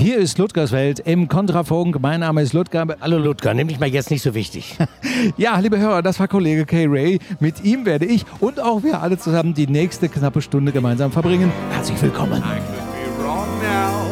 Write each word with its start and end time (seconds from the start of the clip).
Hier 0.00 0.18
ist 0.18 0.38
Ludgers 0.38 0.70
Welt 0.70 1.00
im 1.00 1.26
Kontrafunk. 1.26 2.00
Mein 2.00 2.20
Name 2.20 2.40
ist 2.42 2.52
Ludger. 2.52 2.86
Hallo 3.00 3.18
Ludger, 3.18 3.52
nimm 3.52 3.66
dich 3.66 3.80
mal 3.80 3.88
jetzt 3.88 4.12
nicht 4.12 4.22
so 4.22 4.32
wichtig. 4.32 4.78
Ja, 5.36 5.58
liebe 5.58 5.78
Hörer, 5.78 6.00
das 6.02 6.20
war 6.20 6.28
Kollege 6.28 6.64
Kay 6.64 6.86
Ray. 6.86 7.18
Mit 7.40 7.64
ihm 7.64 7.84
werde 7.84 8.04
ich 8.06 8.24
und 8.38 8.60
auch 8.60 8.84
wir 8.84 9.02
alle 9.02 9.18
zusammen 9.18 9.52
die 9.52 9.66
nächste 9.66 10.08
knappe 10.08 10.40
Stunde 10.40 10.70
gemeinsam 10.70 11.10
verbringen. 11.10 11.50
Herzlich 11.70 12.00
willkommen. 12.00 12.40
I 12.40 12.60
could 12.60 13.18
be 13.18 13.24
wrong 13.24 13.48
now, 13.60 14.06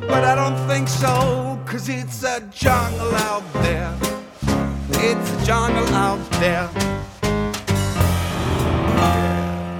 but 0.00 0.24
I 0.24 0.34
don't 0.34 0.56
think 0.66 0.88
so, 0.88 1.58
cause 1.66 1.90
it's 1.92 2.24
a 2.24 2.40
jungle 2.50 3.14
out 3.30 3.42
there. 3.62 3.92
It's 4.92 5.30
a 5.30 5.46
jungle 5.46 5.94
out 5.94 6.18
there. 6.40 6.97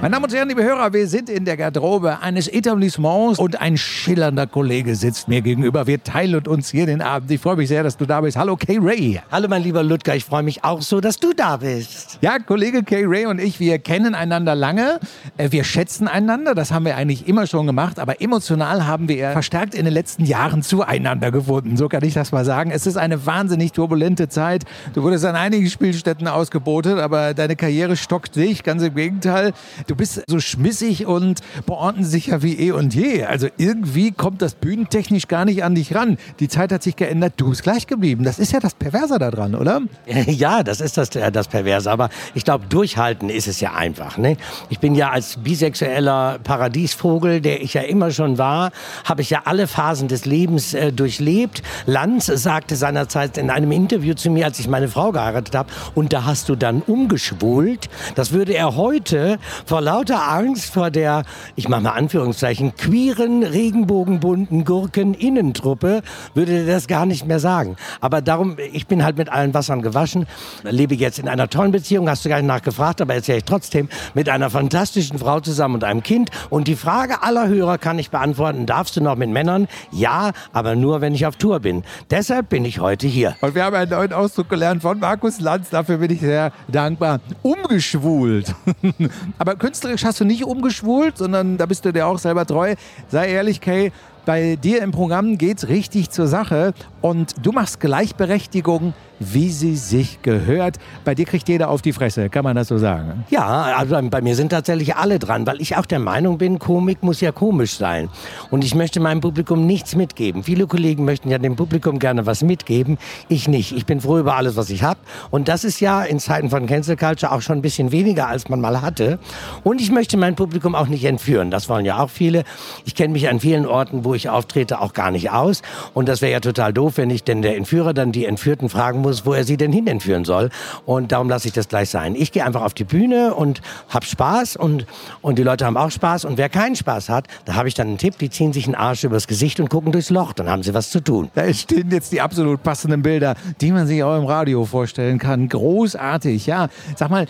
Meine 0.01 0.13
Damen 0.13 0.23
und 0.23 0.33
Herren, 0.33 0.47
liebe 0.47 0.63
Hörer, 0.63 0.93
wir 0.93 1.09
sind 1.09 1.29
in 1.29 1.43
der 1.43 1.57
Garderobe 1.57 2.21
eines 2.21 2.47
Etablissements 2.47 3.37
und 3.37 3.59
ein 3.59 3.75
schillernder 3.75 4.47
Kollege 4.47 4.95
sitzt 4.95 5.27
mir 5.27 5.41
gegenüber. 5.41 5.87
Wir 5.87 6.01
teilen 6.01 6.47
uns 6.47 6.69
hier 6.69 6.85
den 6.85 7.01
Abend. 7.01 7.29
Ich 7.31 7.41
freue 7.41 7.57
mich 7.57 7.67
sehr, 7.67 7.83
dass 7.83 7.97
du 7.97 8.05
da 8.05 8.21
bist. 8.21 8.37
Hallo, 8.37 8.55
Kay 8.55 8.79
Ray. 8.81 9.19
Hallo 9.29 9.49
mein 9.49 9.61
lieber 9.61 9.83
Ludger, 9.83 10.15
ich 10.15 10.23
freue 10.23 10.41
mich 10.41 10.63
auch 10.63 10.81
so, 10.81 11.01
dass 11.01 11.17
du 11.19 11.33
da 11.33 11.57
bist. 11.57 12.17
Ja, 12.21 12.39
Kollege 12.39 12.83
Kay 12.83 13.03
Ray 13.05 13.25
und 13.25 13.41
ich, 13.41 13.59
wir 13.59 13.77
kennen 13.77 14.15
einander 14.15 14.55
lange. 14.55 15.01
Äh, 15.35 15.51
Wir 15.51 15.65
schätzen 15.65 16.07
einander. 16.07 16.55
Das 16.55 16.71
haben 16.71 16.85
wir 16.85 16.95
eigentlich 16.95 17.27
immer 17.27 17.45
schon 17.45 17.67
gemacht. 17.67 17.99
Aber 17.99 18.21
emotional 18.21 18.87
haben 18.87 19.09
wir 19.09 19.31
verstärkt 19.31 19.75
in 19.75 19.83
den 19.83 19.93
letzten 19.93 20.23
Jahren 20.23 20.61
zueinander 20.63 21.29
gefunden. 21.29 21.75
So 21.75 21.89
kann 21.89 22.05
ich 22.05 22.13
das 22.13 22.31
mal 22.31 22.45
sagen. 22.45 22.71
Es 22.71 22.87
ist 22.87 22.95
eine 22.95 23.25
wahnsinnig 23.25 23.73
turbulente 23.73 24.29
Zeit. 24.29 24.63
Du 24.93 25.03
wurdest 25.03 25.25
an 25.25 25.35
einigen 25.35 25.69
Spielstätten 25.69 26.29
ausgebotet, 26.29 26.99
aber 26.99 27.33
deine 27.33 27.57
Karriere 27.57 27.97
stockt 27.97 28.35
sich. 28.35 28.63
Ganz 28.63 28.81
im 28.81 28.95
Gegenteil. 28.95 29.51
Du 29.89 29.95
bist 29.95 30.21
so 30.27 30.39
schmissig 30.39 31.07
und 31.07 31.39
beordnensicher 31.65 32.43
wie 32.43 32.59
eh 32.59 32.71
und 32.73 32.93
je. 32.93 33.23
Also 33.23 33.47
irgendwie 33.57 34.11
kommt 34.11 34.39
das 34.43 34.53
bühnentechnisch 34.53 35.27
gar 35.27 35.45
nicht 35.45 35.63
an 35.63 35.73
dich 35.73 35.95
ran. 35.95 36.17
Die 36.39 36.47
Zeit 36.47 36.71
hat 36.71 36.83
sich 36.83 36.95
geändert. 36.95 37.33
Du 37.37 37.49
bist 37.49 37.63
gleich 37.63 37.87
geblieben. 37.87 38.23
Das 38.23 38.37
ist 38.37 38.51
ja 38.51 38.59
das 38.59 38.75
Perverse 38.75 39.17
daran, 39.17 39.55
oder? 39.55 39.81
Ja, 40.29 40.61
das 40.61 40.79
ist 40.79 40.95
das, 40.97 41.09
äh, 41.15 41.31
das 41.31 41.47
Perverse, 41.47 41.89
aber 41.89 42.09
ich 42.35 42.45
glaube, 42.45 42.65
durchhalten 42.69 43.29
ist 43.29 43.47
es 43.47 43.61
ja 43.61 43.73
einfach. 43.73 44.17
Ne? 44.17 44.37
Ich 44.69 44.77
bin 44.79 44.93
ja 44.93 45.09
als 45.09 45.37
bisexueller 45.37 46.37
Paradiesvogel, 46.43 47.41
der 47.41 47.63
ich 47.63 47.73
ja 47.73 47.81
immer 47.81 48.11
schon 48.11 48.37
war, 48.37 48.71
habe 49.05 49.23
ich 49.23 49.31
ja 49.31 49.41
alle 49.45 49.65
Phasen 49.65 50.07
des 50.07 50.25
Lebens 50.25 50.75
äh, 50.75 50.93
durchlebt. 50.93 51.63
Lanz 51.87 52.27
sagte 52.27 52.75
seinerzeit 52.75 53.39
in 53.39 53.49
einem 53.49 53.71
Interview 53.71 54.13
zu 54.13 54.29
mir, 54.29 54.45
als 54.45 54.59
ich 54.59 54.67
meine 54.67 54.87
Frau 54.87 55.11
geheiratet 55.11 55.55
habe, 55.55 55.69
und 55.95 56.13
da 56.13 56.25
hast 56.25 56.47
du 56.47 56.55
dann 56.55 56.83
umgeschwult. 56.83 57.89
Das 58.13 58.33
würde 58.33 58.53
er 58.53 58.75
heute 58.75 59.39
vor 59.79 59.85
lauter 59.85 60.29
Angst 60.29 60.73
vor 60.73 60.91
der, 60.91 61.23
ich 61.55 61.69
mache 61.69 61.79
mal 61.79 61.91
Anführungszeichen, 61.91 62.75
queeren, 62.75 63.43
regenbogenbunten 63.43 64.65
Gurken-Innentruppe, 64.65 66.01
würde 66.33 66.65
das 66.65 66.87
gar 66.87 67.05
nicht 67.05 67.25
mehr 67.25 67.39
sagen. 67.39 67.77
Aber 68.01 68.21
darum, 68.21 68.57
ich 68.73 68.87
bin 68.87 69.05
halt 69.05 69.17
mit 69.17 69.29
allen 69.29 69.53
Wassern 69.53 69.81
gewaschen, 69.81 70.27
lebe 70.63 70.95
jetzt 70.95 71.17
in 71.17 71.29
einer 71.29 71.47
tollen 71.49 71.71
Beziehung, 71.71 72.09
hast 72.09 72.25
du 72.25 72.29
gar 72.29 72.39
nicht 72.39 72.47
nachgefragt, 72.47 72.99
aber 72.99 73.13
erzähle 73.13 73.37
ich 73.37 73.45
trotzdem, 73.45 73.87
mit 74.13 74.27
einer 74.27 74.49
fantastischen 74.49 75.17
Frau 75.17 75.39
zusammen 75.39 75.75
und 75.75 75.85
einem 75.85 76.03
Kind. 76.03 76.29
Und 76.49 76.67
die 76.67 76.75
Frage 76.75 77.23
aller 77.23 77.47
Hörer 77.47 77.77
kann 77.77 77.99
ich 77.99 78.09
beantworten, 78.09 78.65
darfst 78.65 78.97
du 78.97 79.01
noch 79.01 79.15
mit 79.15 79.29
Männern? 79.29 79.69
Ja, 79.91 80.31
aber 80.51 80.75
nur, 80.75 80.99
wenn 80.99 81.15
ich 81.15 81.25
auf 81.25 81.37
Tour 81.37 81.61
bin. 81.61 81.83
Deshalb 82.11 82.49
bin 82.49 82.65
ich 82.65 82.81
heute 82.81 83.07
hier. 83.07 83.37
Und 83.39 83.55
wir 83.55 83.63
haben 83.63 83.77
einen 83.77 83.91
neuen 83.91 84.11
Ausdruck 84.11 84.49
gelernt 84.49 84.81
von 84.81 84.99
Markus 84.99 85.39
Lanz. 85.39 85.69
Dafür 85.69 85.99
bin 85.99 86.11
ich 86.11 86.19
sehr 86.19 86.51
dankbar. 86.67 87.21
Umgeschwult. 87.43 88.53
Aber 89.37 89.55
künstlerisch 89.69 90.03
hast 90.03 90.19
du 90.19 90.25
nicht 90.25 90.43
umgeschwult, 90.45 91.19
sondern 91.19 91.57
da 91.59 91.67
bist 91.67 91.85
du 91.85 91.93
dir 91.93 92.07
auch 92.07 92.17
selber 92.17 92.43
treu. 92.43 92.73
Sei 93.09 93.29
ehrlich, 93.29 93.61
Kay, 93.61 93.91
bei 94.29 94.57
dir 94.57 94.83
im 94.83 94.91
Programm 94.91 95.39
geht's 95.39 95.69
richtig 95.69 96.11
zur 96.11 96.27
Sache 96.27 96.75
und 97.01 97.33
du 97.41 97.51
machst 97.51 97.79
Gleichberechtigung, 97.79 98.93
wie 99.19 99.49
sie 99.49 99.75
sich 99.75 100.21
gehört. 100.21 100.77
Bei 101.03 101.15
dir 101.15 101.25
kriegt 101.25 101.49
jeder 101.49 101.69
auf 101.69 101.81
die 101.81 101.93
Fresse, 101.93 102.29
kann 102.29 102.43
man 102.43 102.55
das 102.55 102.67
so 102.67 102.77
sagen? 102.77 103.25
Ja, 103.29 103.73
also 103.75 103.99
bei 104.09 104.21
mir 104.21 104.35
sind 104.35 104.49
tatsächlich 104.49 104.95
alle 104.95 105.19
dran, 105.19 105.47
weil 105.47 105.59
ich 105.61 105.77
auch 105.77 105.85
der 105.85 105.99
Meinung 105.99 106.37
bin, 106.37 106.59
Komik 106.59 107.03
muss 107.03 107.21
ja 107.21 107.31
komisch 107.31 107.75
sein. 107.75 108.09
Und 108.49 108.63
ich 108.63 108.75
möchte 108.75 108.99
meinem 108.99 109.19
Publikum 109.19 109.65
nichts 109.65 109.95
mitgeben. 109.95 110.43
Viele 110.43 110.67
Kollegen 110.67 111.05
möchten 111.05 111.29
ja 111.29 111.37
dem 111.37 111.55
Publikum 111.55 111.99
gerne 111.99 112.25
was 112.25 112.43
mitgeben. 112.43 112.97
Ich 113.27 113.47
nicht. 113.47 113.75
Ich 113.75 113.85
bin 113.85 113.99
froh 113.99 114.19
über 114.19 114.35
alles, 114.35 114.55
was 114.55 114.69
ich 114.69 114.83
habe. 114.83 114.99
Und 115.31 115.47
das 115.47 115.63
ist 115.63 115.79
ja 115.79 116.03
in 116.03 116.19
Zeiten 116.19 116.49
von 116.49 116.65
Cancel 116.65 116.95
Culture 116.95 117.31
auch 117.31 117.41
schon 117.41 117.57
ein 117.57 117.61
bisschen 117.61 117.91
weniger, 117.91 118.27
als 118.27 118.47
man 118.47 118.61
mal 118.61 118.81
hatte. 118.81 119.19
Und 119.63 119.81
ich 119.81 119.91
möchte 119.91 120.17
mein 120.17 120.35
Publikum 120.35 120.75
auch 120.75 120.87
nicht 120.87 121.03
entführen. 121.03 121.51
Das 121.51 121.67
wollen 121.67 121.85
ja 121.85 121.99
auch 121.99 122.09
viele. 122.09 122.43
Ich 122.85 122.95
kenne 122.95 123.11
mich 123.11 123.27
an 123.27 123.39
vielen 123.39 123.65
Orten, 123.65 124.05
wo 124.05 124.13
auftrete, 124.27 124.81
auch 124.81 124.91
gar 124.93 125.11
nicht 125.11 125.31
aus. 125.31 125.61
Und 125.93 126.09
das 126.09 126.21
wäre 126.21 126.33
ja 126.33 126.39
total 126.41 126.73
doof, 126.73 126.97
wenn 126.97 127.09
ich 127.09 127.23
denn 127.23 127.41
der 127.41 127.55
Entführer 127.55 127.93
dann 127.93 128.11
die 128.11 128.25
Entführten 128.25 128.67
fragen 128.67 128.99
muss, 128.99 129.25
wo 129.25 129.33
er 129.33 129.45
sie 129.45 129.55
denn 129.55 129.71
hin 129.71 129.87
entführen 129.87 130.25
soll. 130.25 130.49
Und 130.85 131.11
darum 131.13 131.29
lasse 131.29 131.47
ich 131.47 131.53
das 131.53 131.69
gleich 131.69 131.89
sein. 131.89 132.15
Ich 132.15 132.31
gehe 132.31 132.43
einfach 132.43 132.63
auf 132.63 132.73
die 132.73 132.83
Bühne 132.83 133.33
und 133.33 133.61
habe 133.87 134.05
Spaß 134.05 134.57
und, 134.57 134.85
und 135.21 135.37
die 135.37 135.43
Leute 135.43 135.65
haben 135.65 135.77
auch 135.77 135.91
Spaß. 135.91 136.25
Und 136.25 136.37
wer 136.37 136.49
keinen 136.49 136.75
Spaß 136.75 137.07
hat, 137.07 137.27
da 137.45 137.55
habe 137.55 137.67
ich 137.67 137.75
dann 137.75 137.87
einen 137.87 137.97
Tipp, 137.97 138.17
die 138.17 138.29
ziehen 138.29 138.51
sich 138.51 138.65
einen 138.65 138.75
Arsch 138.75 139.03
übers 139.03 139.27
Gesicht 139.27 139.59
und 139.59 139.69
gucken 139.69 139.91
durchs 139.91 140.09
Loch. 140.09 140.33
Dann 140.33 140.49
haben 140.49 140.63
sie 140.63 140.73
was 140.73 140.89
zu 140.89 140.99
tun. 140.99 141.29
Da 141.35 141.53
stehen 141.53 141.89
jetzt 141.91 142.11
die 142.11 142.19
absolut 142.19 142.63
passenden 142.63 143.01
Bilder, 143.01 143.35
die 143.61 143.71
man 143.71 143.87
sich 143.87 144.03
auch 144.03 144.17
im 144.17 144.25
Radio 144.25 144.65
vorstellen 144.65 145.19
kann. 145.19 145.47
Großartig, 145.47 146.45
ja. 146.47 146.67
Sag 146.95 147.09
mal, 147.09 147.27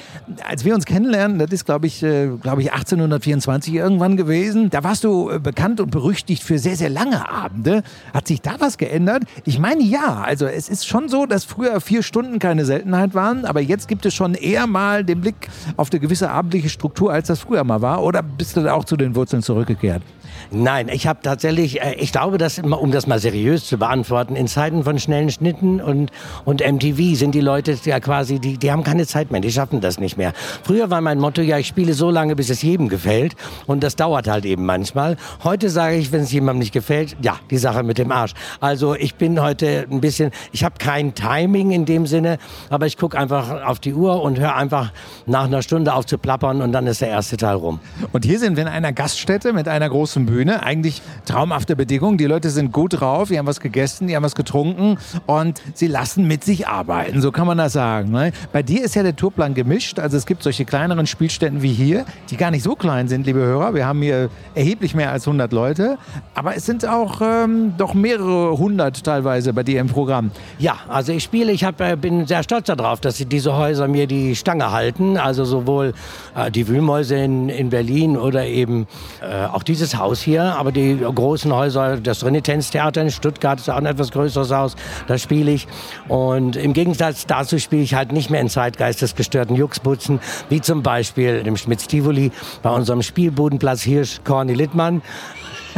als 0.48 0.66
wir 0.66 0.74
uns 0.74 0.86
kennenlernen, 0.86 1.40
das 1.40 1.52
ist, 1.52 1.66
glaube 1.66 1.88
ich, 1.88 2.02
äh, 2.04 2.30
ich, 2.60 2.74
1824 2.74 3.74
irgendwann 3.74 4.18
gewesen. 4.18 4.70
Da 4.70 4.84
warst 4.84 5.04
du 5.04 5.30
äh, 5.30 5.40
bekannt 5.40 5.80
und 5.80 5.92
berüchtigt 5.92 6.44
für 6.44 6.60
sehr, 6.60 6.69
sehr 6.76 6.90
lange 6.90 7.30
Abende. 7.30 7.84
Hat 8.14 8.28
sich 8.28 8.42
da 8.42 8.56
was 8.60 8.78
geändert? 8.78 9.24
Ich 9.46 9.60
meine, 9.60 9.84
ja. 9.84 10.22
Also 10.22 10.46
es 10.46 10.70
ist 10.70 10.88
schon 10.88 11.10
so, 11.10 11.26
dass 11.26 11.44
früher 11.44 11.80
vier 11.82 12.04
Stunden 12.04 12.40
keine 12.40 12.66
Seltenheit 12.66 13.14
waren, 13.14 13.46
aber 13.46 13.62
jetzt 13.62 13.88
gibt 13.88 14.06
es 14.06 14.14
schon 14.14 14.34
eher 14.34 14.68
mal 14.68 15.04
den 15.04 15.22
Blick 15.22 15.50
auf 15.78 15.92
eine 15.92 16.00
gewisse 16.00 16.30
abendliche 16.30 16.70
Struktur, 16.70 17.12
als 17.12 17.28
das 17.28 17.40
früher 17.40 17.64
mal 17.64 17.82
war. 17.82 18.04
Oder 18.04 18.22
bist 18.24 18.58
du 18.58 18.62
da 18.62 18.74
auch 18.74 18.86
zu 18.86 18.98
den 18.98 19.16
Wurzeln 19.16 19.42
zurückgekehrt? 19.42 20.02
Nein, 20.52 20.90
ich 20.90 21.08
habe 21.08 21.20
tatsächlich, 21.22 21.82
äh, 21.82 21.96
ich 21.96 22.12
glaube, 22.12 22.38
dass, 22.38 22.60
um 22.60 22.92
das 22.92 23.08
mal 23.08 23.20
seriös 23.20 23.66
zu 23.66 23.78
beantworten, 23.78 24.36
in 24.36 24.48
Zeiten 24.48 24.84
von 24.84 25.00
schnellen 25.00 25.30
Schnitten 25.30 25.80
und, 25.80 26.12
und 26.46 26.62
MTV 26.62 27.16
sind 27.16 27.36
die 27.36 27.42
Leute 27.42 27.78
ja 27.84 28.00
quasi, 28.00 28.40
die, 28.40 28.58
die 28.58 28.72
haben 28.72 28.84
keine 28.84 29.06
Zeit 29.06 29.32
mehr, 29.32 29.42
die 29.42 29.52
schaffen 29.52 29.82
das 29.82 30.00
nicht 30.00 30.18
mehr. 30.18 30.34
Früher 30.64 30.90
war 30.90 31.02
mein 31.02 31.20
Motto, 31.20 31.42
ja, 31.42 31.58
ich 31.58 31.68
spiele 31.68 31.94
so 31.94 32.10
lange, 32.10 32.36
bis 32.36 32.50
es 32.50 32.62
jedem 32.62 32.90
gefällt 32.90 33.36
und 33.68 33.84
das 33.84 33.96
dauert 33.96 34.28
halt 34.28 34.46
eben 34.46 34.66
manchmal. 34.66 35.18
Heute 35.44 35.70
sage 35.70 35.96
ich, 35.96 36.12
wenn 36.12 36.22
es 36.22 36.32
jemandem 36.32 36.60
nicht 36.60 36.74
gefällt, 36.74 37.16
ja, 37.22 37.38
die 37.50 37.58
Sache 37.58 37.84
mit 37.84 37.98
dem 37.98 38.12
Arsch. 38.12 38.34
Also 38.60 38.96
ich 38.96 39.16
bin 39.16 39.42
heute 39.42 39.88
ein 39.90 40.02
bisschen, 40.02 40.32
ich 40.52 40.64
habe 40.64 40.76
kein 40.80 41.14
Timing 41.14 41.72
in 41.72 41.86
dem 41.86 42.08
Sinne, 42.08 42.40
aber 42.70 42.88
ich 42.88 42.98
gucke 42.98 43.18
einfach 43.18 43.64
auf 43.66 43.80
die 43.80 43.94
Uhr 43.94 44.22
und 44.22 44.40
höre 44.40 44.56
einfach 44.56 44.92
nach 45.26 45.46
einer 45.46 45.62
Stunde 45.62 45.94
auf 45.94 46.06
zu 46.06 46.18
plappern 46.18 46.62
und 46.62 46.72
dann 46.72 46.88
ist 46.88 47.02
der 47.02 47.10
erste 47.10 47.38
Teil 47.38 47.56
rum. 47.56 47.80
Und 48.12 48.26
hier 48.26 48.40
sind 48.40 48.56
wir 48.56 48.64
in 48.64 48.70
einer 48.70 48.92
Gaststätte 48.92 49.54
mit 49.54 49.68
einer 49.68 49.90
großen 49.90 50.00
großen 50.00 50.26
Bühne. 50.30 50.64
Eigentlich 50.64 51.02
traumhafte 51.26 51.76
Bedingungen. 51.76 52.18
Die 52.18 52.26
Leute 52.26 52.50
sind 52.50 52.72
gut 52.72 53.00
drauf, 53.00 53.30
die 53.30 53.40
haben 53.40 53.48
was 53.48 53.60
gegessen, 53.60 54.08
die 54.08 54.16
haben 54.16 54.24
was 54.24 54.36
getrunken 54.36 54.98
und 55.26 55.62
sie 55.74 55.88
lassen 55.88 56.28
mit 56.28 56.44
sich 56.44 56.68
arbeiten. 56.68 57.22
So 57.22 57.32
kann 57.32 57.48
man 57.48 57.58
das 57.58 57.74
sagen. 57.74 58.12
Ne? 58.12 58.32
Bei 58.52 58.64
dir 58.64 58.84
ist 58.84 58.96
ja 58.96 59.04
der 59.04 59.16
Tourplan 59.16 59.54
gemischt. 59.54 60.00
Also 60.00 60.18
es 60.18 60.26
gibt 60.26 60.44
solche 60.44 60.66
kleineren 60.66 61.08
Spielstätten 61.08 61.62
wie 61.62 61.74
hier, 61.74 62.06
die 62.30 62.38
gar 62.38 62.52
nicht 62.52 62.64
so 62.64 62.76
klein 62.76 63.08
sind, 63.08 63.26
liebe 63.26 63.40
Hörer. 63.40 63.74
Wir 63.74 63.86
haben 63.86 64.02
hier 64.02 64.30
erheblich 64.56 64.96
mehr 64.96 65.12
als 65.12 65.28
100 65.28 65.52
Leute. 65.52 65.98
Aber 66.36 66.56
es 66.56 66.66
sind 66.66 66.86
auch 66.86 67.22
ähm, 67.22 67.74
doch 67.78 67.94
mehrere 67.94 68.58
hundert 68.58 69.04
teilweise 69.04 69.54
bei 69.54 69.64
dir 69.64 69.82
im 69.82 69.88
Programm. 69.88 70.32
Ja, 70.60 70.78
also 70.88 71.12
ich 71.12 71.24
spiele, 71.24 71.52
ich 71.52 71.64
hab, 71.64 71.82
äh, 71.82 71.96
bin 71.96 72.28
sehr 72.28 72.44
stolz 72.44 72.68
darauf, 72.68 73.02
dass 73.02 73.18
diese 73.18 73.56
Häuser 73.56 73.88
mir 73.88 74.08
die 74.08 74.36
Stange 74.36 74.72
halten. 74.72 75.18
Also 75.18 75.46
sowohl 75.46 75.94
äh, 76.36 76.52
die 76.52 76.68
Wühlmäuse 76.68 77.16
in, 77.16 77.50
in 77.50 77.70
Berlin 77.70 78.18
oder 78.18 78.46
eben 78.46 78.88
äh, 79.22 79.46
auch 79.46 79.64
dieses 79.64 79.98
Haus 79.98 80.19
hier. 80.22 80.44
Aber 80.56 80.72
die 80.72 80.98
großen 80.98 81.54
Häuser, 81.54 81.98
das 81.98 82.24
Renitenztheater 82.24 83.02
in 83.02 83.12
Stuttgart 83.12 83.60
ist 83.60 83.70
auch 83.70 83.76
ein 83.76 83.86
etwas 83.86 84.12
größeres 84.12 84.52
Haus, 84.52 84.76
da 85.08 85.18
spiele 85.18 85.52
ich. 85.52 85.68
Und 86.08 86.56
im 86.56 86.74
Gegensatz 86.74 87.26
dazu 87.26 87.60
spiele 87.60 87.82
ich 87.82 87.94
halt 87.94 88.12
nicht 88.12 88.30
mehr 88.30 88.42
in 88.42 88.50
zeitgeistesgestörten 88.50 89.56
Juxputzen, 89.56 90.20
wie 90.50 90.62
zum 90.62 90.84
Beispiel 90.84 91.44
im 91.46 91.58
Schmitz-Tivoli 91.58 92.32
bei 92.62 92.70
unserem 92.70 93.02
Spielbudenplatz 93.02 93.82
Hirsch 93.82 94.22
Corny 94.24 94.54
Littmann. 94.54 95.02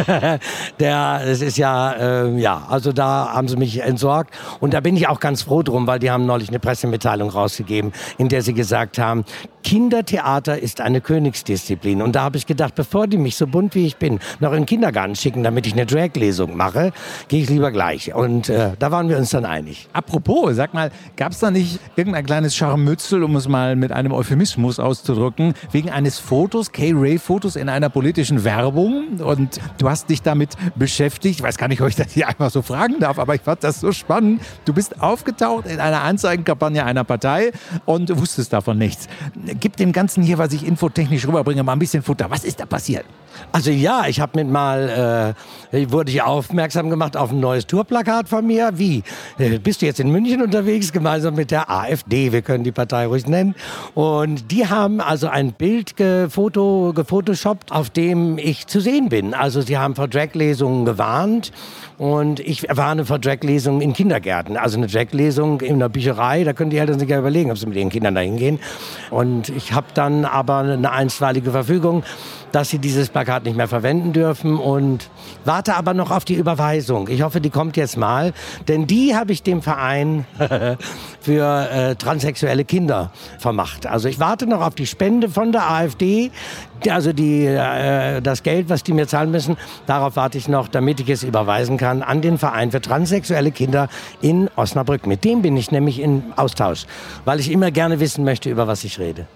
der, 0.80 1.21
es 1.25 1.42
ist 1.42 1.57
ja, 1.57 1.92
äh, 1.94 2.39
ja, 2.39 2.65
also 2.69 2.92
da 2.92 3.33
haben 3.33 3.48
sie 3.48 3.57
mich 3.57 3.81
entsorgt. 3.81 4.33
Und 4.59 4.74
da 4.74 4.80
bin 4.80 4.95
ich 4.98 5.07
auch 5.07 5.19
ganz 5.19 5.44
froh 5.44 5.63
drum, 5.63 5.88
weil 5.88 6.00
die 6.00 6.12
haben 6.12 6.25
neulich 6.25 6.50
eine 6.50 6.59
Pressemitteilung 6.59 7.30
rausgegeben, 7.30 7.92
in 8.18 8.30
der 8.30 8.42
sie 8.42 8.53
gesagt 8.53 8.98
haben, 8.98 9.25
Kindertheater 9.63 10.59
ist 10.59 10.81
eine 10.81 11.01
Königsdisziplin. 11.01 12.01
Und 12.01 12.15
da 12.15 12.24
habe 12.24 12.38
ich 12.38 12.45
gedacht, 12.45 12.75
bevor 12.75 13.07
die 13.07 13.18
mich 13.18 13.36
so 13.36 13.48
bunt 13.48 13.75
wie 13.75 13.86
ich 13.86 13.98
bin 13.98 14.19
noch 14.39 14.51
in 14.51 14.62
den 14.62 14.65
Kindergarten 14.65 15.15
schicken, 15.15 15.44
damit 15.44 15.68
ich 15.68 15.74
eine 15.74 15.86
Drag-Lesung 15.86 16.56
mache, 16.56 16.92
gehe 17.27 17.42
ich 17.44 17.50
lieber 17.50 17.71
gleich. 17.71 18.13
Und 18.13 18.50
äh, 18.50 18.71
da 18.80 18.92
waren 18.92 19.09
wir 19.09 19.18
uns 19.18 19.30
dann 19.31 19.45
einig. 19.45 19.88
Apropos, 19.94 20.56
sag 20.56 20.74
mal, 20.74 20.92
gab 21.15 21.31
es 21.31 21.39
da 21.39 21.51
nicht 21.51 21.80
irgendein 21.95 22.25
kleines 22.25 22.56
Scharmützel, 22.56 23.24
um 23.24 23.36
es 23.36 23.48
mal 23.48 23.75
mit 23.75 23.92
einem 23.92 24.12
Euphemismus 24.12 24.80
auszudrücken, 24.80 25.53
wegen 25.71 25.89
eines 25.89 26.19
Fotos, 26.19 26.71
K-Ray-Fotos 26.71 27.56
in 27.56 27.69
einer 27.69 27.89
politischen 27.89 28.44
Werbung? 28.44 29.19
Und 29.19 29.59
du 29.77 29.89
hast 29.92 30.10
dich 30.10 30.22
damit 30.22 30.56
beschäftigt. 30.76 31.40
Ich 31.40 31.44
weiß 31.44 31.58
gar 31.58 31.68
nicht, 31.68 31.82
ob 31.82 31.90
ich 31.90 31.96
das 31.96 32.12
hier 32.12 32.28
einfach 32.28 32.50
so 32.50 32.62
fragen 32.62 33.00
darf, 33.00 33.20
aber 33.20 33.36
ich 33.36 33.42
fand 33.42 33.64
das 33.64 33.80
so 33.80 33.92
spannend. 33.92 34.42
Du 34.66 34.74
bist 34.74 35.02
aufgetaucht 35.02 35.68
in 35.68 35.80
einer 35.80 36.02
Anzeigenkampagne 36.02 36.84
einer 36.84 37.04
Partei 37.04 37.52
und 37.86 38.18
wusstest 38.18 38.54
davon 38.54 38.78
nichts 38.78 39.08
gib 39.60 39.78
dem 39.78 39.92
Ganzen 39.92 40.24
hier, 40.24 40.38
was 40.38 40.54
ich 40.54 40.66
infotechnisch 40.66 41.28
rüberbringe, 41.28 41.64
mal 41.64 41.74
ein 41.74 41.80
bisschen 41.80 42.04
Futter. 42.04 42.30
Was 42.30 42.44
ist 42.44 42.60
da 42.60 42.66
passiert? 42.66 43.06
Also 43.52 43.72
ja, 43.72 44.06
ich 44.08 44.20
habe 44.20 44.44
mit 44.44 44.52
mal, 44.52 45.36
äh, 45.72 45.92
wurde 45.92 46.12
ich 46.12 46.22
aufmerksam 46.22 46.90
gemacht 46.90 47.16
auf 47.16 47.32
ein 47.32 47.40
neues 47.40 47.66
Tourplakat 47.66 48.28
von 48.28 48.46
mir. 48.46 48.72
Wie? 48.76 49.04
Äh, 49.38 49.58
bist 49.60 49.82
du 49.82 49.86
jetzt 49.86 50.00
in 50.00 50.12
München 50.12 50.42
unterwegs, 50.42 50.92
gemeinsam 50.92 51.36
mit 51.36 51.52
der 51.52 51.70
AfD, 51.70 52.32
wir 52.32 52.42
können 52.42 52.64
die 52.64 52.72
Partei 52.72 53.06
ruhig 53.06 53.28
nennen. 53.28 53.56
Und 53.94 54.52
die 54.52 54.68
haben 54.68 55.00
also 55.00 55.28
ein 55.28 55.54
Bild 55.54 55.96
gefoto, 55.96 56.92
gefotoshoppt, 56.94 57.72
auf 57.72 57.90
dem 57.90 58.38
ich 58.38 58.68
zu 58.68 58.82
sehen 58.82 59.10
bin. 59.10 59.34
Also 59.34 59.62
sie 59.72 59.78
haben 59.78 59.96
vor 59.96 60.10
Drag-Lesungen 60.10 60.84
gewarnt 60.84 61.54
und 61.98 62.42
ich 62.42 62.68
warne 62.70 63.06
vor 63.06 63.20
Drag-Lesungen 63.20 63.80
in 63.80 63.94
Kindergärten. 63.94 64.58
Also 64.58 64.78
eine 64.78 64.88
Drag-Lesung 64.88 65.62
in 65.62 65.76
einer 65.76 65.88
Bücherei, 65.88 66.44
da 66.44 66.52
können 66.52 66.72
die 66.72 66.78
Eltern 66.78 67.00
sich 67.00 67.08
ja 67.08 67.18
überlegen, 67.18 67.52
ob 67.52 67.58
sie 67.58 67.68
mit 67.68 67.78
ihren 67.78 67.90
Kindern 67.90 68.16
da 68.16 68.20
hingehen. 68.20 68.60
Und 69.12 69.48
ich 69.48 69.72
habe 69.72 69.88
dann 69.94 70.26
aber 70.26 70.58
eine 70.58 70.92
einstweilige 70.92 71.52
Verfügung 71.52 72.04
dass 72.51 72.69
sie 72.69 72.80
dieses 72.80 73.09
Plakat 73.09 73.45
nicht 73.45 73.56
mehr 73.56 73.68
verwenden 73.68 74.13
dürfen 74.13 74.57
und 74.57 75.09
warte 75.45 75.75
aber 75.75 75.94
noch 75.94 76.12
auf 76.12 76.25
die 76.25 76.36
Überweisung. 76.36 77.07
Ich 77.07 77.21
hoffe, 77.21 77.42
die 77.42 77.50
kommt 77.50 77.77
jetzt 77.77 77.98
mal, 77.98 78.33
denn 78.68 78.88
die 78.88 79.15
habe 79.15 79.31
ich 79.31 79.44
dem 79.44 79.62
Verein 79.62 80.25
für 81.21 81.69
äh, 81.69 81.95
transsexuelle 81.95 82.65
Kinder 82.65 83.12
vermacht. 83.39 83.88
Also 83.88 84.09
ich 84.09 84.19
warte 84.19 84.48
noch 84.48 84.62
auf 84.62 84.75
die 84.75 84.88
Spende 84.88 85.30
von 85.30 85.51
der 85.51 85.69
AfD, 85.69 86.31
also 86.89 87.13
die, 87.13 87.45
äh, 87.45 88.21
das 88.21 88.44
Geld, 88.44 88.69
was 88.69 88.83
die 88.83 88.94
mir 88.94 89.07
zahlen 89.07 89.31
müssen, 89.31 89.57
darauf 89.86 90.15
warte 90.15 90.38
ich 90.38 90.48
noch, 90.48 90.68
damit 90.68 91.00
ich 91.00 91.09
es 91.09 91.24
überweisen 91.24 91.77
kann 91.77 92.01
an 92.01 92.21
den 92.21 92.38
Verein 92.38 92.71
für 92.71 92.81
transsexuelle 92.81 93.51
Kinder 93.51 93.88
in 94.21 94.50
Osnabrück. 94.56 95.07
Mit 95.07 95.24
dem 95.24 95.42
bin 95.42 95.56
ich 95.57 95.71
nämlich 95.71 96.00
in 96.00 96.24
Austausch, 96.36 96.86
weil 97.25 97.39
ich 97.39 97.51
immer 97.51 97.71
gerne 97.71 98.00
wissen 98.00 98.24
möchte, 98.24 98.50
über 98.50 98.68
was 98.68 98.83
ich 98.83 99.00
rede. 99.00 99.27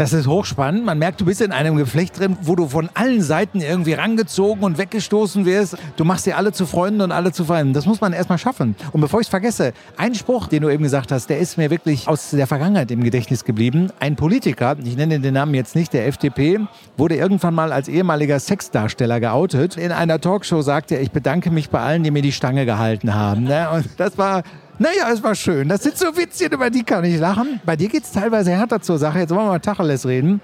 Das 0.00 0.14
ist 0.14 0.26
hochspannend. 0.26 0.86
Man 0.86 0.98
merkt, 0.98 1.20
du 1.20 1.26
bist 1.26 1.42
in 1.42 1.52
einem 1.52 1.76
Geflecht 1.76 2.18
drin, 2.18 2.38
wo 2.40 2.56
du 2.56 2.66
von 2.66 2.88
allen 2.94 3.20
Seiten 3.20 3.60
irgendwie 3.60 3.92
rangezogen 3.92 4.64
und 4.64 4.78
weggestoßen 4.78 5.44
wirst. 5.44 5.76
Du 5.96 6.06
machst 6.06 6.24
sie 6.24 6.32
alle 6.32 6.52
zu 6.52 6.64
Freunden 6.64 7.02
und 7.02 7.12
alle 7.12 7.32
zu 7.32 7.44
Feinden. 7.44 7.74
Das 7.74 7.84
muss 7.84 8.00
man 8.00 8.14
erstmal 8.14 8.38
schaffen. 8.38 8.76
Und 8.92 9.02
bevor 9.02 9.20
ich 9.20 9.26
es 9.26 9.30
vergesse, 9.30 9.74
ein 9.98 10.14
Spruch, 10.14 10.46
den 10.46 10.62
du 10.62 10.70
eben 10.70 10.84
gesagt 10.84 11.12
hast, 11.12 11.28
der 11.28 11.38
ist 11.38 11.58
mir 11.58 11.68
wirklich 11.68 12.08
aus 12.08 12.30
der 12.30 12.46
Vergangenheit 12.46 12.90
im 12.90 13.04
Gedächtnis 13.04 13.44
geblieben. 13.44 13.90
Ein 14.00 14.16
Politiker, 14.16 14.74
ich 14.82 14.96
nenne 14.96 15.20
den 15.20 15.34
Namen 15.34 15.52
jetzt 15.52 15.76
nicht, 15.76 15.92
der 15.92 16.06
FDP, 16.06 16.60
wurde 16.96 17.16
irgendwann 17.16 17.52
mal 17.52 17.70
als 17.70 17.86
ehemaliger 17.86 18.40
Sexdarsteller 18.40 19.20
geoutet. 19.20 19.76
In 19.76 19.92
einer 19.92 20.18
Talkshow 20.18 20.62
sagte 20.62 20.94
er, 20.94 21.02
ich 21.02 21.10
bedanke 21.10 21.50
mich 21.50 21.68
bei 21.68 21.80
allen, 21.80 22.04
die 22.04 22.10
mir 22.10 22.22
die 22.22 22.32
Stange 22.32 22.64
gehalten 22.64 23.12
haben. 23.14 23.44
Ne? 23.44 23.68
Und 23.68 23.86
das 23.98 24.16
war 24.16 24.44
naja, 24.80 25.12
es 25.12 25.22
war 25.22 25.34
schön. 25.34 25.68
Das 25.68 25.82
sind 25.82 25.98
so 25.98 26.16
Witzchen, 26.16 26.50
über 26.52 26.70
die 26.70 26.82
kann 26.82 27.04
ich 27.04 27.18
lachen. 27.20 27.60
Bei 27.66 27.76
dir 27.76 27.88
geht 27.90 28.04
es 28.04 28.12
teilweise 28.12 28.50
härter 28.52 28.80
zur 28.80 28.96
Sache. 28.98 29.18
Jetzt 29.18 29.28
wollen 29.28 29.42
wir 29.44 29.50
mal 29.50 29.58
Tacheles 29.58 30.06
reden. 30.06 30.40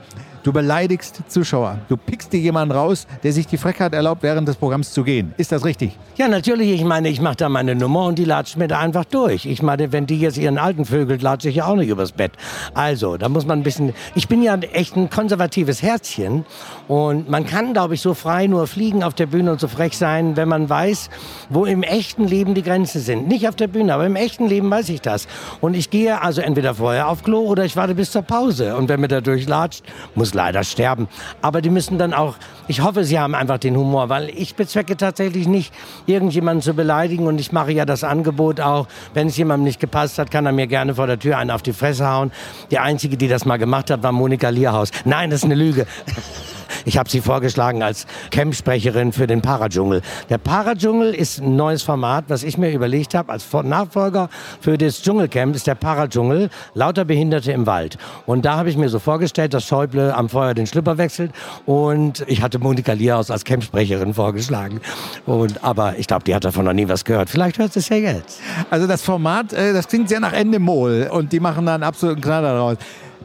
Du 0.46 0.52
beleidigst 0.52 1.22
Zuschauer. 1.26 1.78
Du 1.88 1.96
pickst 1.96 2.32
dir 2.32 2.38
jemanden 2.38 2.72
raus, 2.72 3.08
der 3.24 3.32
sich 3.32 3.48
die 3.48 3.56
Frechheit 3.56 3.92
erlaubt, 3.92 4.22
während 4.22 4.46
des 4.46 4.54
Programms 4.54 4.92
zu 4.92 5.02
gehen. 5.02 5.34
Ist 5.38 5.50
das 5.50 5.64
richtig? 5.64 5.98
Ja, 6.14 6.28
natürlich. 6.28 6.70
Ich 6.70 6.84
meine, 6.84 7.08
ich 7.08 7.20
mache 7.20 7.34
da 7.34 7.48
meine 7.48 7.74
Nummer 7.74 8.04
und 8.04 8.16
die 8.16 8.24
latscht 8.24 8.56
mir 8.56 8.68
da 8.68 8.78
einfach 8.78 9.04
durch. 9.04 9.44
Ich 9.44 9.60
meine, 9.60 9.90
wenn 9.90 10.06
die 10.06 10.20
jetzt 10.20 10.38
ihren 10.38 10.56
alten 10.56 10.84
Vögel, 10.84 11.20
latsche 11.20 11.48
ich 11.48 11.56
ja 11.56 11.66
auch 11.66 11.74
nicht 11.74 11.88
übers 11.88 12.12
Bett. 12.12 12.30
Also, 12.74 13.16
da 13.16 13.28
muss 13.28 13.44
man 13.44 13.58
ein 13.58 13.62
bisschen... 13.64 13.92
Ich 14.14 14.28
bin 14.28 14.40
ja 14.40 14.54
echt 14.54 14.94
ein 14.94 15.10
konservatives 15.10 15.82
Herzchen 15.82 16.44
und 16.86 17.28
man 17.28 17.44
kann, 17.44 17.72
glaube 17.72 17.94
ich, 17.94 18.00
so 18.00 18.14
frei 18.14 18.46
nur 18.46 18.68
fliegen 18.68 19.02
auf 19.02 19.14
der 19.14 19.26
Bühne 19.26 19.50
und 19.50 19.58
so 19.58 19.66
frech 19.66 19.98
sein, 19.98 20.36
wenn 20.36 20.48
man 20.48 20.70
weiß, 20.70 21.10
wo 21.50 21.64
im 21.64 21.82
echten 21.82 22.24
Leben 22.24 22.54
die 22.54 22.62
Grenzen 22.62 23.00
sind. 23.00 23.26
Nicht 23.26 23.48
auf 23.48 23.56
der 23.56 23.66
Bühne, 23.66 23.92
aber 23.92 24.06
im 24.06 24.14
echten 24.14 24.46
Leben 24.46 24.70
weiß 24.70 24.90
ich 24.90 25.00
das. 25.00 25.26
Und 25.60 25.74
ich 25.74 25.90
gehe 25.90 26.22
also 26.22 26.40
entweder 26.40 26.76
vorher 26.76 27.08
auf 27.08 27.24
Klo 27.24 27.40
oder 27.40 27.64
ich 27.64 27.74
warte 27.74 27.96
bis 27.96 28.12
zur 28.12 28.22
Pause. 28.22 28.76
Und 28.76 28.88
wenn 28.88 29.00
mir 29.00 29.08
da 29.08 29.20
durchlatscht, 29.20 29.82
muss 30.14 30.35
leider 30.36 30.62
sterben. 30.62 31.08
Aber 31.42 31.60
die 31.60 31.70
müssen 31.70 31.98
dann 31.98 32.14
auch, 32.14 32.36
ich 32.68 32.82
hoffe, 32.82 33.02
sie 33.02 33.18
haben 33.18 33.34
einfach 33.34 33.58
den 33.58 33.76
Humor, 33.76 34.08
weil 34.08 34.28
ich 34.28 34.54
bezwecke 34.54 34.96
tatsächlich 34.96 35.48
nicht, 35.48 35.74
irgendjemanden 36.06 36.62
zu 36.62 36.74
beleidigen 36.74 37.26
und 37.26 37.40
ich 37.40 37.50
mache 37.50 37.72
ja 37.72 37.84
das 37.84 38.04
Angebot 38.04 38.60
auch, 38.60 38.86
wenn 39.14 39.26
es 39.26 39.36
jemandem 39.36 39.64
nicht 39.64 39.80
gepasst 39.80 40.18
hat, 40.18 40.30
kann 40.30 40.46
er 40.46 40.52
mir 40.52 40.68
gerne 40.68 40.94
vor 40.94 41.08
der 41.08 41.18
Tür 41.18 41.38
einen 41.38 41.50
auf 41.50 41.62
die 41.62 41.72
Fresse 41.72 42.08
hauen. 42.08 42.30
Die 42.70 42.78
einzige, 42.78 43.16
die 43.16 43.26
das 43.26 43.44
mal 43.44 43.56
gemacht 43.56 43.90
hat, 43.90 44.02
war 44.04 44.12
Monika 44.12 44.50
Lierhaus. 44.50 44.90
Nein, 45.04 45.30
das 45.30 45.40
ist 45.40 45.44
eine 45.44 45.56
Lüge. 45.56 45.86
Ich 46.84 46.98
habe 46.98 47.08
sie 47.08 47.20
vorgeschlagen 47.20 47.82
als 47.82 48.06
Campsprecherin 48.30 49.12
für 49.12 49.26
den 49.26 49.42
Paradschungel. 49.42 50.02
Der 50.30 50.38
Paradschungel 50.38 51.14
ist 51.14 51.40
ein 51.40 51.56
neues 51.56 51.82
Format, 51.82 52.24
was 52.28 52.42
ich 52.42 52.58
mir 52.58 52.72
überlegt 52.72 53.14
habe 53.14 53.32
als 53.32 53.46
Nachfolger 53.52 54.28
für 54.60 54.78
das 54.78 55.02
Dschungelcamp 55.02 55.54
ist 55.54 55.66
der 55.66 55.74
Paradschungel, 55.74 56.50
lauter 56.74 57.04
Behinderte 57.04 57.52
im 57.52 57.66
Wald. 57.66 57.98
Und 58.26 58.44
da 58.44 58.56
habe 58.56 58.70
ich 58.70 58.76
mir 58.76 58.88
so 58.88 58.98
vorgestellt, 58.98 59.54
dass 59.54 59.64
Schäuble 59.64 60.14
am 60.14 60.28
Feuer 60.28 60.54
den 60.54 60.66
Schlüpper 60.66 60.98
wechselt 60.98 61.32
und 61.64 62.24
ich 62.26 62.42
hatte 62.42 62.58
Monika 62.58 62.92
Lierhaus 62.92 63.30
als 63.30 63.44
Campsprecherin 63.44 64.14
vorgeschlagen. 64.14 64.80
Und, 65.24 65.62
aber 65.64 65.98
ich 65.98 66.06
glaube, 66.06 66.24
die 66.24 66.34
hat 66.34 66.44
davon 66.44 66.64
noch 66.64 66.72
nie 66.72 66.88
was 66.88 67.04
gehört. 67.04 67.30
Vielleicht 67.30 67.58
hört 67.58 67.76
es 67.76 67.88
ja 67.88 67.96
jetzt. 67.96 68.40
Also 68.70 68.86
das 68.86 69.02
Format, 69.02 69.52
äh, 69.52 69.72
das 69.72 69.88
klingt 69.88 70.08
sehr 70.08 70.20
nach 70.20 70.32
Endemol 70.32 71.08
und 71.10 71.32
die 71.32 71.40
machen 71.40 71.66
da 71.66 71.74
einen 71.74 71.82
absoluten 71.82 72.20
Knaller 72.20 72.54
daraus. 72.54 72.76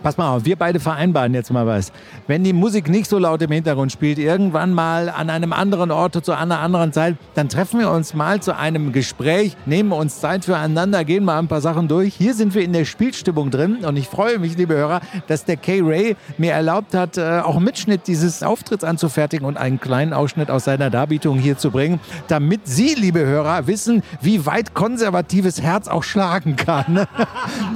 Pass 0.03 0.17
mal 0.17 0.36
auf, 0.36 0.46
wir 0.46 0.55
beide 0.55 0.79
vereinbaren 0.79 1.34
jetzt 1.36 1.51
mal 1.51 1.67
was. 1.67 1.91
Wenn 2.25 2.43
die 2.43 2.53
Musik 2.53 2.89
nicht 2.89 3.08
so 3.08 3.20
laut 3.20 3.39
im 3.43 3.51
Hintergrund 3.51 3.91
spielt, 3.91 4.17
irgendwann 4.17 4.74
mal 4.74 5.10
an 5.10 5.29
einem 5.29 5.53
anderen 5.53 5.91
Ort 5.91 6.25
zu 6.25 6.36
einer 6.36 6.60
anderen 6.60 6.91
Zeit, 6.91 7.17
dann 7.36 7.50
treffen 7.50 7.79
wir 7.79 7.91
uns 7.91 8.15
mal 8.15 8.41
zu 8.41 8.58
einem 8.58 8.93
Gespräch, 8.93 9.55
nehmen 9.67 9.91
uns 9.91 10.20
Zeit 10.20 10.46
füreinander, 10.46 11.05
gehen 11.05 11.24
mal 11.24 11.38
ein 11.38 11.48
paar 11.48 11.62
Sachen 11.62 11.88
durch. 11.88 12.15
Hier 12.15 12.34
sind 12.34 12.55
wir 12.55 12.63
in 12.63 12.74
der 12.74 12.86
Spielstimmung 12.86 13.51
drin 13.51 13.86
und 13.86 13.96
ich 13.96 14.08
freue 14.08 14.39
mich, 14.39 14.58
liebe 14.58 14.74
Hörer, 14.74 15.01
dass 15.27 15.46
der 15.46 15.58
K-Ray 15.58 16.15
mir 16.39 16.53
erlaubt 16.53 16.96
hat, 16.96 17.17
äh, 17.17 17.41
auch 17.43 17.58
einen 17.58 17.65
Mitschnitt 17.65 18.08
dieses 18.08 18.41
Auftritts 18.41 18.84
anzufertigen 18.84 19.46
und 19.46 19.58
einen 19.58 19.79
kleinen 19.79 20.13
Ausschnitt 20.13 20.50
aus 20.50 20.63
seiner 20.63 20.89
Darbietung 20.89 21.38
hier 21.38 21.60
zu 21.60 21.70
bringen, 21.70 22.00
damit 22.27 22.62
Sie, 22.67 22.96
liebe 22.96 23.20
Hörer, 23.20 23.67
wissen, 23.67 24.01
wie 24.20 24.48
weit 24.48 24.74
konservatives 24.74 25.62
Herz 25.62 25.88
auch 25.88 26.03
schlagen 26.03 26.55
kann. 26.55 27.05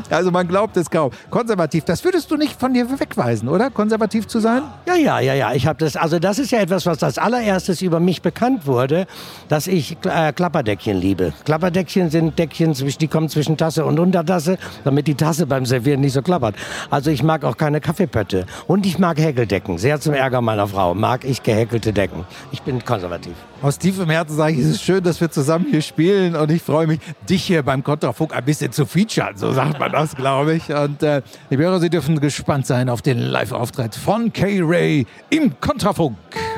Also 0.10 0.30
man 0.30 0.48
glaubt 0.48 0.78
es 0.78 0.90
kaum. 0.90 1.12
Konservativ, 1.30 1.84
das 1.84 2.04
würde 2.04 2.15
würdest 2.16 2.32
du 2.32 2.38
nicht 2.38 2.58
von 2.58 2.74
dir 2.74 2.90
wegweisen, 2.98 3.50
oder? 3.50 3.70
Konservativ 3.70 4.26
zu 4.26 4.40
sein? 4.40 4.62
Ja, 4.88 4.96
ja, 4.96 5.20
ja, 5.20 5.34
ja. 5.34 5.54
Ich 5.54 5.68
habe 5.68 5.80
das, 5.80 5.98
also 5.98 6.18
das 6.18 6.40
ist 6.40 6.50
ja 6.50 6.60
etwas, 6.60 6.86
was 6.86 7.04
als 7.04 7.18
allererstes 7.18 7.82
über 7.82 8.00
mich 8.00 8.22
bekannt 8.22 8.66
wurde, 8.66 9.06
dass 9.50 9.68
ich 9.68 9.98
äh, 10.06 10.32
Klapperdeckchen 10.32 10.96
liebe. 10.96 11.34
Klapperdeckchen 11.44 12.10
sind 12.10 12.40
Deckchen, 12.40 12.72
die 12.74 13.08
kommen 13.10 13.28
zwischen 13.28 13.58
Tasse 13.58 13.84
und 13.84 14.00
Untertasse, 14.00 14.58
damit 14.86 15.08
die 15.08 15.16
Tasse 15.16 15.46
beim 15.46 15.66
Servieren 15.66 16.00
nicht 16.00 16.14
so 16.14 16.22
klappert. 16.22 16.56
Also 16.90 17.12
ich 17.12 17.22
mag 17.22 17.44
auch 17.44 17.58
keine 17.58 17.82
Kaffeepötte. 17.82 18.46
Und 18.66 18.86
ich 18.86 18.98
mag 18.98 19.18
Häkeldecken. 19.18 19.78
Sehr 19.78 20.00
zum 20.00 20.14
Ärger 20.14 20.40
meiner 20.40 20.70
Frau 20.70 20.94
mag 20.94 21.26
ich 21.26 21.44
gehäkelte 21.44 21.92
Decken. 21.92 22.24
Ich 22.54 22.62
bin 22.62 22.84
konservativ. 22.86 23.36
Aus 23.66 23.80
tiefem 23.80 24.12
Herzen 24.12 24.36
sage 24.36 24.54
ich, 24.54 24.60
es 24.60 24.68
ist 24.68 24.84
schön, 24.84 25.04
dass 25.04 25.20
wir 25.20 25.32
zusammen 25.32 25.66
hier 25.68 25.82
spielen 25.82 26.36
und 26.36 26.52
ich 26.52 26.62
freue 26.62 26.86
mich, 26.86 27.00
dich 27.28 27.46
hier 27.46 27.64
beim 27.64 27.84
Kontrafunk 27.84 28.36
ein 28.36 28.46
bisschen 28.46 28.72
zu 28.72 28.86
featuren. 28.86 29.36
So 29.38 29.54
sagt 29.54 29.80
man 29.80 29.92
das, 29.92 30.16
glaube 30.16 30.54
ich. 30.54 30.70
Und 30.70 31.02
äh, 31.02 31.24
liebe 31.50 31.64
Hörer, 31.64 31.80
Sie 31.80 31.90
dürfen 31.90 32.20
gespannt 32.20 32.68
sein 32.68 32.90
auf 32.90 33.02
den 33.02 33.18
Live-Auftritt 33.18 33.96
von 33.96 34.32
K-Ray 34.32 35.08
im 35.32 35.60
Kontrafunk. 35.60 36.16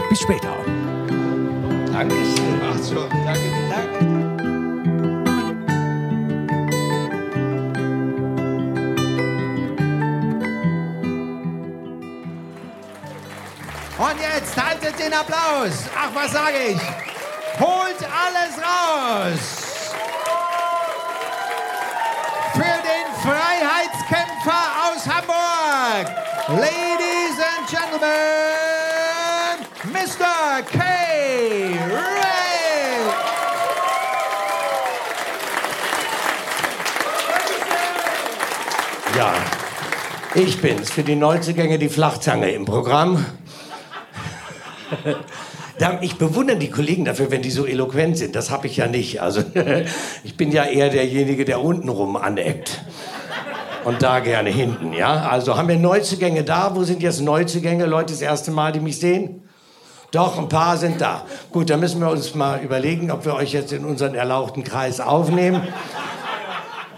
Bis 0.10 0.20
später. 0.20 0.54
Dankeschön. 1.94 2.60
Ach 2.70 2.78
so, 2.78 2.96
danke, 3.24 3.40
danke. 3.70 4.27
Und 13.98 14.16
jetzt 14.22 14.56
haltet 14.56 15.00
den 15.00 15.12
Applaus. 15.12 15.86
Ach, 15.98 16.12
was 16.14 16.32
sage 16.32 16.58
ich? 16.70 16.80
Holt 17.60 17.98
alles 18.04 18.54
raus. 18.62 19.92
Für 22.54 22.62
den 22.62 23.08
Freiheitskämpfer 23.24 24.64
aus 24.86 25.08
Hamburg. 25.08 26.16
Ladies 26.50 27.38
and 27.42 27.68
Gentlemen, 27.68 28.08
Mr. 29.92 30.62
K. 30.62 30.80
Ray. 31.90 32.38
Ja, 39.18 39.34
ich 40.36 40.62
bin's. 40.62 40.92
Für 40.92 41.02
die 41.02 41.16
Neuzugänge 41.16 41.80
die 41.80 41.90
Flachzange 41.90 42.52
im 42.52 42.66
Programm. 42.66 43.26
Ich 46.02 46.18
bewundere 46.18 46.58
die 46.58 46.72
Kollegen 46.72 47.06
dafür, 47.06 47.30
wenn 47.30 47.44
die 47.44 47.52
so 47.52 47.68
eloquent 47.68 48.18
sind. 48.18 48.36
Das 48.36 48.50
habe 48.50 48.66
ich 48.66 48.78
ja 48.78 48.88
nicht. 48.88 49.22
Also 49.22 49.44
ich 50.24 50.36
bin 50.36 50.52
ja 50.52 50.64
eher 50.64 50.90
derjenige, 50.90 51.46
der 51.46 51.62
untenrum 51.62 52.16
aneckt. 52.16 52.82
Und 53.86 54.02
da 54.02 54.20
gerne 54.20 54.50
hinten, 54.50 54.92
ja. 54.92 55.30
Also 55.30 55.56
haben 55.56 55.68
wir 55.68 55.78
Neuzugänge 55.78 56.44
da? 56.44 56.76
Wo 56.76 56.84
sind 56.84 57.04
jetzt 57.04 57.22
Neuzugänge? 57.22 57.86
Leute, 57.86 58.12
das 58.12 58.22
erste 58.22 58.50
Mal, 58.50 58.72
die 58.72 58.80
mich 58.80 59.00
sehen? 59.00 59.44
Doch, 60.12 60.38
ein 60.38 60.50
paar 60.50 60.78
sind 60.78 61.00
da. 61.00 61.24
Gut, 61.52 61.70
dann 61.70 61.80
müssen 61.80 62.02
wir 62.02 62.10
uns 62.10 62.34
mal 62.34 62.60
überlegen, 62.62 63.12
ob 63.12 63.26
wir 63.26 63.36
euch 63.36 63.54
jetzt 63.54 63.72
in 63.72 63.86
unseren 63.86 64.16
erlauchten 64.16 64.64
Kreis 64.64 65.00
aufnehmen. 65.00 65.62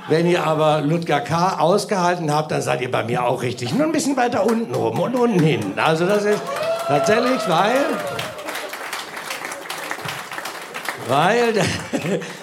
Wenn 0.08 0.26
ihr 0.26 0.44
aber 0.44 0.82
Ludger 0.82 1.20
K. 1.22 1.60
ausgehalten 1.60 2.34
habt, 2.34 2.52
dann 2.52 2.62
seid 2.62 2.82
ihr 2.82 2.90
bei 2.90 3.04
mir 3.04 3.24
auch 3.26 3.44
richtig. 3.44 3.74
Nur 3.74 3.86
ein 3.86 3.92
bisschen 3.92 4.18
weiter 4.18 4.46
unten 4.46 4.74
rum 4.74 5.00
und 5.00 5.16
unten 5.16 5.40
hinten. 5.40 5.78
Also 5.78 6.08
das 6.08 6.24
ist 6.24 6.42
tatsächlich, 6.90 7.48
weil... 7.48 7.86
Weil 11.08 11.54
der, 11.54 11.66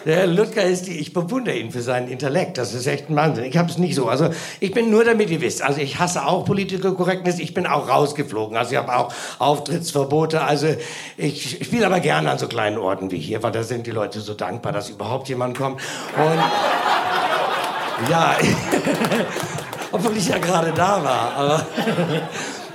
der 0.04 0.26
Ludger 0.26 0.64
ist 0.64 0.88
ich 0.88 1.12
bewundere 1.12 1.54
ihn 1.54 1.70
für 1.70 1.82
seinen 1.82 2.08
Intellekt. 2.08 2.58
Das 2.58 2.74
ist 2.74 2.88
echt 2.88 3.08
ein 3.08 3.14
Wahnsinn. 3.14 3.44
Ich 3.44 3.56
habe 3.56 3.70
es 3.70 3.78
nicht 3.78 3.94
so. 3.94 4.08
Also 4.08 4.30
ich 4.58 4.72
bin 4.72 4.90
nur, 4.90 5.04
damit 5.04 5.30
ihr 5.30 5.40
wisst. 5.40 5.62
Also 5.62 5.80
ich 5.80 6.00
hasse 6.00 6.26
auch 6.26 6.44
Political 6.44 6.94
Correctness. 6.94 7.38
Ich 7.38 7.54
bin 7.54 7.64
auch 7.68 7.88
rausgeflogen. 7.88 8.56
Also 8.56 8.72
ich 8.72 8.78
habe 8.78 8.96
auch 8.96 9.12
Auftrittsverbote. 9.38 10.42
Also 10.42 10.74
ich 11.16 11.64
spiele 11.64 11.86
aber 11.86 12.00
gerne 12.00 12.28
an 12.28 12.38
so 12.38 12.48
kleinen 12.48 12.78
Orten 12.78 13.12
wie 13.12 13.20
hier, 13.20 13.40
weil 13.44 13.52
da 13.52 13.62
sind 13.62 13.86
die 13.86 13.92
Leute 13.92 14.20
so 14.20 14.34
dankbar, 14.34 14.72
dass 14.72 14.90
überhaupt 14.90 15.28
jemand 15.28 15.56
kommt. 15.56 15.80
Und 16.16 16.40
ja, 18.10 18.34
obwohl 19.92 20.16
ich 20.16 20.26
ja 20.26 20.38
gerade 20.38 20.72
da 20.72 21.04
war. 21.04 21.32
Aber 21.36 21.66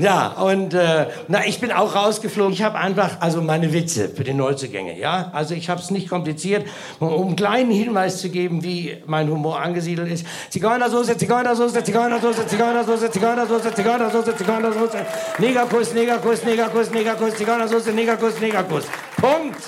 ja, 0.01 0.27
und 0.29 0.74
äh, 0.74 1.08
na, 1.27 1.46
ich 1.46 1.60
bin 1.60 1.72
auch 1.72 1.96
rausgeflogen. 1.96 2.53
Ich 2.53 2.63
habe 2.63 2.77
einfach, 2.77 3.22
also 3.22 3.41
meine 3.41 3.72
Witze 3.72 4.10
für 4.10 4.24
die 4.24 4.34
Neuzugänge, 4.34 4.98
ja. 4.98 5.29
Also 5.34 5.53
ich 5.53 5.70
habe 5.70 5.79
es 5.79 5.91
nicht 5.91 6.10
kompliziert, 6.10 6.65
um 7.00 7.27
einen 7.27 7.36
kleinen 7.36 7.72
Hinweis 7.72 8.20
zu 8.20 8.29
geben, 8.29 8.63
wie 8.63 8.98
mein 9.05 9.29
Humor 9.29 9.62
angesiedelt 9.62 10.12
ist. 10.12 10.25
Zigeunersoße, 10.50 11.17
Zigeunersoße, 11.17 11.84
Zigeunersoße, 11.84 12.48
Zigeunersoße, 12.48 13.12
Zigeunersoße, 13.12 13.74
Zigeunersoße, 13.75 14.36
Zigeunersoße, 14.36 14.98
Negerkuss, 15.38 15.93
Negerkuss, 15.93 16.43
Negerkuss, 16.43 16.91
Negerkuss, 16.91 17.36
Zigeunersoße, 17.36 17.91
Negerkuss, 17.91 18.39
Negerkuss. 18.39 18.86
Punkt. 19.17 19.62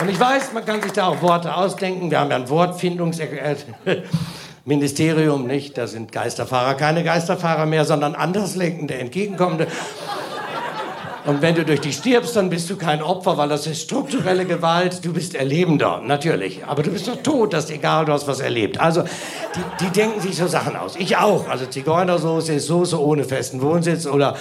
Und 0.00 0.10
ich 0.10 0.18
weiß, 0.18 0.52
man 0.52 0.64
kann 0.64 0.82
sich 0.82 0.92
da 0.92 1.08
auch 1.08 1.22
Worte 1.22 1.54
ausdenken. 1.54 2.10
Wir 2.10 2.20
haben 2.20 2.30
ja 2.30 2.36
ein 2.36 2.48
Wortfindungsministerium, 4.64 5.46
nicht? 5.46 5.76
Da 5.76 5.86
sind 5.86 6.10
Geisterfahrer 6.10 6.74
keine 6.74 7.04
Geisterfahrer 7.04 7.66
mehr, 7.66 7.84
sondern 7.84 8.14
anderslenkende, 8.14 8.94
entgegenkommende. 8.94 9.66
Und 11.26 11.42
wenn 11.42 11.54
du 11.54 11.64
durch 11.64 11.80
die 11.80 11.92
stirbst, 11.92 12.36
dann 12.36 12.48
bist 12.48 12.68
du 12.70 12.76
kein 12.76 13.02
Opfer, 13.02 13.36
weil 13.36 13.48
das 13.48 13.66
ist 13.66 13.82
strukturelle 13.82 14.46
Gewalt. 14.46 15.04
Du 15.04 15.12
bist 15.12 15.34
Erlebender, 15.34 16.00
natürlich. 16.04 16.64
Aber 16.66 16.82
du 16.82 16.90
bist 16.90 17.08
doch 17.08 17.22
tot, 17.22 17.52
das 17.52 17.64
ist 17.64 17.70
egal, 17.72 18.06
du 18.06 18.12
hast 18.12 18.26
was 18.26 18.40
erlebt. 18.40 18.80
Also, 18.80 19.02
die, 19.02 19.84
die 19.84 19.90
denken 19.90 20.20
sich 20.20 20.36
so 20.36 20.46
Sachen 20.46 20.76
aus. 20.76 20.96
Ich 20.96 21.16
auch. 21.16 21.48
Also, 21.48 21.66
Zigeunersoße 21.66 22.54
ist 22.54 22.66
Soße 22.66 23.00
ohne 23.00 23.24
festen 23.24 23.60
Wohnsitz 23.60 24.06
oder 24.06 24.34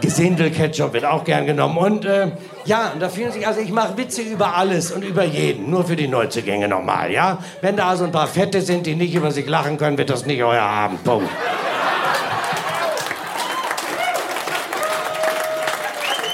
Gesindelketchup 0.00 0.92
wird 0.94 1.04
auch 1.04 1.24
gern 1.24 1.46
genommen. 1.46 1.78
Und 1.78 2.04
äh, 2.04 2.32
ja, 2.64 2.90
und 2.92 3.00
da 3.00 3.08
fühlen 3.08 3.32
sich, 3.32 3.46
also 3.46 3.60
ich 3.60 3.70
mache 3.70 3.96
Witze 3.96 4.22
über 4.22 4.54
alles 4.54 4.92
und 4.92 5.02
über 5.04 5.24
jeden, 5.24 5.70
nur 5.70 5.84
für 5.84 5.96
die 5.96 6.08
Neuzugänge 6.08 6.68
nochmal, 6.68 7.10
ja? 7.10 7.38
Wenn 7.60 7.76
da 7.76 7.96
so 7.96 8.04
ein 8.04 8.12
paar 8.12 8.26
Fette 8.26 8.62
sind, 8.62 8.86
die 8.86 8.94
nicht 8.94 9.14
über 9.14 9.30
sich 9.30 9.46
lachen 9.46 9.78
können, 9.78 9.98
wird 9.98 10.10
das 10.10 10.26
nicht 10.26 10.42
euer 10.42 10.62
Abend. 10.62 11.02
Punkt. 11.04 11.28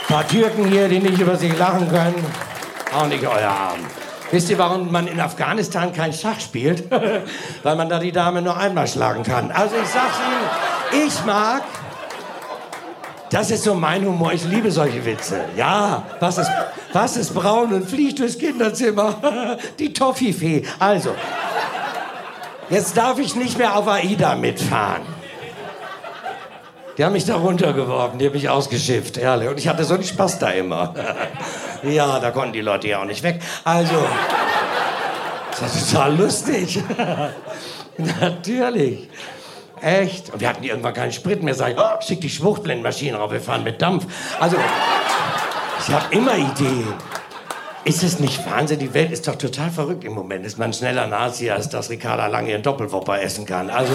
Ein 0.08 0.14
paar 0.14 0.28
Türken 0.28 0.66
hier, 0.66 0.88
die 0.88 1.00
nicht 1.00 1.18
über 1.18 1.36
sich 1.36 1.56
lachen 1.56 1.88
können, 1.88 2.24
auch 2.96 3.06
nicht 3.06 3.26
euer 3.26 3.50
Abend. 3.50 3.86
Wisst 4.30 4.50
ihr, 4.50 4.58
warum 4.58 4.92
man 4.92 5.06
in 5.06 5.20
Afghanistan 5.20 5.92
kein 5.92 6.12
Schach 6.12 6.38
spielt? 6.40 6.90
Weil 7.62 7.76
man 7.76 7.88
da 7.88 7.98
die 7.98 8.12
Dame 8.12 8.42
nur 8.42 8.56
einmal 8.56 8.86
schlagen 8.86 9.22
kann. 9.22 9.50
Also 9.50 9.76
ich 9.76 9.88
sag's 9.88 10.18
Ihnen, 10.92 11.06
ich 11.06 11.24
mag 11.24 11.62
das 13.30 13.50
ist 13.50 13.64
so 13.64 13.74
mein 13.74 14.04
Humor. 14.04 14.32
Ich 14.32 14.44
liebe 14.44 14.70
solche 14.70 15.04
Witze. 15.04 15.40
Ja, 15.56 16.04
was 16.20 16.38
ist, 16.38 16.50
was 16.92 17.16
ist 17.16 17.34
braun 17.34 17.72
und 17.72 17.88
fliegt 17.88 18.18
durchs 18.18 18.38
Kinderzimmer? 18.38 19.58
Die 19.78 19.92
Toffifee. 19.92 20.64
Also, 20.78 21.14
jetzt 22.70 22.96
darf 22.96 23.18
ich 23.18 23.34
nicht 23.36 23.58
mehr 23.58 23.76
auf 23.76 23.86
AIDA 23.86 24.34
mitfahren. 24.34 25.02
Die 26.96 27.04
haben 27.04 27.12
mich 27.12 27.26
da 27.26 27.36
runtergeworfen, 27.36 28.18
die 28.18 28.26
haben 28.26 28.32
mich 28.32 28.48
ausgeschifft, 28.48 29.18
ehrlich. 29.18 29.48
Und 29.48 29.58
ich 29.58 29.68
hatte 29.68 29.84
so 29.84 29.94
einen 29.94 30.02
Spaß 30.02 30.38
da 30.38 30.50
immer. 30.50 30.94
Ja, 31.84 32.18
da 32.18 32.32
konnten 32.32 32.54
die 32.54 32.60
Leute 32.60 32.88
ja 32.88 33.00
auch 33.00 33.04
nicht 33.04 33.22
weg. 33.22 33.40
Also, 33.62 34.04
das 35.52 35.62
war 35.62 36.08
total 36.08 36.16
lustig. 36.16 36.82
Natürlich. 38.20 39.08
Echt? 39.82 40.30
Und 40.32 40.40
wir 40.40 40.48
hatten 40.48 40.64
irgendwann 40.64 40.94
keinen 40.94 41.12
Sprit 41.12 41.42
mehr. 41.42 41.54
Sag 41.54 41.72
ich, 41.72 41.78
oh, 41.78 42.00
schick 42.00 42.20
die 42.20 42.30
Schwuchtblendmaschine 42.30 43.16
rauf, 43.16 43.32
wir 43.32 43.40
fahren 43.40 43.64
mit 43.64 43.80
Dampf. 43.80 44.06
Also, 44.40 44.56
ich 45.86 45.94
habe 45.94 46.14
immer 46.14 46.36
Ideen. 46.36 46.94
Ist 47.84 48.02
es 48.02 48.20
nicht 48.20 48.44
Wahnsinn? 48.50 48.78
Die 48.80 48.92
Welt 48.92 49.10
ist 49.10 49.26
doch 49.28 49.36
total 49.36 49.70
verrückt 49.70 50.04
im 50.04 50.12
Moment. 50.12 50.44
Ist 50.44 50.58
man 50.58 50.72
schneller 50.72 51.06
Nazi, 51.06 51.50
als 51.50 51.68
dass 51.68 51.88
Ricarda 51.88 52.26
lange 52.26 52.50
ihren 52.50 52.62
Doppelwopper 52.62 53.22
essen 53.22 53.46
kann. 53.46 53.70
Also, 53.70 53.94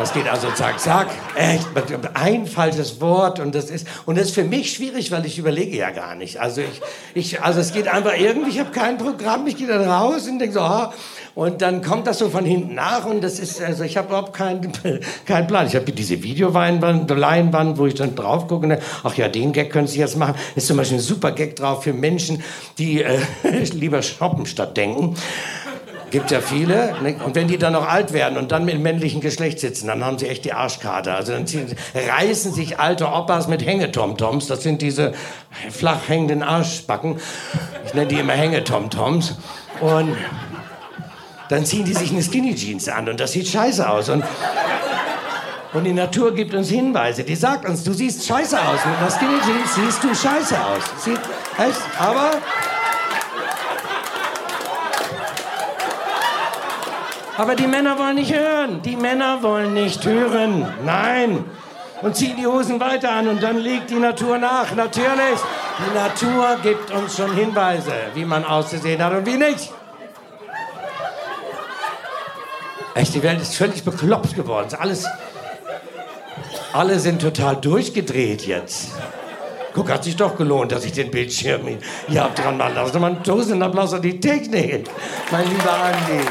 das 0.00 0.14
geht 0.14 0.28
also 0.28 0.50
zack, 0.52 0.80
zack. 0.80 1.08
Echt, 1.34 1.66
ein 2.14 2.46
falsches 2.46 3.00
Wort 3.00 3.38
und 3.38 3.54
das 3.54 3.70
ist 3.70 3.86
und 4.06 4.16
das 4.16 4.28
ist 4.28 4.34
für 4.34 4.44
mich 4.44 4.72
schwierig, 4.72 5.10
weil 5.10 5.26
ich 5.26 5.38
überlege 5.38 5.76
ja 5.76 5.90
gar 5.90 6.14
nicht. 6.14 6.40
Also 6.40 6.62
ich, 6.62 6.80
ich 7.12 7.42
also 7.42 7.60
es 7.60 7.72
geht 7.72 7.86
einfach 7.86 8.16
irgendwie. 8.16 8.50
Ich 8.50 8.60
habe 8.60 8.70
kein 8.70 8.96
Programm. 8.96 9.46
Ich 9.46 9.56
gehe 9.56 9.66
dann 9.66 9.86
raus 9.86 10.26
und 10.26 10.38
denke 10.38 10.54
so, 10.54 10.60
ah, 10.60 10.94
und 11.40 11.62
dann 11.62 11.80
kommt 11.80 12.06
das 12.06 12.18
so 12.18 12.28
von 12.28 12.44
hinten 12.44 12.74
nach 12.74 13.06
und 13.06 13.24
das 13.24 13.38
ist 13.38 13.62
also 13.62 13.82
ich 13.82 13.96
habe 13.96 14.08
überhaupt 14.08 14.34
keinen 14.34 14.72
keinen 15.24 15.46
Plan. 15.46 15.66
Ich 15.66 15.74
habe 15.74 15.90
diese 15.90 16.22
Videoleinwand, 16.22 17.08
Leinwand, 17.08 17.78
wo 17.78 17.86
ich 17.86 17.94
dann 17.94 18.14
drauf 18.14 18.46
gucke. 18.46 18.66
Und, 18.66 18.78
ach 19.04 19.14
ja, 19.14 19.26
den 19.26 19.54
Gag 19.54 19.70
können 19.70 19.86
Sie 19.86 20.00
jetzt 20.00 20.18
machen. 20.18 20.34
Ist 20.54 20.66
zum 20.66 20.76
Beispiel 20.76 20.98
ein 20.98 21.00
super 21.00 21.32
Gag 21.32 21.56
drauf 21.56 21.84
für 21.84 21.94
Menschen, 21.94 22.42
die 22.76 23.02
äh, 23.02 23.20
lieber 23.72 24.02
shoppen 24.02 24.44
statt 24.44 24.76
denken. 24.76 25.14
Gibt 26.10 26.30
ja 26.30 26.42
viele. 26.42 26.94
Ne? 27.02 27.16
Und 27.24 27.34
wenn 27.34 27.48
die 27.48 27.56
dann 27.56 27.72
noch 27.72 27.88
alt 27.88 28.12
werden 28.12 28.36
und 28.36 28.52
dann 28.52 28.66
mit 28.66 28.78
männlichen 28.78 29.22
Geschlecht 29.22 29.60
sitzen, 29.60 29.86
dann 29.86 30.04
haben 30.04 30.18
sie 30.18 30.28
echt 30.28 30.44
die 30.44 30.52
Arschkarte. 30.52 31.14
Also 31.14 31.32
dann 31.32 31.46
ziehen, 31.46 31.74
reißen 31.94 32.52
sich 32.52 32.78
alte 32.78 33.06
Opas 33.06 33.48
mit 33.48 33.64
Hängetomtoms. 33.64 34.46
Das 34.46 34.62
sind 34.62 34.82
diese 34.82 35.14
flach 35.70 36.06
hängenden 36.06 36.42
Arschbacken. 36.42 37.18
Ich 37.86 37.94
nenne 37.94 38.08
die 38.08 38.18
immer 38.18 38.34
Hängetomtoms. 38.34 39.36
Und 39.80 40.14
dann 41.50 41.66
ziehen 41.66 41.84
die 41.84 41.94
sich 41.94 42.10
eine 42.12 42.22
Skinny 42.22 42.54
Jeans 42.54 42.88
an 42.88 43.08
und 43.08 43.20
das 43.20 43.32
sieht 43.32 43.48
scheiße 43.48 43.88
aus. 43.88 44.08
Und 44.08 44.24
Und 45.72 45.84
die 45.84 45.92
Natur 45.92 46.34
gibt 46.34 46.52
uns 46.54 46.68
Hinweise. 46.68 47.22
Die 47.22 47.36
sagt 47.36 47.68
uns, 47.68 47.84
du 47.84 47.92
siehst 47.92 48.26
scheiße 48.26 48.58
aus. 48.58 48.84
Mit 48.84 48.98
einer 48.98 49.10
Skinny 49.10 49.40
Jeans 49.40 49.74
siehst 49.74 50.02
du 50.02 50.14
scheiße 50.14 50.56
aus. 50.58 51.04
Sieht, 51.04 51.20
echt, 51.58 51.80
aber... 51.98 52.30
Aber 57.36 57.54
die 57.54 57.66
Männer 57.66 57.98
wollen 57.98 58.16
nicht 58.16 58.34
hören. 58.34 58.82
Die 58.82 58.96
Männer 58.96 59.42
wollen 59.42 59.72
nicht 59.74 60.04
hören. 60.04 60.72
Nein. 60.84 61.44
Und 62.02 62.16
ziehen 62.16 62.36
die 62.36 62.46
Hosen 62.46 62.80
weiter 62.80 63.12
an 63.12 63.28
und 63.28 63.42
dann 63.42 63.58
legt 63.58 63.90
die 63.90 63.98
Natur 63.98 64.38
nach. 64.38 64.74
Natürlich. 64.74 65.38
Die 65.78 65.94
Natur 65.96 66.58
gibt 66.62 66.90
uns 66.90 67.16
schon 67.16 67.32
Hinweise, 67.34 67.92
wie 68.14 68.24
man 68.24 68.44
auszusehen 68.44 69.02
hat 69.02 69.12
und 69.12 69.26
wie 69.26 69.36
nicht. 69.36 69.72
Echt, 73.00 73.14
die 73.14 73.22
Welt 73.22 73.40
ist 73.40 73.54
völlig 73.54 73.82
bekloppt 73.82 74.36
geworden. 74.36 74.68
Alles, 74.78 75.06
alle 76.74 76.98
sind 76.98 77.22
total 77.22 77.56
durchgedreht 77.56 78.46
jetzt. 78.46 78.90
Guck, 79.72 79.90
hat 79.90 80.04
sich 80.04 80.16
doch 80.16 80.36
gelohnt, 80.36 80.70
dass 80.72 80.84
ich 80.84 80.92
den 80.92 81.10
Bildschirm 81.10 81.78
hier 82.08 82.24
hab 82.24 82.36
dran 82.36 82.58
machen 82.58 82.74
lassen. 82.74 83.00
Man 83.00 83.24
tausend 83.24 83.62
Applaus 83.62 83.94
an 83.94 84.02
die 84.02 84.20
Technik, 84.20 84.90
mein 85.30 85.48
lieber 85.48 85.72
Andi. 85.72 86.26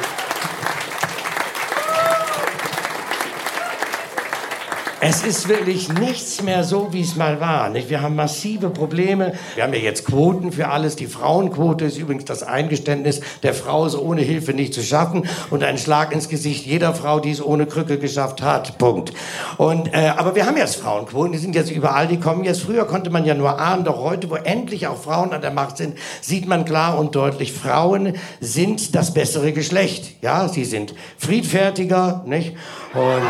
Es 5.02 5.24
ist 5.24 5.48
wirklich 5.48 5.88
nichts 5.94 6.44
mehr 6.44 6.66
so, 6.66 6.92
wie 6.92 7.00
es 7.00 7.16
mal 7.16 7.40
war. 7.40 7.70
Nicht? 7.70 7.90
Wir 7.90 8.02
haben 8.02 8.18
massive 8.18 8.70
Probleme. 8.70 9.34
Wir 9.56 9.64
haben 9.64 9.74
ja 9.74 9.80
jetzt 9.80 10.06
Quoten 10.06 10.52
für 10.52 10.68
alles. 10.68 10.98
Die 10.98 11.08
Frauenquote 11.08 11.86
ist 11.86 11.98
übrigens 11.98 12.26
das 12.26 12.44
Eingeständnis, 12.44 13.22
der 13.42 13.54
Frau 13.54 13.86
ist 13.86 13.96
ohne 13.96 14.22
Hilfe 14.22 14.52
nicht 14.52 14.74
zu 14.74 14.82
schaffen 14.84 15.26
und 15.52 15.64
ein 15.64 15.78
Schlag 15.78 16.12
ins 16.12 16.28
Gesicht 16.28 16.66
jeder 16.66 16.94
Frau, 16.94 17.22
die 17.22 17.32
es 17.32 17.42
ohne 17.42 17.66
Krücke 17.66 17.98
geschafft 17.98 18.42
hat. 18.42 18.78
Punkt. 18.78 19.14
Und, 19.58 19.94
äh, 19.94 20.12
aber 20.18 20.36
wir 20.36 20.46
haben 20.46 20.58
jetzt 20.58 20.76
Frauenquoten, 20.76 21.32
die 21.32 21.38
sind 21.38 21.56
jetzt 21.56 21.72
überall, 21.72 22.08
die 22.08 22.20
kommen 22.20 22.44
jetzt. 22.44 22.62
Früher 22.62 22.86
konnte 22.86 23.10
man 23.10 23.24
ja 23.24 23.36
nur 23.36 23.58
ahnen, 23.58 23.86
doch 23.86 24.00
heute, 24.00 24.30
wo 24.30 24.36
endlich 24.36 24.88
auch 24.88 25.02
Frauen 25.02 25.32
an 25.32 25.42
der 25.42 25.52
Macht 25.52 25.78
sind, 25.78 25.98
sieht 26.20 26.46
man 26.46 26.66
klar 26.66 27.00
und 27.00 27.16
deutlich, 27.16 27.54
Frauen 27.54 28.16
sind 28.42 28.96
das 28.96 29.14
bessere 29.14 29.54
Geschlecht. 29.54 30.22
Ja, 30.22 30.50
sie 30.50 30.66
sind 30.66 30.94
friedfertiger, 31.18 32.24
nicht? 32.26 32.54
Und 32.94 33.24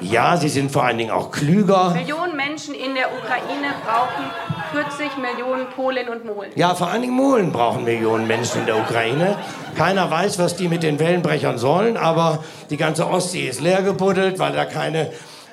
ja, 0.00 0.36
sie 0.36 0.48
sind 0.48 0.70
vor 0.70 0.84
allen 0.84 0.98
Dingen 0.98 1.10
auch 1.10 1.30
klüger. 1.30 1.90
Millionen 1.90 2.36
Menschen 2.36 2.74
in 2.74 2.94
der 2.94 3.08
Ukraine 3.12 3.74
brauchen 3.84 4.24
40 4.72 5.16
Millionen 5.18 5.66
Polen 5.74 6.08
und 6.08 6.24
Molen. 6.24 6.50
Ja, 6.54 6.74
vor 6.74 6.88
allen 6.88 7.02
Dingen 7.02 7.14
Molen 7.14 7.52
brauchen 7.52 7.84
Millionen 7.84 8.26
Menschen 8.26 8.60
in 8.60 8.66
der 8.66 8.76
Ukraine. 8.76 9.36
Keiner 9.76 10.10
weiß, 10.10 10.38
was 10.38 10.56
die 10.56 10.68
mit 10.68 10.82
den 10.82 10.98
Wellenbrechern 10.98 11.58
sollen, 11.58 11.96
aber 11.96 12.44
die 12.70 12.76
ganze 12.76 13.08
Ostsee 13.08 13.48
ist 13.48 13.60
leer 13.60 13.82
gebuddelt, 13.82 14.38
weil 14.38 14.52
da 14.52 14.64
keine 14.64 15.10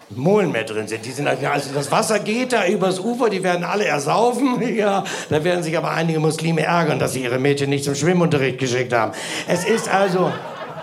Molen 0.09 0.51
mehr 0.51 0.63
drin 0.63 0.87
sind. 0.87 1.03
Die 1.05 1.11
sind 1.11 1.27
also 1.27 1.73
das 1.73 1.91
Wasser 1.91 2.19
geht 2.19 2.53
da 2.53 2.67
übers 2.67 2.99
Ufer, 2.99 3.29
die 3.29 3.43
werden 3.43 3.63
alle 3.63 3.85
ersaufen. 3.85 4.61
Ja, 4.75 5.03
da 5.29 5.43
werden 5.43 5.63
sich 5.63 5.77
aber 5.77 5.91
einige 5.91 6.19
Muslime 6.19 6.63
ärgern, 6.63 6.99
dass 6.99 7.13
sie 7.13 7.23
ihre 7.23 7.39
Mädchen 7.39 7.69
nicht 7.69 7.85
zum 7.85 7.95
Schwimmunterricht 7.95 8.57
geschickt 8.57 8.91
haben. 8.93 9.13
Es 9.47 9.63
ist 9.63 9.87
also 9.87 10.31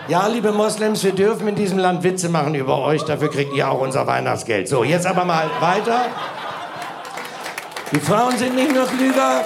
ja, 0.09 0.27
liebe 0.27 0.53
Moslems, 0.53 1.05
wir 1.05 1.13
dürfen 1.13 1.49
in 1.49 1.55
diesem 1.55 1.79
Land 1.79 2.03
Witze 2.03 2.29
machen 2.29 2.55
über 2.55 2.79
euch, 2.79 3.03
dafür 3.03 3.31
kriegt 3.31 3.55
ihr 3.55 3.71
auch 3.71 3.81
unser 3.81 4.07
Weihnachtsgeld. 4.07 4.69
So, 4.69 4.85
jetzt 4.85 5.07
aber 5.07 5.25
mal 5.25 5.49
weiter. 5.61 6.07
Die 7.93 8.01
Frauen 8.01 8.37
sind 8.37 8.57
nicht 8.57 8.75
nur 8.75 8.87
klüger. 8.87 9.45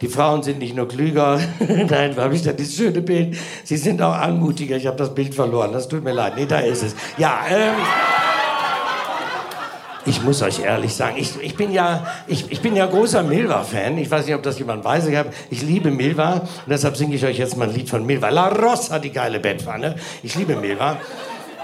Die 0.00 0.08
Frauen 0.08 0.42
sind 0.42 0.58
nicht 0.58 0.74
nur 0.74 0.88
klüger. 0.88 1.40
Nein, 1.58 2.16
habe 2.16 2.34
ich 2.34 2.42
da 2.42 2.52
dieses 2.52 2.76
schöne 2.76 3.02
Bild. 3.02 3.36
Sie 3.64 3.76
sind 3.76 4.00
auch 4.00 4.14
anmutiger. 4.14 4.76
Ich 4.76 4.86
habe 4.86 4.96
das 4.96 5.14
Bild 5.14 5.34
verloren. 5.34 5.72
Das 5.72 5.88
tut 5.88 6.02
mir 6.02 6.12
leid. 6.12 6.34
Nee, 6.36 6.46
da 6.46 6.60
ist 6.60 6.82
es. 6.82 6.94
Ja, 7.18 7.40
ähm. 7.50 7.74
Ich 10.06 10.22
muss 10.22 10.40
euch 10.40 10.60
ehrlich 10.60 10.94
sagen, 10.94 11.16
ich, 11.18 11.32
ich, 11.42 11.56
bin, 11.56 11.72
ja, 11.72 12.06
ich, 12.26 12.50
ich 12.50 12.62
bin 12.62 12.74
ja 12.74 12.86
großer 12.86 13.22
Milva-Fan. 13.22 13.98
Ich 13.98 14.10
weiß 14.10 14.24
nicht, 14.24 14.34
ob 14.34 14.42
das 14.42 14.58
jemand 14.58 14.82
weiß. 14.82 15.06
Ich, 15.08 15.16
hab, 15.16 15.26
ich 15.50 15.60
liebe 15.62 15.90
Milva 15.90 16.34
und 16.34 16.68
deshalb 16.68 16.96
singe 16.96 17.16
ich 17.16 17.24
euch 17.24 17.38
jetzt 17.38 17.56
mal 17.56 17.68
ein 17.68 17.74
Lied 17.74 17.90
von 17.90 18.06
Milva. 18.06 18.30
La 18.30 18.48
Rossa, 18.48 18.98
die 18.98 19.10
geile 19.10 19.40
Bettpfanne. 19.40 19.96
Ich 20.22 20.34
liebe 20.36 20.56
Milva. 20.56 20.96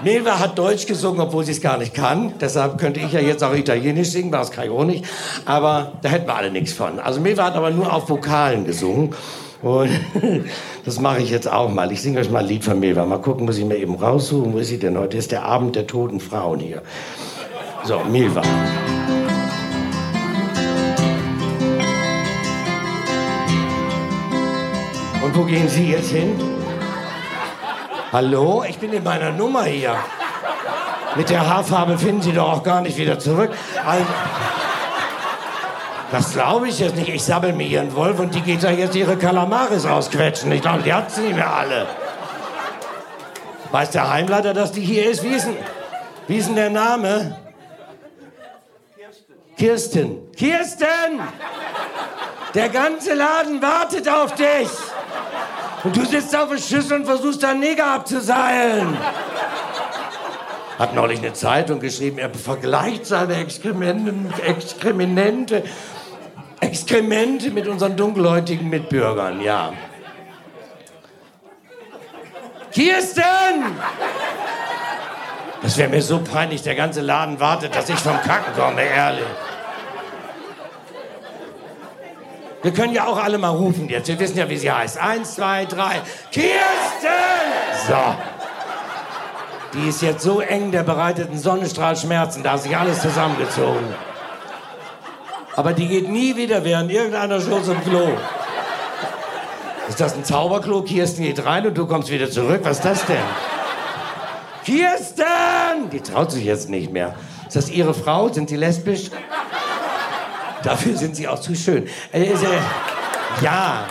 Milva 0.03 0.37
hat 0.37 0.59
Deutsch 0.59 0.85
gesungen, 0.85 1.19
obwohl 1.19 1.43
sie 1.43 1.53
es 1.53 1.61
gar 1.61 1.79
nicht 1.79 1.95
kann. 1.95 2.33
Deshalb 2.39 2.77
könnte 2.77 2.99
ich 2.99 3.11
ja 3.11 3.19
jetzt 3.19 3.43
auch 3.43 3.55
Italienisch 3.55 4.09
singen, 4.09 4.31
war 4.31 4.43
es 4.43 4.51
kann 4.51 4.65
ich 4.65 4.69
auch 4.69 4.85
nicht. 4.85 5.03
Aber 5.45 5.93
da 6.03 6.09
hätten 6.09 6.27
wir 6.27 6.35
alle 6.35 6.51
nichts 6.51 6.73
von. 6.73 6.99
Also 6.99 7.19
Milva 7.19 7.45
hat 7.45 7.55
aber 7.55 7.71
nur 7.71 7.91
auf 7.91 8.07
Vokalen 8.07 8.65
gesungen. 8.65 9.15
Und 9.63 9.89
das 10.85 10.99
mache 10.99 11.21
ich 11.23 11.31
jetzt 11.31 11.51
auch 11.51 11.69
mal. 11.71 11.91
Ich 11.91 12.03
singe 12.03 12.19
euch 12.19 12.29
mal 12.29 12.39
ein 12.39 12.47
Lied 12.47 12.63
von 12.63 12.79
Milva. 12.79 13.03
Mal 13.07 13.17
gucken, 13.17 13.47
muss 13.47 13.57
ich 13.57 13.65
mir 13.65 13.77
eben 13.77 13.95
raussuchen. 13.95 14.53
Wo 14.53 14.59
ist 14.59 14.67
sie 14.67 14.77
denn 14.77 14.95
heute? 14.99 15.17
Ist 15.17 15.31
der 15.31 15.45
Abend 15.45 15.75
der 15.75 15.87
toten 15.87 16.19
Frauen 16.19 16.59
hier. 16.59 16.83
So, 17.83 17.99
Milva. 17.99 18.41
Und 25.23 25.35
wo 25.35 25.43
gehen 25.43 25.69
Sie 25.69 25.91
jetzt 25.91 26.11
hin? 26.11 26.39
Hallo? 28.11 28.63
Ich 28.67 28.77
bin 28.79 28.93
in 28.93 29.03
meiner 29.03 29.31
Nummer 29.31 29.63
hier. 29.63 29.95
Mit 31.15 31.29
der 31.29 31.47
Haarfarbe 31.47 31.97
finden 31.97 32.21
Sie 32.21 32.31
doch 32.31 32.51
auch 32.51 32.63
gar 32.63 32.81
nicht 32.81 32.97
wieder 32.97 33.19
zurück. 33.19 33.51
Also, 33.85 34.05
das 36.11 36.31
glaube 36.31 36.69
ich 36.69 36.79
jetzt 36.79 36.95
nicht. 36.95 37.09
Ich 37.09 37.23
sabbel 37.23 37.53
mir 37.53 37.67
ihren 37.67 37.95
Wolf 37.95 38.19
und 38.19 38.33
die 38.33 38.41
geht 38.41 38.63
da 38.63 38.71
jetzt 38.71 38.95
ihre 38.95 39.17
Kalamaris 39.17 39.85
ausquetschen. 39.85 40.51
Ich 40.51 40.61
glaube, 40.61 40.83
die 40.83 40.93
hat 40.93 41.11
sie 41.11 41.21
nicht 41.21 41.35
mehr 41.35 41.53
alle. 41.53 41.87
Weiß 43.71 43.91
der 43.91 44.09
Heimleiter, 44.09 44.53
dass 44.53 44.71
die 44.71 44.81
hier 44.81 45.09
ist? 45.09 45.23
Wie 45.23 45.33
ist 45.35 45.45
denn, 45.45 45.57
wie 46.27 46.37
ist 46.37 46.47
denn 46.47 46.55
der 46.55 46.69
Name? 46.69 47.35
Kirsten. 49.57 50.31
Kirsten! 50.35 51.19
Der 52.53 52.69
ganze 52.69 53.15
Laden 53.15 53.61
wartet 53.61 54.07
auf 54.07 54.35
dich. 54.35 54.69
Und 55.83 55.95
du 55.95 56.05
sitzt 56.05 56.35
auf 56.35 56.49
der 56.49 56.57
Schüssel 56.57 56.99
und 56.99 57.05
versuchst 57.05 57.41
da 57.41 57.53
Neger 57.53 57.87
abzuseilen. 57.87 58.97
Hat 60.77 60.93
neulich 60.93 61.19
eine 61.19 61.33
Zeitung 61.33 61.79
geschrieben, 61.79 62.19
er 62.19 62.31
vergleicht 62.33 63.07
seine 63.07 63.35
Exkremente, 63.35 64.13
Exkremente, 64.43 65.63
Exkremente 66.59 67.49
mit 67.49 67.67
unseren 67.67 67.97
dunkelhäutigen 67.97 68.69
Mitbürgern, 68.69 69.41
ja. 69.41 69.73
Kirsten! 72.71 73.23
Das 75.61 75.77
wäre 75.77 75.89
mir 75.89 76.01
so 76.01 76.19
peinlich, 76.19 76.61
der 76.61 76.75
ganze 76.75 77.01
Laden 77.01 77.39
wartet, 77.39 77.75
dass 77.75 77.89
ich 77.89 77.97
vom 77.97 78.21
Kacken 78.21 78.53
komme, 78.55 78.83
ehrlich. 78.83 79.25
Wir 82.61 82.73
können 82.73 82.93
ja 82.93 83.05
auch 83.05 83.23
alle 83.23 83.37
mal 83.37 83.49
rufen 83.49 83.87
jetzt. 83.87 84.07
Wir 84.07 84.19
wissen 84.19 84.37
ja, 84.37 84.49
wie 84.49 84.57
sie 84.57 84.71
heißt. 84.71 84.97
Eins, 84.97 85.35
zwei, 85.35 85.65
drei. 85.65 86.01
Kirsten! 86.31 86.67
So. 87.87 87.95
Die 89.73 89.87
ist 89.87 90.01
jetzt 90.01 90.23
so 90.23 90.41
eng, 90.41 90.71
der 90.71 90.83
bereitet 90.83 91.29
einen 91.29 91.39
Sonnenstrahl 91.39 91.95
Schmerzen. 91.95 92.43
Da 92.43 92.53
hat 92.53 92.63
sich 92.63 92.75
alles 92.75 93.01
zusammengezogen. 93.01 93.85
Aber 95.55 95.73
die 95.73 95.87
geht 95.87 96.09
nie 96.09 96.35
wieder 96.35 96.63
während 96.63 96.91
irgendeiner 96.91 97.41
Show 97.41 97.59
zum 97.61 97.81
Klo. 97.83 98.09
Ist 99.87 99.99
das 99.99 100.15
ein 100.15 100.25
Zauberklo? 100.25 100.81
Kirsten 100.81 101.23
geht 101.23 101.45
rein 101.45 101.65
und 101.65 101.77
du 101.77 101.87
kommst 101.87 102.09
wieder 102.09 102.29
zurück. 102.29 102.61
Was 102.63 102.77
ist 102.77 102.85
das 102.85 103.05
denn? 103.05 103.17
Kirsten! 104.67 105.89
Die 105.93 106.01
traut 106.01 106.29
sich 106.29 106.43
jetzt 106.43 106.69
nicht 106.69 106.91
mehr. 106.91 107.15
Ist 107.47 107.55
das 107.55 107.69
ihre 107.69 107.93
Frau? 107.93 108.27
Sind 108.27 108.49
sie 108.49 108.57
lesbisch? 108.57 109.09
Dafür 110.61 110.97
sind 110.97 111.15
sie 111.15 111.25
auch 111.25 111.39
zu 111.39 111.55
schön. 111.55 111.87
Äh, 112.11 112.23
äh, 112.23 112.35
ja, 113.41 113.85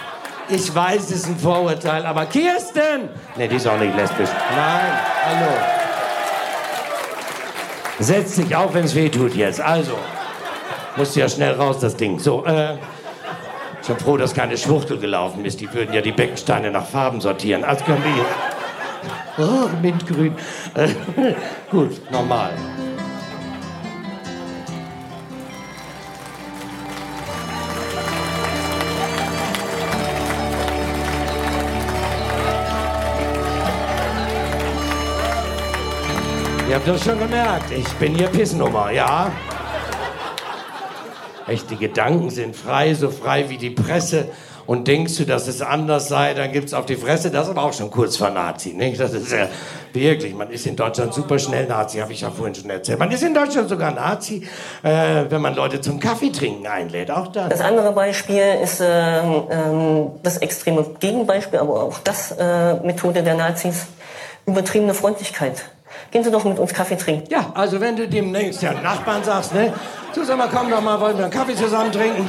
ich 0.50 0.74
weiß, 0.74 1.04
es 1.04 1.10
ist 1.10 1.28
ein 1.28 1.38
Vorurteil, 1.38 2.04
aber 2.04 2.26
Kirsten! 2.26 3.08
Ne, 3.36 3.48
die 3.48 3.56
ist 3.56 3.66
auch 3.66 3.78
nicht 3.78 3.96
lesbisch. 3.96 4.28
Nein, 4.54 4.98
hallo. 5.24 5.50
Setz 7.98 8.36
dich 8.36 8.54
auf, 8.54 8.74
wenn 8.74 8.84
es 8.84 8.94
weh 8.94 9.08
tut 9.08 9.34
jetzt. 9.34 9.62
Also, 9.62 9.96
musst 10.96 11.16
du 11.16 11.20
ja 11.20 11.28
schnell 11.30 11.54
raus, 11.54 11.78
das 11.78 11.96
Ding. 11.96 12.18
So, 12.18 12.44
äh, 12.44 12.74
ich 13.80 13.88
bin 13.88 13.98
froh, 13.98 14.18
dass 14.18 14.34
keine 14.34 14.58
Schwuchtel 14.58 14.98
gelaufen 14.98 15.46
ist. 15.46 15.58
Die 15.58 15.72
würden 15.72 15.94
ja 15.94 16.02
die 16.02 16.12
Beckensteine 16.12 16.70
nach 16.70 16.84
Farben 16.84 17.22
sortieren. 17.22 17.64
Also 17.64 17.82
können 17.86 18.04
wir 18.04 18.12
hier. 18.12 18.26
Oh, 19.38 19.68
Mintgrün. 19.82 20.34
Gut, 21.70 22.10
normal. 22.10 22.52
Ihr 36.68 36.74
habt 36.74 36.88
das 36.88 37.04
schon 37.04 37.18
gemerkt, 37.18 37.70
ich 37.70 37.88
bin 37.94 38.16
hier 38.16 38.26
Pissnummer, 38.26 38.90
ja? 38.90 39.30
Echt, 41.46 41.70
die 41.70 41.76
Gedanken 41.76 42.28
sind 42.28 42.56
frei, 42.56 42.92
so 42.92 43.08
frei 43.08 43.48
wie 43.48 43.56
die 43.56 43.70
Presse 43.70 44.28
und 44.66 44.88
denkst 44.88 45.16
du, 45.16 45.24
dass 45.24 45.46
es 45.46 45.62
anders 45.62 46.08
sei, 46.08 46.34
dann 46.34 46.52
gibt's 46.52 46.74
auf 46.74 46.86
die 46.86 46.96
Fresse. 46.96 47.30
Das 47.30 47.44
ist 47.44 47.50
aber 47.50 47.62
auch 47.62 47.72
schon 47.72 47.90
kurz 47.90 48.16
vor 48.16 48.30
Nazi. 48.30 48.70
Nicht? 48.70 49.00
Das 49.00 49.12
ist 49.12 49.30
ja 49.32 49.48
wirklich, 49.92 50.34
man 50.34 50.50
ist 50.50 50.66
in 50.66 50.76
Deutschland 50.76 51.14
super 51.14 51.38
schnell 51.38 51.66
Nazi, 51.66 51.98
habe 51.98 52.12
ich 52.12 52.20
ja 52.20 52.30
vorhin 52.30 52.54
schon 52.54 52.68
erzählt. 52.70 52.98
Man 52.98 53.10
ist 53.10 53.22
in 53.22 53.34
Deutschland 53.34 53.68
sogar 53.68 53.92
Nazi, 53.92 54.46
äh, 54.82 55.24
wenn 55.28 55.40
man 55.40 55.54
Leute 55.54 55.80
zum 55.80 56.00
Kaffee 56.00 56.30
trinken 56.30 56.66
einlädt. 56.66 57.10
Auch 57.10 57.28
das. 57.28 57.48
Das 57.48 57.60
andere 57.60 57.92
Beispiel 57.92 58.58
ist 58.62 58.80
äh, 58.80 59.18
ähm, 59.18 60.10
das 60.22 60.38
extreme 60.38 60.84
Gegenbeispiel, 60.98 61.60
aber 61.60 61.84
auch 61.84 61.98
das 62.00 62.32
äh, 62.32 62.74
Methode 62.74 63.22
der 63.22 63.34
Nazis, 63.34 63.86
übertriebene 64.46 64.94
Freundlichkeit. 64.94 65.64
Gehen 66.10 66.22
Sie 66.22 66.30
doch 66.30 66.44
mit 66.44 66.58
uns 66.58 66.74
Kaffee 66.74 66.96
trinken. 66.96 67.24
Ja, 67.30 67.52
also 67.54 67.80
wenn 67.80 67.96
du 67.96 68.06
demnächst 68.06 68.62
ja 68.62 68.72
Nachbarn 68.72 69.24
sagst, 69.24 69.54
ne, 69.54 69.72
du 70.14 70.24
sag 70.24 70.36
mal, 70.36 70.48
komm 70.52 70.70
doch 70.70 70.80
mal, 70.80 71.00
wollen 71.00 71.16
wir 71.16 71.24
einen 71.24 71.32
Kaffee 71.32 71.54
zusammen 71.54 71.90
trinken? 71.90 72.28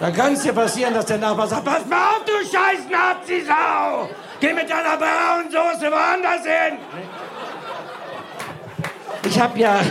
Dann 0.00 0.14
kann 0.14 0.32
es 0.32 0.42
dir 0.42 0.54
passieren, 0.54 0.94
dass 0.94 1.04
der 1.04 1.18
Nachbar 1.18 1.46
sagt, 1.46 1.64
pass 1.64 1.84
mal 1.86 1.96
auf, 1.96 2.24
du 2.24 2.32
scheiß 2.42 2.88
Nazi-Sau! 2.90 4.08
Geh 4.40 4.54
mit 4.54 4.70
deiner 4.70 4.96
braunen 4.96 5.50
Soße 5.50 5.92
woanders 5.92 6.42
hin! 6.42 6.78
Ich 9.24 9.38
hab 9.38 9.56
ja... 9.56 9.80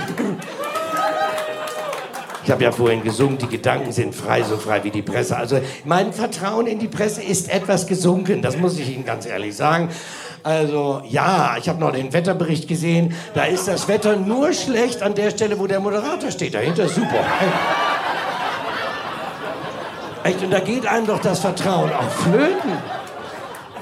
Ich 2.41 2.52
habe 2.52 2.63
ja 2.63 2.72
vorhin 2.72 3.04
gesungen, 3.04 3.38
die 3.38 3.45
Gedanken 3.45 3.91
sind 3.91 4.15
frei, 4.15 4.41
so 4.41 4.58
frei 4.58 4.84
wie 4.84 4.89
die 4.89 5.04
Presse. 5.04 5.38
Also 5.38 5.62
mein 5.86 6.13
Vertrauen 6.13 6.65
in 6.65 6.80
die 6.80 6.88
Presse 6.88 7.22
ist 7.22 7.48
etwas 7.48 7.86
gesunken, 7.86 8.41
das 8.41 8.58
muss 8.58 8.80
ich 8.80 8.89
Ihnen 8.89 9.06
ganz 9.06 9.28
ehrlich 9.28 9.56
sagen. 9.56 9.89
Also 10.41 11.04
ja, 11.08 11.58
ich 11.60 11.69
habe 11.69 11.80
noch 11.80 11.91
den 11.91 12.12
Wetterbericht 12.12 12.67
gesehen. 12.67 13.13
Da 13.36 13.43
ist 13.43 13.67
das 13.67 13.88
Wetter 13.88 14.15
nur 14.15 14.52
schlecht 14.54 15.04
an 15.04 15.13
der 15.13 15.30
Stelle, 15.30 15.60
wo 15.60 15.67
der 15.67 15.80
Moderator 15.80 16.32
steht. 16.32 16.56
Dahinter 16.56 16.86
ist 16.86 16.95
super. 16.95 17.24
Echt, 20.24 20.44
und 20.44 20.52
da 20.52 20.60
geht 20.60 20.86
einem 20.86 21.08
doch 21.08 21.20
das 21.20 21.40
Vertrauen 21.40 21.92
auch 21.92 22.10
flöten. 22.10 22.72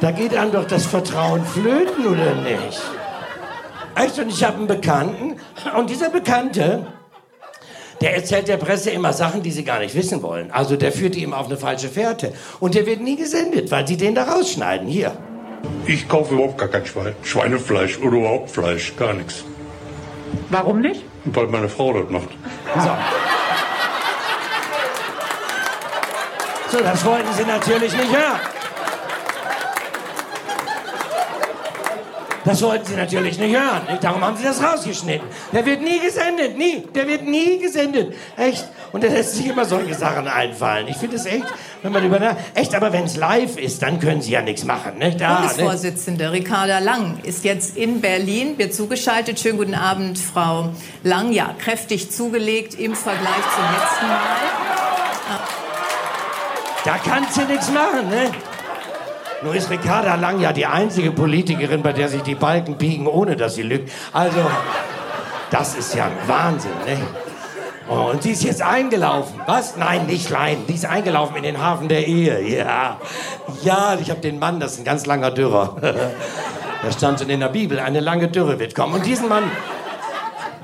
Da 0.02 0.12
geht 0.12 0.36
einem 0.36 0.52
doch 0.52 0.66
das 0.66 0.86
Vertrauen 0.86 1.44
flöten, 1.44 2.06
oder 2.06 2.36
nicht? 2.36 2.82
Echt, 3.96 4.20
und 4.20 4.30
ich 4.30 4.44
habe 4.44 4.58
einen 4.58 4.68
Bekannten, 4.68 5.38
und 5.76 5.90
dieser 5.90 6.10
Bekannte, 6.10 6.86
der 8.02 8.16
erzählt 8.16 8.48
der 8.48 8.58
Presse 8.58 8.92
immer 8.92 9.12
Sachen, 9.12 9.42
die 9.42 9.50
sie 9.52 9.64
gar 9.64 9.80
nicht 9.80 9.96
wissen 9.96 10.22
wollen. 10.22 10.52
Also 10.52 10.76
der 10.76 10.92
führt 10.92 11.16
die 11.16 11.24
immer 11.24 11.40
auf 11.40 11.48
eine 11.48 11.58
falsche 11.58 11.88
Fährte. 11.88 12.32
Und 12.60 12.76
der 12.76 12.86
wird 12.86 13.02
nie 13.02 13.16
gesendet, 13.16 13.72
weil 13.72 13.88
sie 13.88 13.98
den 13.98 14.14
da 14.14 14.26
rausschneiden. 14.26 14.88
Hier. 14.88 15.14
Ich 15.88 16.08
kaufe 16.08 16.36
überhaupt 16.36 16.60
gar 16.60 16.68
kein 16.68 16.86
Schwein. 16.86 17.16
Schweinefleisch 17.24 17.98
oder 17.98 18.18
überhaupt 18.18 18.52
Fleisch, 18.52 18.96
gar 18.96 19.14
nichts. 19.14 19.44
Warum 20.50 20.82
nicht? 20.82 21.04
Weil 21.26 21.48
meine 21.48 21.70
Frau 21.70 21.94
das 21.94 22.10
macht. 22.12 22.30
So. 22.76 22.90
So, 26.70 26.80
das 26.80 27.06
wollten 27.06 27.34
Sie 27.34 27.46
natürlich 27.46 27.96
nicht 27.96 28.12
hören. 28.16 28.40
Das 32.44 32.62
wollten 32.62 32.86
Sie 32.86 32.96
natürlich 32.96 33.38
nicht 33.38 33.58
hören. 33.58 33.82
Darum 34.02 34.24
haben 34.24 34.38
Sie 34.38 34.44
das 34.44 34.64
rausgeschnitten. 34.64 35.28
Der 35.52 35.66
wird 35.66 35.82
nie 35.82 36.00
gesendet, 36.00 36.58
nie. 36.58 36.82
Der 36.96 37.06
wird 37.06 37.24
nie 37.24 37.60
gesendet. 37.60 38.16
Echt. 38.38 38.66
Und 38.94 39.04
der 39.04 39.12
lässt 39.12 39.36
sich 39.36 39.48
immer 39.48 39.66
solche 39.66 39.94
Sachen 39.94 40.30
einfallen. 40.30 40.88
Ich 40.88 40.96
finde 40.96 41.18
es 41.18 41.26
echt, 41.26 41.44
wenn 41.82 41.92
man 41.92 42.06
über... 42.06 42.38
Echt, 42.54 42.74
aber 42.74 42.94
wenn 42.94 43.04
es 43.04 43.18
live 43.18 43.58
ist, 43.58 43.82
dann 43.82 44.00
können 44.00 44.22
Sie 44.22 44.32
ja 44.32 44.42
nichts 44.42 44.64
machen. 44.64 44.98
Nicht? 44.98 45.20
Da, 45.20 45.42
ne? 45.42 45.48
Bundesvorsitzende 45.48 46.32
Ricarda 46.32 46.80
Lang 46.80 47.20
ist 47.24 47.44
jetzt 47.44 47.76
in 47.76 48.00
Berlin, 48.00 48.58
wird 48.58 48.74
zugeschaltet. 48.74 49.42
Schönen 49.42 49.58
guten 49.58 49.76
Abend, 49.76 50.18
Frau 50.18 50.70
Lang. 51.04 51.34
Ja, 51.34 51.54
kräftig 51.60 52.12
zugelegt 52.12 52.76
im 52.76 52.96
Vergleich 52.96 53.44
zum 53.56 53.64
letzten 53.64 54.08
Mal. 54.08 55.57
Da 56.88 56.98
kannst 56.98 57.36
du 57.36 57.42
nichts 57.42 57.70
machen, 57.70 58.08
ne? 58.10 58.32
Nur 59.44 59.54
ist 59.54 59.70
Ricarda 59.70 60.16
Lang 60.16 60.40
ja 60.40 60.54
die 60.54 60.66
einzige 60.66 61.12
Politikerin, 61.12 61.84
bei 61.84 61.92
der 61.92 62.08
sich 62.08 62.22
die 62.22 62.34
Balken 62.34 62.78
biegen, 62.78 63.08
ohne 63.08 63.36
dass 63.36 63.56
sie 63.56 63.64
lügt. 63.64 63.92
Also, 64.14 64.40
das 65.52 65.76
ist 65.76 65.94
ja 65.96 66.06
ein 66.06 66.30
Wahnsinn, 66.30 66.72
ne? 66.86 66.98
Oh, 67.90 68.12
und 68.12 68.24
sie 68.24 68.32
ist 68.32 68.44
jetzt 68.46 68.62
eingelaufen. 68.62 69.42
Was? 69.48 69.76
Nein, 69.76 70.06
nicht 70.06 70.30
Lein. 70.30 70.60
Die 70.70 70.76
ist 70.76 70.86
eingelaufen 70.86 71.36
in 71.36 71.44
den 71.44 71.62
Hafen 71.62 71.90
der 71.90 72.08
Ehe. 72.08 72.42
Ja. 72.42 73.02
Ja, 73.64 73.98
ich 74.00 74.10
habe 74.10 74.22
den 74.22 74.40
Mann, 74.40 74.62
das 74.62 74.74
ist 74.74 74.80
ein 74.80 74.86
ganz 74.86 75.06
langer 75.06 75.32
Dürrer. 75.32 75.76
Da 76.84 76.92
stand 76.92 77.20
schon 77.20 77.32
in 77.32 77.40
der 77.40 77.50
Bibel, 77.50 77.80
eine 77.80 78.00
lange 78.02 78.28
Dürre 78.28 78.60
wird 78.60 78.76
kommen. 78.76 78.94
Und 78.94 79.06
diesen 79.06 79.28
Mann, 79.28 79.52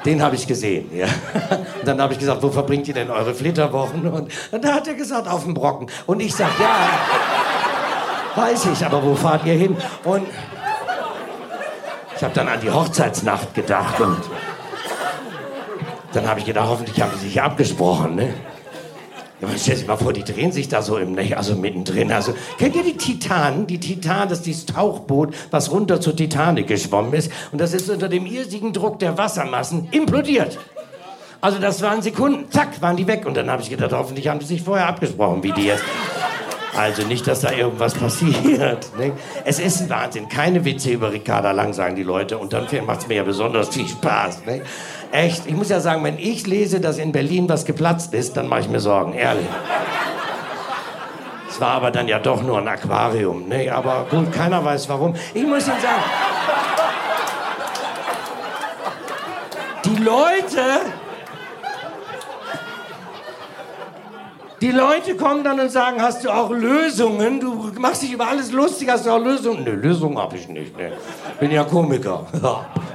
den 0.05 0.21
habe 0.21 0.35
ich 0.35 0.47
gesehen. 0.47 0.89
Ja. 0.95 1.05
Und 1.05 1.87
dann 1.87 2.01
habe 2.01 2.13
ich 2.13 2.19
gesagt, 2.19 2.43
wo 2.43 2.49
verbringt 2.49 2.87
ihr 2.87 2.93
denn 2.93 3.09
eure 3.09 3.33
Flitterwochen? 3.33 4.05
Und, 4.07 4.31
da 4.51 4.73
hat 4.73 4.87
er 4.87 4.93
gesagt, 4.95 5.27
auf 5.27 5.43
dem 5.43 5.53
Brocken. 5.53 5.87
Und 6.05 6.19
ich 6.19 6.35
sage, 6.35 6.51
ja, 6.59 6.89
weiß 8.35 8.67
ich, 8.73 8.85
aber 8.85 9.03
wo 9.03 9.15
fahrt 9.15 9.45
ihr 9.45 9.53
hin? 9.53 9.77
Und 10.03 10.27
ich 12.15 12.23
habe 12.23 12.33
dann 12.33 12.47
an 12.47 12.59
die 12.61 12.71
Hochzeitsnacht 12.71 13.53
gedacht 13.53 13.99
und 13.99 14.19
dann 16.13 16.27
habe 16.27 16.39
ich 16.39 16.45
gedacht, 16.45 16.67
hoffentlich 16.67 17.01
haben 17.01 17.11
sie 17.17 17.25
sich 17.25 17.41
abgesprochen. 17.41 18.15
Ne? 18.15 18.33
Stellt 19.57 19.77
sich 19.79 19.87
mal 19.87 19.97
vor, 19.97 20.13
die 20.13 20.23
drehen 20.23 20.51
sich 20.51 20.67
da 20.67 20.81
so 20.81 20.97
im, 20.97 21.13
ne, 21.13 21.35
also 21.35 21.55
mittendrin. 21.55 22.11
Also, 22.11 22.33
kennt 22.57 22.75
ihr 22.75 22.83
die 22.83 22.97
Titanen? 22.97 23.67
Die 23.67 23.79
Titan, 23.79 24.29
das 24.29 24.39
ist 24.39 24.45
dieses 24.45 24.65
Tauchboot, 24.65 25.33
was 25.51 25.71
runter 25.71 26.01
zur 26.01 26.15
Titanic 26.15 26.67
geschwommen 26.67 27.13
ist. 27.13 27.31
Und 27.51 27.59
das 27.59 27.73
ist 27.73 27.89
unter 27.89 28.09
dem 28.09 28.25
irrsigen 28.25 28.73
Druck 28.73 28.99
der 28.99 29.17
Wassermassen 29.17 29.87
implodiert. 29.91 30.59
Also 31.41 31.59
das 31.59 31.81
waren 31.81 32.01
Sekunden, 32.01 32.49
zack, 32.51 32.81
waren 32.81 32.95
die 32.95 33.05
weg. 33.05 33.25
Und 33.25 33.35
dann 33.35 33.51
habe 33.51 33.61
ich 33.61 33.69
gedacht, 33.69 33.91
hoffentlich 33.91 34.29
haben 34.29 34.39
die 34.39 34.45
sich 34.45 34.61
vorher 34.61 34.87
abgesprochen, 34.87 35.43
wie 35.43 35.51
die 35.51 35.65
jetzt. 35.65 35.83
Also 36.75 37.05
nicht, 37.05 37.27
dass 37.27 37.41
da 37.41 37.51
irgendwas 37.51 37.93
passiert. 37.93 38.87
Ne? 38.97 39.11
Es 39.43 39.59
ist 39.59 39.81
ein 39.81 39.89
Wahnsinn. 39.89 40.29
Keine 40.29 40.63
Witze 40.65 40.91
über 40.91 41.11
Ricarda 41.11 41.51
Lang, 41.51 41.73
sagen 41.73 41.95
die 41.95 42.03
Leute. 42.03 42.37
Und 42.37 42.53
dann 42.53 42.67
macht 42.85 43.01
es 43.01 43.07
mir 43.07 43.15
ja 43.15 43.23
besonders 43.23 43.69
viel 43.69 43.87
Spaß. 43.87 44.45
Ne? 44.45 44.61
Echt, 45.13 45.45
ich 45.45 45.53
muss 45.53 45.69
ja 45.69 45.79
sagen, 45.79 46.03
wenn 46.03 46.17
ich 46.17 46.47
lese, 46.47 46.81
dass 46.81 46.97
in 46.97 47.11
Berlin 47.11 47.47
was 47.47 47.65
geplatzt 47.65 48.15
ist, 48.15 48.35
dann 48.35 48.47
mache 48.47 48.61
ich 48.61 48.67
mir 48.67 48.79
Sorgen, 48.79 49.13
ehrlich. 49.13 49.45
Es 51.47 51.61
war 51.61 51.73
aber 51.73 51.91
dann 51.91 52.07
ja 52.07 52.17
doch 52.17 52.41
nur 52.41 52.57
ein 52.57 52.67
Aquarium. 52.67 53.47
Ne? 53.47 53.69
Aber 53.69 54.07
gut, 54.09 54.31
keiner 54.31 54.65
weiß 54.65 54.89
warum. 54.89 55.13
Ich 55.35 55.45
muss 55.45 55.67
Ihnen 55.67 55.79
sagen, 55.79 56.01
die 59.85 60.03
Leute 60.03 60.61
Die 64.61 64.71
Leute 64.71 65.15
kommen 65.17 65.43
dann 65.43 65.59
und 65.59 65.69
sagen, 65.69 66.01
hast 66.01 66.23
du 66.23 66.29
auch 66.29 66.49
Lösungen? 66.49 67.39
Du 67.39 67.69
machst 67.77 68.01
dich 68.01 68.13
über 68.13 68.29
alles 68.29 68.51
lustig, 68.51 68.89
hast 68.89 69.05
du 69.05 69.11
auch 69.11 69.19
Lösungen? 69.19 69.63
Ne, 69.65 69.71
Lösungen 69.71 70.17
habe 70.17 70.37
ich 70.37 70.47
nicht. 70.47 70.75
Ne. 70.77 70.93
Bin 71.39 71.51
ja 71.51 71.65
Komiker. 71.65 72.25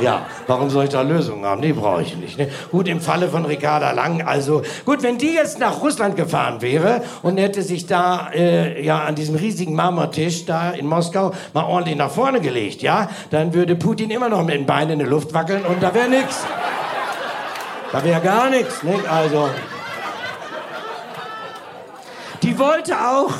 Ja, 0.00 0.26
warum 0.46 0.70
soll 0.70 0.84
ich 0.84 0.90
da 0.90 1.02
Lösungen 1.02 1.44
haben? 1.44 1.62
Die 1.62 1.72
brauche 1.72 2.02
ich 2.02 2.16
nicht. 2.16 2.38
Ne? 2.38 2.48
Gut, 2.70 2.88
im 2.88 3.00
Falle 3.00 3.28
von 3.28 3.44
Ricarda 3.44 3.92
Lang, 3.92 4.22
also 4.22 4.62
gut, 4.84 5.02
wenn 5.02 5.18
die 5.18 5.34
jetzt 5.34 5.58
nach 5.58 5.80
Russland 5.82 6.16
gefahren 6.16 6.60
wäre 6.62 7.02
und 7.22 7.38
hätte 7.38 7.62
sich 7.62 7.86
da 7.86 8.30
äh, 8.34 8.84
ja 8.84 9.04
an 9.04 9.14
diesem 9.14 9.36
riesigen 9.36 9.74
Marmortisch 9.74 10.46
da 10.46 10.70
in 10.70 10.86
Moskau 10.86 11.32
mal 11.52 11.64
ordentlich 11.64 11.96
nach 11.96 12.10
vorne 12.10 12.40
gelegt, 12.40 12.82
ja, 12.82 13.08
dann 13.30 13.54
würde 13.54 13.76
Putin 13.76 14.10
immer 14.10 14.28
noch 14.28 14.42
mit 14.44 14.54
den 14.54 14.66
Beinen 14.66 14.92
in 14.92 14.98
der 15.00 15.08
Luft 15.08 15.32
wackeln 15.32 15.64
und 15.64 15.82
da 15.82 15.94
wäre 15.94 16.08
nichts. 16.08 16.44
Da 17.92 18.02
wäre 18.02 18.20
gar 18.20 18.50
nichts, 18.50 18.82
ne? 18.82 18.94
Also 19.08 19.48
die 22.42 22.58
wollte 22.58 22.94
auch. 22.94 23.32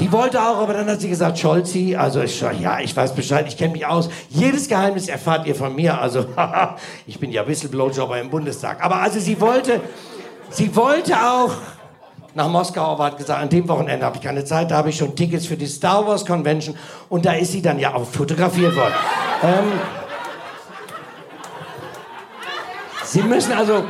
Die 0.00 0.10
wollte 0.10 0.40
auch, 0.40 0.56
aber 0.56 0.72
dann 0.72 0.88
hat 0.88 1.02
sie 1.02 1.10
gesagt, 1.10 1.38
Scholzi, 1.38 1.94
also 1.94 2.22
ich, 2.22 2.40
ja, 2.40 2.80
ich 2.80 2.96
weiß 2.96 3.14
Bescheid, 3.14 3.46
ich 3.46 3.58
kenne 3.58 3.74
mich 3.74 3.84
aus. 3.84 4.08
Jedes 4.30 4.66
Geheimnis 4.66 5.08
erfahrt 5.08 5.46
ihr 5.46 5.54
von 5.54 5.74
mir. 5.74 6.00
Also, 6.00 6.24
ich 7.06 7.20
bin 7.20 7.30
ja 7.30 7.46
Whistleblowjobber 7.46 8.18
im 8.18 8.30
Bundestag. 8.30 8.82
Aber 8.82 8.96
also 8.96 9.20
sie 9.20 9.38
wollte, 9.42 9.82
sie 10.48 10.74
wollte 10.74 11.14
auch 11.14 11.52
nach 12.34 12.48
Moskau, 12.48 12.80
aber 12.92 13.04
hat 13.04 13.18
gesagt, 13.18 13.42
an 13.42 13.50
dem 13.50 13.68
Wochenende 13.68 14.06
habe 14.06 14.16
ich 14.16 14.22
keine 14.22 14.42
Zeit, 14.44 14.70
da 14.70 14.78
habe 14.78 14.88
ich 14.88 14.96
schon 14.96 15.14
Tickets 15.14 15.46
für 15.46 15.56
die 15.56 15.66
Star 15.66 16.06
Wars 16.06 16.24
Convention 16.24 16.76
und 17.10 17.26
da 17.26 17.32
ist 17.32 17.52
sie 17.52 17.60
dann 17.60 17.78
ja 17.78 17.94
auch 17.94 18.06
fotografiert 18.06 18.74
worden. 18.74 18.94
Ähm, 19.42 19.72
sie 23.04 23.22
müssen 23.22 23.52
also, 23.52 23.84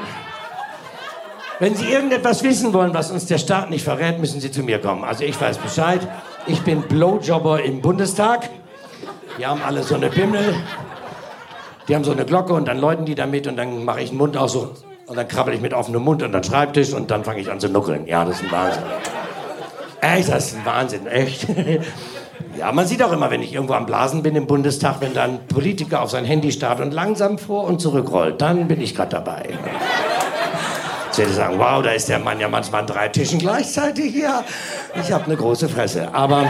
wenn 1.61 1.75
Sie 1.75 1.92
irgendetwas 1.92 2.42
wissen 2.42 2.73
wollen, 2.73 2.94
was 2.94 3.11
uns 3.11 3.27
der 3.27 3.38
Staat 3.38 3.68
nicht 3.70 3.85
verrät, 3.85 4.18
müssen 4.18 4.40
Sie 4.40 4.51
zu 4.51 4.62
mir 4.62 4.81
kommen. 4.81 5.05
Also 5.05 5.25
ich 5.25 5.38
weiß 5.38 5.59
Bescheid. 5.59 6.01
Ich 6.46 6.62
bin 6.62 6.83
Blowjobber 6.83 7.62
im 7.62 7.83
Bundestag. 7.83 8.49
Die 9.38 9.46
haben 9.46 9.61
alle 9.62 9.83
so 9.83 9.94
eine 9.94 10.09
Bimmel. 10.09 10.55
Die 11.87 11.94
haben 11.94 12.05
so 12.05 12.12
eine 12.12 12.25
Glocke 12.25 12.55
und 12.55 12.66
dann 12.66 12.79
läuten 12.79 13.05
die 13.05 13.14
damit 13.14 13.46
und 13.46 13.57
dann 13.57 13.85
mache 13.85 14.01
ich 14.01 14.09
den 14.09 14.18
Mund 14.18 14.37
auch 14.38 14.49
so. 14.49 14.73
Und 15.07 15.16
dann 15.16 15.29
krabbel 15.29 15.53
ich 15.53 15.61
mit 15.61 15.75
offenem 15.75 16.03
Mund 16.03 16.23
an 16.23 16.33
den 16.33 16.42
Schreibtisch 16.42 16.94
und 16.94 17.11
dann 17.11 17.25
fange 17.25 17.40
ich 17.40 17.51
an 17.51 17.61
zu 17.61 17.68
nuckeln. 17.68 18.07
Ja, 18.07 18.25
das 18.25 18.37
ist 18.37 18.44
ein 18.44 18.53
Wahnsinn. 18.53 18.83
Echt, 20.01 20.29
das 20.31 20.46
ist 20.46 20.57
ein 20.57 20.66
Wahnsinn, 20.66 21.07
echt. 21.07 21.46
Ja, 22.59 22.73
man 22.73 22.87
sieht 22.87 23.03
auch 23.03 23.12
immer, 23.12 23.31
wenn 23.31 23.42
ich 23.42 23.55
irgendwo 23.55 23.75
am 23.75 23.87
Blasen 23.87 24.23
bin 24.23 24.35
im 24.35 24.46
Bundestag, 24.46 24.96
wenn 25.01 25.14
dann 25.14 25.46
Politiker 25.46 26.03
auf 26.03 26.11
sein 26.11 26.25
Handy 26.25 26.51
starrt 26.53 26.81
und 26.81 26.92
langsam 26.92 27.38
vor 27.38 27.64
und 27.64 27.81
zurückrollt, 27.81 28.40
dann 28.40 28.66
bin 28.66 28.81
ich 28.81 28.94
gerade 28.94 29.11
dabei. 29.11 29.51
Werde 31.16 31.31
ich 31.31 31.37
sagen, 31.37 31.59
wow, 31.59 31.83
da 31.83 31.90
ist 31.90 32.09
der 32.09 32.18
Mann 32.18 32.40
ja 32.40 32.49
manchmal 32.49 32.83
an 32.83 32.87
drei 32.87 33.09
Tischen 33.09 33.38
gleichzeitig. 33.38 34.14
Ja, 34.14 34.44
ich 35.01 35.12
habe 35.12 35.25
eine 35.25 35.37
große 35.37 35.68
Fresse. 35.68 36.14
Aber 36.14 36.49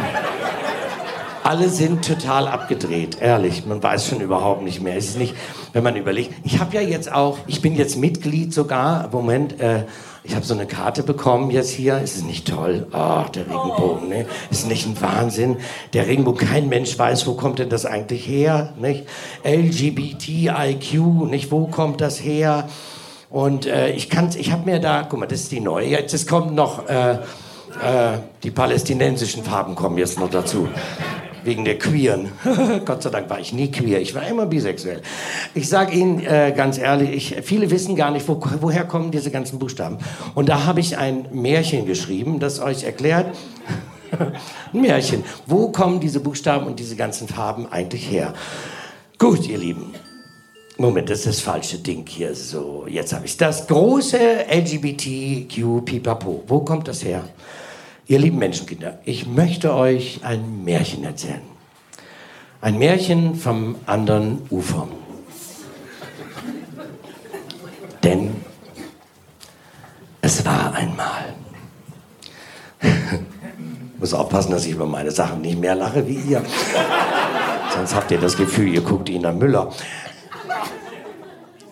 alle 1.43 1.69
sind 1.71 2.05
total 2.05 2.47
abgedreht, 2.47 3.19
ehrlich. 3.21 3.65
Man 3.67 3.83
weiß 3.83 4.07
schon 4.07 4.21
überhaupt 4.21 4.63
nicht 4.63 4.81
mehr. 4.81 4.97
Es 4.97 5.07
ist 5.07 5.19
nicht, 5.19 5.35
wenn 5.73 5.83
man 5.83 5.97
überlegt. 5.97 6.35
Ich 6.45 6.61
habe 6.61 6.75
ja 6.75 6.83
jetzt 6.83 7.11
auch, 7.11 7.39
ich 7.47 7.63
bin 7.63 7.75
jetzt 7.75 7.97
Mitglied 7.97 8.53
sogar. 8.53 9.09
Moment, 9.11 9.59
äh, 9.61 9.85
ich 10.23 10.35
habe 10.35 10.45
so 10.45 10.53
eine 10.53 10.67
Karte 10.67 11.03
bekommen 11.03 11.51
jetzt 11.51 11.71
hier. 11.71 11.99
Ist 11.99 12.17
es 12.17 12.23
nicht 12.23 12.47
toll? 12.47 12.87
Ach, 12.93 13.31
der 13.31 13.47
Regenbogen, 13.47 14.09
ne? 14.09 14.27
Ist 14.51 14.69
nicht 14.69 14.87
ein 14.87 15.01
Wahnsinn? 15.01 15.57
Der 15.95 16.07
Regenbogen, 16.07 16.47
kein 16.47 16.69
Mensch 16.69 16.97
weiß, 16.99 17.27
wo 17.27 17.35
kommt 17.35 17.59
denn 17.59 17.71
das 17.71 17.87
eigentlich 17.87 18.29
her, 18.29 18.75
nicht? 18.79 19.07
LGBTIQ, 19.43 20.93
nicht? 21.31 21.51
Wo 21.51 21.67
kommt 21.67 22.03
das 22.03 22.23
her? 22.23 22.69
Und 23.31 23.67
äh, 23.67 23.93
ich 23.93 24.11
kann, 24.11 24.31
ich 24.37 24.51
habe 24.51 24.69
mir 24.69 24.81
da, 24.81 25.07
guck 25.09 25.21
mal, 25.21 25.27
das 25.27 25.43
ist 25.43 25.53
die 25.53 25.61
neue. 25.61 25.87
Jetzt 25.87 26.13
es 26.13 26.27
kommt 26.27 26.53
noch 26.55 26.89
äh, 26.89 27.13
äh, 27.13 28.19
die 28.43 28.51
palästinensischen 28.51 29.45
Farben 29.45 29.77
kommen 29.77 29.97
jetzt 29.99 30.19
noch 30.19 30.29
dazu 30.29 30.69
wegen 31.45 31.65
der 31.65 31.79
Queeren. 31.79 32.33
Gott 32.85 33.03
sei 33.03 33.11
Dank 33.11 33.31
war 33.31 33.41
ich 33.41 33.53
nie 33.53 33.71
queer, 33.71 34.01
ich 34.01 34.15
war 34.15 34.27
immer 34.27 34.47
bisexuell. 34.47 35.01
Ich 35.55 35.69
sage 35.69 35.95
Ihnen 35.95 36.21
äh, 36.21 36.53
ganz 36.55 36.77
ehrlich, 36.77 37.11
ich, 37.33 37.43
viele 37.45 37.71
wissen 37.71 37.97
gar 37.97 38.11
nicht, 38.11 38.29
wo, 38.29 38.41
woher 38.61 38.85
kommen 38.85 39.11
diese 39.11 39.31
ganzen 39.31 39.59
Buchstaben. 39.59 39.99
Und 40.35 40.49
da 40.49 40.65
habe 40.67 40.81
ich 40.81 40.99
ein 40.99 41.27
Märchen 41.33 41.87
geschrieben, 41.87 42.41
das 42.41 42.61
euch 42.61 42.85
erklärt, 42.85 43.35
ein 44.73 44.81
Märchen, 44.81 45.25
wo 45.47 45.71
kommen 45.71 46.01
diese 46.01 46.21
Buchstaben 46.21 46.67
und 46.67 46.79
diese 46.79 46.97
ganzen 46.97 47.29
Farben 47.29 47.71
eigentlich 47.71 48.11
her. 48.11 48.35
Gut, 49.19 49.49
ihr 49.49 49.59
Lieben. 49.59 49.95
Moment, 50.81 51.11
das 51.11 51.19
ist 51.19 51.27
das 51.27 51.41
falsche 51.41 51.77
Ding 51.77 52.07
hier. 52.09 52.35
So, 52.35 52.87
jetzt 52.89 53.13
habe 53.13 53.27
ich 53.27 53.37
das 53.37 53.67
große 53.67 54.47
LGBTQ 54.51 55.85
Pipapo. 55.85 56.43
Wo 56.47 56.61
kommt 56.61 56.89
das 56.89 57.05
her? 57.05 57.23
Ihr 58.07 58.19
lieben 58.19 58.39
Menschenkinder, 58.39 58.99
ich 59.05 59.27
möchte 59.27 59.75
euch 59.75 60.21
ein 60.23 60.65
Märchen 60.65 61.05
erzählen. 61.05 61.43
Ein 62.63 62.79
Märchen 62.79 63.35
vom 63.35 63.77
anderen 63.85 64.39
Ufer. 64.49 64.89
Denn 68.03 68.37
es 70.23 70.43
war 70.47 70.73
einmal. 70.73 71.35
muss 73.99 74.15
aufpassen, 74.15 74.53
dass 74.53 74.65
ich 74.65 74.73
über 74.73 74.87
meine 74.87 75.11
Sachen 75.11 75.43
nicht 75.43 75.61
mehr 75.61 75.75
lache 75.75 76.09
wie 76.09 76.15
ihr. 76.15 76.43
Sonst 77.75 77.95
habt 77.95 78.11
ihr 78.11 78.19
das 78.19 78.35
Gefühl, 78.35 78.69
ihr 78.69 78.81
guckt 78.81 79.11
Ina 79.11 79.31
Müller. 79.31 79.71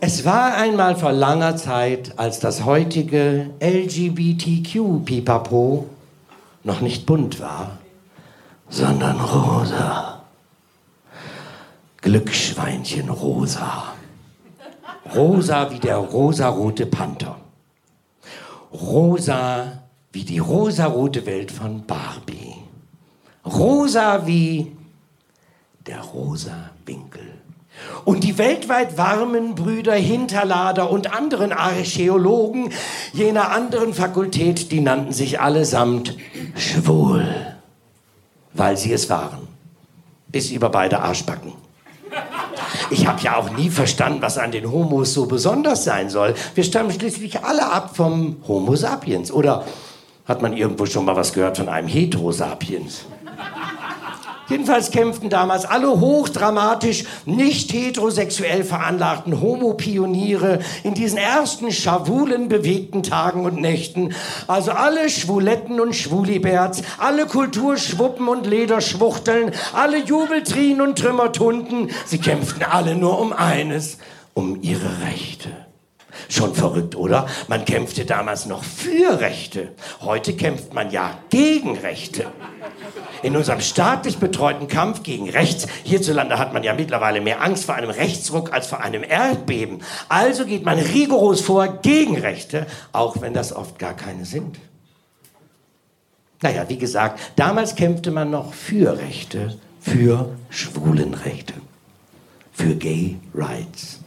Es 0.00 0.24
war 0.24 0.54
einmal 0.54 0.94
vor 0.94 1.10
langer 1.10 1.56
Zeit, 1.56 2.16
als 2.18 2.38
das 2.38 2.64
heutige 2.64 3.50
LGBTQ-Pipapo 3.58 5.86
noch 6.62 6.80
nicht 6.80 7.04
bunt 7.04 7.40
war, 7.40 7.78
sondern 8.68 9.20
rosa. 9.20 10.22
Glücksschweinchen 12.00 13.08
rosa. 13.08 13.94
Rosa 15.16 15.72
wie 15.72 15.80
der 15.80 15.96
rosarote 15.96 16.86
Panther. 16.86 17.34
Rosa 18.72 19.82
wie 20.12 20.22
die 20.22 20.38
rosarote 20.38 21.26
Welt 21.26 21.50
von 21.50 21.84
Barbie. 21.84 22.54
Rosa 23.44 24.24
wie 24.26 24.76
der 25.86 26.02
rosa 26.02 26.70
Winkel. 26.86 27.37
Und 28.04 28.24
die 28.24 28.38
weltweit 28.38 28.96
warmen 28.96 29.54
Brüder 29.54 29.94
Hinterlader 29.94 30.90
und 30.90 31.12
anderen 31.14 31.52
Archäologen 31.52 32.72
jener 33.12 33.50
anderen 33.50 33.94
Fakultät, 33.94 34.72
die 34.72 34.80
nannten 34.80 35.12
sich 35.12 35.40
allesamt 35.40 36.16
schwul, 36.56 37.26
weil 38.54 38.76
sie 38.76 38.92
es 38.92 39.10
waren. 39.10 39.48
Bis 40.28 40.50
über 40.50 40.68
beide 40.68 41.00
Arschbacken. 41.00 41.52
Ich 42.90 43.06
habe 43.06 43.20
ja 43.22 43.36
auch 43.36 43.50
nie 43.50 43.70
verstanden, 43.70 44.22
was 44.22 44.38
an 44.38 44.52
den 44.52 44.70
Homos 44.70 45.14
so 45.14 45.26
besonders 45.26 45.84
sein 45.84 46.08
soll. 46.10 46.34
Wir 46.54 46.64
stammen 46.64 46.90
schließlich 46.90 47.44
alle 47.44 47.70
ab 47.70 47.96
vom 47.96 48.36
Homo 48.46 48.76
sapiens. 48.76 49.30
Oder 49.30 49.64
hat 50.26 50.42
man 50.42 50.56
irgendwo 50.56 50.86
schon 50.86 51.04
mal 51.04 51.16
was 51.16 51.32
gehört 51.32 51.56
von 51.56 51.68
einem 51.68 51.88
Heterosapiens? 51.88 53.06
Jedenfalls 54.48 54.90
kämpften 54.90 55.28
damals 55.28 55.66
alle 55.66 56.00
hochdramatisch 56.00 57.04
nicht 57.26 57.72
heterosexuell 57.72 58.64
veranlagten 58.64 59.40
Homopioniere 59.40 60.60
in 60.84 60.94
diesen 60.94 61.18
ersten 61.18 61.70
schwulen 61.70 62.48
bewegten 62.48 63.02
Tagen 63.02 63.44
und 63.44 63.60
Nächten. 63.60 64.14
Also 64.46 64.70
alle 64.70 65.10
Schwuletten 65.10 65.80
und 65.80 65.94
Schwuliberts, 65.94 66.82
alle 66.96 67.26
Kulturschwuppen 67.26 68.26
und 68.28 68.46
Lederschwuchteln, 68.46 69.52
alle 69.74 69.98
Jubeltrien 69.98 70.80
und 70.80 70.98
Trümmertunden. 70.98 71.90
Sie 72.06 72.18
kämpften 72.18 72.62
alle 72.62 72.94
nur 72.94 73.20
um 73.20 73.34
eines, 73.34 73.98
um 74.32 74.62
ihre 74.62 75.02
Rechte. 75.06 75.67
Schon 76.28 76.54
verrückt, 76.54 76.94
oder? 76.94 77.26
Man 77.48 77.64
kämpfte 77.64 78.04
damals 78.04 78.44
noch 78.44 78.62
für 78.62 79.18
Rechte. 79.20 79.72
Heute 80.02 80.34
kämpft 80.34 80.74
man 80.74 80.90
ja 80.90 81.18
gegen 81.30 81.78
Rechte. 81.78 82.26
In 83.22 83.34
unserem 83.34 83.62
staatlich 83.62 84.18
betreuten 84.18 84.68
Kampf 84.68 85.02
gegen 85.02 85.30
rechts, 85.30 85.66
hierzulande 85.84 86.38
hat 86.38 86.52
man 86.52 86.62
ja 86.62 86.74
mittlerweile 86.74 87.22
mehr 87.22 87.42
Angst 87.42 87.64
vor 87.64 87.76
einem 87.76 87.88
Rechtsruck 87.88 88.52
als 88.52 88.66
vor 88.66 88.80
einem 88.82 89.02
Erdbeben. 89.02 89.80
Also 90.10 90.44
geht 90.44 90.66
man 90.66 90.78
rigoros 90.78 91.40
vor 91.40 91.66
gegen 91.80 92.18
Rechte, 92.18 92.66
auch 92.92 93.22
wenn 93.22 93.32
das 93.32 93.54
oft 93.54 93.78
gar 93.78 93.94
keine 93.94 94.26
sind. 94.26 94.58
Naja, 96.42 96.68
wie 96.68 96.78
gesagt, 96.78 97.20
damals 97.36 97.74
kämpfte 97.74 98.10
man 98.10 98.30
noch 98.30 98.52
für 98.52 98.98
Rechte, 98.98 99.58
für 99.80 100.28
Schwulenrechte, 100.50 101.54
für 102.52 102.76
Gay 102.76 103.18
Rights. 103.34 104.00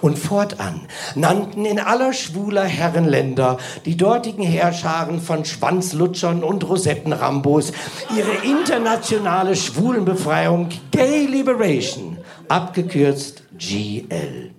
Und 0.00 0.18
fortan 0.18 0.80
nannten 1.14 1.64
in 1.64 1.78
aller 1.78 2.12
schwuler 2.12 2.64
Herrenländer 2.64 3.58
die 3.84 3.96
dortigen 3.96 4.42
Heerscharen 4.42 5.20
von 5.20 5.44
Schwanzlutschern 5.44 6.42
und 6.42 6.68
Rosettenrambos 6.68 7.72
ihre 8.16 8.46
internationale 8.46 9.56
Schwulenbefreiung 9.56 10.68
Gay 10.90 11.26
Liberation, 11.26 12.18
abgekürzt 12.48 13.42
GL. 13.58 14.55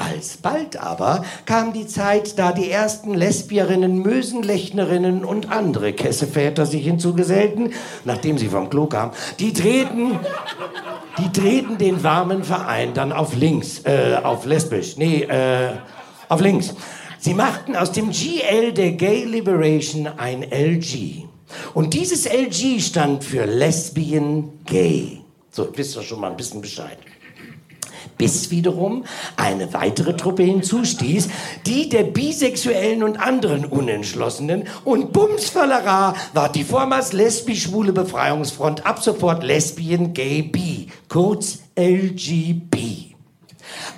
Alsbald 0.00 0.78
aber 0.78 1.24
kam 1.44 1.72
die 1.72 1.86
Zeit, 1.86 2.38
da 2.38 2.52
die 2.52 2.70
ersten 2.70 3.14
Lesbierinnen, 3.14 3.98
Mösenlechnerinnen 3.98 5.24
und 5.24 5.50
andere 5.50 5.92
Kesseväter 5.92 6.66
sich 6.66 6.84
hinzugesellten, 6.84 7.72
nachdem 8.04 8.38
sie 8.38 8.48
vom 8.48 8.70
Klo 8.70 8.86
kamen. 8.86 9.12
Die 9.38 9.52
drehten, 9.52 10.18
die 11.18 11.38
drehten 11.38 11.76
den 11.78 12.02
warmen 12.02 12.44
Verein 12.44 12.94
dann 12.94 13.12
auf 13.12 13.36
links, 13.36 13.80
äh, 13.84 14.16
auf 14.22 14.46
lesbisch, 14.46 14.96
nee, 14.96 15.22
äh, 15.22 15.72
auf 16.28 16.40
links. 16.40 16.74
Sie 17.18 17.34
machten 17.34 17.76
aus 17.76 17.92
dem 17.92 18.10
GL 18.10 18.72
der 18.72 18.92
Gay 18.92 19.24
Liberation 19.24 20.06
ein 20.06 20.42
LG. 20.42 21.26
Und 21.74 21.92
dieses 21.92 22.26
LG 22.26 22.80
stand 22.80 23.22
für 23.22 23.44
Lesbian 23.44 24.50
Gay. 24.64 25.20
So, 25.50 25.68
wisst 25.74 25.96
ihr 25.96 26.02
schon 26.02 26.20
mal 26.20 26.30
ein 26.30 26.36
bisschen 26.36 26.62
Bescheid 26.62 26.96
bis 28.20 28.50
wiederum 28.50 29.04
eine 29.38 29.72
weitere 29.72 30.14
Truppe 30.14 30.42
hinzustieß, 30.42 31.30
die 31.64 31.88
der 31.88 32.02
Bisexuellen 32.02 33.02
und 33.02 33.16
anderen 33.16 33.64
Unentschlossenen 33.64 34.64
und 34.84 35.14
Bumsfallera 35.14 36.14
war 36.34 36.52
die 36.52 36.64
vormals 36.64 37.14
lesbisch-schwule 37.14 37.94
Befreiungsfront 37.94 38.84
ab 38.84 39.02
sofort 39.02 39.42
Lesbien 39.42 40.12
Gay 40.12 40.42
B, 40.42 40.88
kurz 41.08 41.60
LGB. 41.78 42.69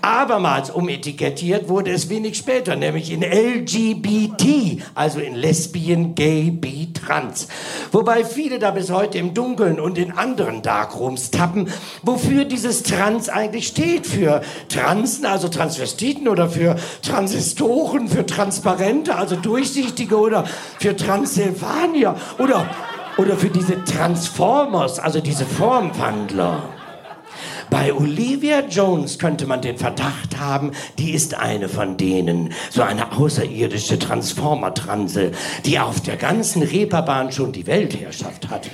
Abermals 0.02 0.70
umetikettiert 0.70 1.68
wurde 1.68 1.92
es 1.92 2.08
wenig 2.08 2.36
später, 2.36 2.74
nämlich 2.74 3.12
in 3.12 3.22
LGBT, 3.22 4.82
also 4.96 5.20
in 5.20 5.36
Lesbien, 5.36 6.16
Gay, 6.16 6.50
Bi, 6.50 6.92
Trans. 6.92 7.46
Wobei 7.92 8.24
viele 8.24 8.58
da 8.58 8.72
bis 8.72 8.90
heute 8.90 9.18
im 9.18 9.32
Dunkeln 9.32 9.78
und 9.78 9.98
in 9.98 10.10
anderen 10.10 10.60
Darkrooms 10.60 11.30
tappen, 11.30 11.70
wofür 12.02 12.44
dieses 12.44 12.82
Trans 12.82 13.28
eigentlich 13.28 13.68
steht. 13.68 14.06
Für 14.08 14.42
Transen, 14.68 15.24
also 15.24 15.46
Transvestiten 15.46 16.26
oder 16.26 16.50
für 16.50 16.74
Transistoren, 17.02 18.08
für 18.08 18.26
Transparente, 18.26 19.14
also 19.14 19.36
Durchsichtige 19.36 20.18
oder 20.18 20.44
für 20.80 20.96
Transsilvanier 20.96 22.16
oder, 22.38 22.68
oder 23.18 23.36
für 23.36 23.50
diese 23.50 23.84
Transformers, 23.84 24.98
also 24.98 25.20
diese 25.20 25.46
Formwandler. 25.46 26.81
Bei 27.72 27.90
Olivia 27.94 28.60
Jones 28.68 29.18
könnte 29.18 29.46
man 29.46 29.62
den 29.62 29.78
Verdacht 29.78 30.38
haben, 30.38 30.72
die 30.98 31.12
ist 31.12 31.32
eine 31.32 31.70
von 31.70 31.96
denen, 31.96 32.52
so 32.68 32.82
eine 32.82 33.12
außerirdische 33.12 33.98
Transformer-Transe, 33.98 35.32
die 35.64 35.78
auf 35.78 36.02
der 36.02 36.18
ganzen 36.18 36.62
Reeperbahn 36.62 37.32
schon 37.32 37.50
die 37.50 37.66
Weltherrschaft 37.66 38.50
hat. 38.50 38.68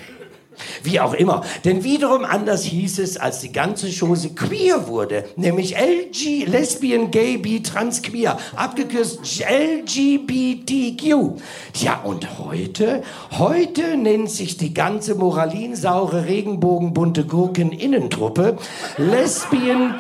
Wie 0.83 1.01
auch 1.01 1.15
immer. 1.15 1.43
Denn 1.65 1.85
wiederum 1.85 2.25
anders 2.25 2.65
hieß 2.65 2.99
es, 2.99 3.17
als 3.17 3.41
die 3.41 3.53
ganze 3.53 3.91
Chose 3.91 4.31
queer 4.31 4.89
wurde. 4.89 5.25
Nämlich 5.37 5.77
LG, 5.77 6.47
Lesbian, 6.47 7.11
Gay, 7.11 7.39
Bi, 7.39 7.63
Trans, 7.63 8.03
Queer. 8.03 8.39
Abgekürzt 8.57 9.21
LGBTQ. 9.41 11.41
Tja, 11.73 12.01
und 12.05 12.39
heute? 12.39 13.03
Heute 13.39 13.97
nennt 13.97 14.31
sich 14.31 14.57
die 14.57 14.75
ganze 14.75 15.15
moralinsaure, 15.15 16.27
regenbogenbunte 16.27 17.25
Gurken-Innentruppe 17.25 18.57
Lesbian... 18.97 19.95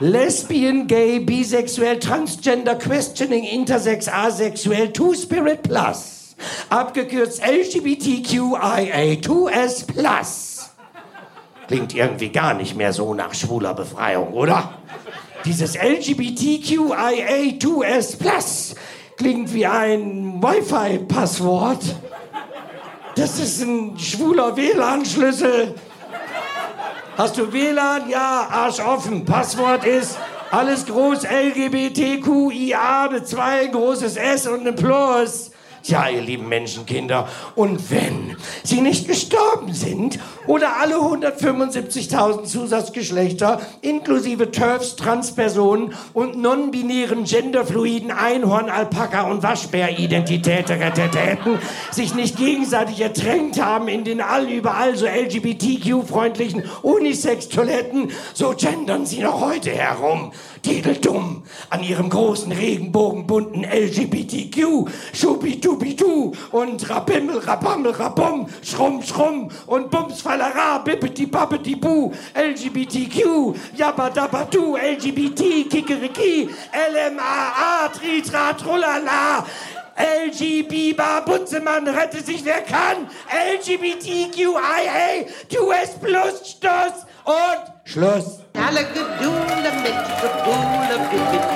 Lesbian, 0.00 0.88
gay, 0.88 1.20
bisexuell, 1.20 2.00
transgender, 2.00 2.74
questioning, 2.74 3.44
intersex, 3.44 4.08
asexuell, 4.08 4.92
two-spirit 4.92 5.62
plus. 5.62 6.21
Abgekürzt 6.68 7.42
LGBTQIA2S 7.44 9.86
plus. 9.86 10.70
Klingt 11.68 11.94
irgendwie 11.94 12.30
gar 12.30 12.54
nicht 12.54 12.74
mehr 12.76 12.92
so 12.92 13.14
nach 13.14 13.32
schwuler 13.34 13.74
Befreiung, 13.74 14.32
oder? 14.32 14.78
Dieses 15.44 15.76
LGBTQIA2S 15.76 18.18
plus 18.18 18.74
klingt 19.16 19.54
wie 19.54 19.66
ein 19.66 20.42
Wi-Fi-Passwort. 20.42 21.84
Das 23.14 23.38
ist 23.38 23.62
ein 23.62 23.96
schwuler 23.98 24.56
WLAN-Schlüssel. 24.56 25.76
Hast 27.16 27.38
du 27.38 27.52
WLAN? 27.52 28.08
Ja, 28.08 28.48
Arsch 28.50 28.80
offen. 28.80 29.24
Passwort 29.24 29.84
ist 29.84 30.18
alles 30.50 30.84
groß 30.86 31.22
LGBTQIA 31.24 33.10
mit 33.12 33.28
zwei, 33.28 33.66
großes 33.66 34.16
S 34.16 34.48
und 34.48 34.66
ein 34.66 34.74
Plus. 34.74 35.51
Tja, 35.82 36.08
ihr 36.08 36.22
lieben 36.22 36.48
Menschenkinder, 36.48 37.28
und 37.56 37.90
wenn 37.90 38.36
sie 38.62 38.80
nicht 38.80 39.08
gestorben 39.08 39.72
sind 39.72 40.18
oder 40.46 40.76
alle 40.80 40.96
175.000 40.96 42.44
Zusatzgeschlechter 42.44 43.60
inklusive 43.80 44.50
TERFs, 44.50 44.96
Transpersonen 44.96 45.94
und 46.12 46.40
non-binären, 46.40 47.24
genderfluiden 47.24 48.10
Einhorn, 48.10 48.68
Alpaka 48.68 49.30
und 49.30 49.42
Waschbär-Identitäten 49.42 51.58
sich 51.90 52.14
nicht 52.14 52.36
gegenseitig 52.36 53.00
ertränkt 53.00 53.62
haben 53.62 53.88
in 53.88 54.04
den 54.04 54.20
allüberall 54.20 54.96
so 54.96 55.06
LGBTQ-freundlichen 55.06 56.64
Unisex-Toiletten, 56.82 58.10
so 58.34 58.54
gendern 58.56 59.06
sie 59.06 59.20
noch 59.20 59.40
heute 59.40 59.70
herum. 59.70 60.32
Titeldumm 60.62 61.42
an 61.70 61.82
ihrem 61.82 62.08
großen 62.08 62.52
Regenbogenbunten 62.52 63.64
LGBTQ, 63.64 64.88
Schubidubidu 65.12 66.32
und 66.52 66.88
Rabimmel, 66.88 67.38
Rabammel, 67.38 67.92
Rabum, 67.92 68.48
Schrumm, 68.62 69.02
Schrumm 69.02 69.50
und 69.66 69.90
Bumsfallera, 70.32 70.84
Bippeti, 70.84 71.26
Bappeti, 71.26 71.74
Bu, 71.78 72.12
LGBTQ, 72.34 73.54
Yabadabadu, 73.76 74.76
LGBT, 74.76 75.68
Kikeriki, 75.68 76.48
LMAA, 76.72 77.88
Tritra, 77.92 78.54
Trullala, 78.56 79.46
LGB, 79.96 80.94
Butzemann, 81.26 81.86
rette 81.88 82.22
sich 82.22 82.44
wer 82.44 82.62
kann, 82.62 83.08
LGBTQIA, 83.30 85.26
2S 85.50 85.98
plus, 86.00 86.50
Stoß 86.50 87.06
und 87.24 87.72
Schluss. 87.84 88.40
Alagadoola 88.54 89.72
makes 89.82 90.08
the 90.20 90.28
boola 90.44 90.96
bibbidi 91.10 91.48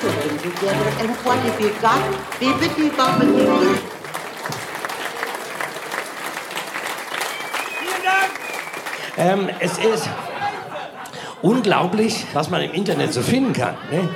Put 0.00 0.14
them 0.22 0.38
together 0.38 0.90
and 1.00 1.10
what 1.24 1.38
have 1.38 1.60
you 1.60 1.70
got? 1.80 2.00
Bibbidi 2.40 2.90
bobbidi 2.90 3.44
boo. 3.44 3.97
Ähm, 9.18 9.48
es 9.58 9.72
ist 9.78 10.08
unglaublich, 11.42 12.24
was 12.34 12.50
man 12.50 12.62
im 12.62 12.72
Internet 12.72 13.12
so 13.12 13.20
finden 13.20 13.52
kann. 13.52 13.74
Ne? 13.90 14.08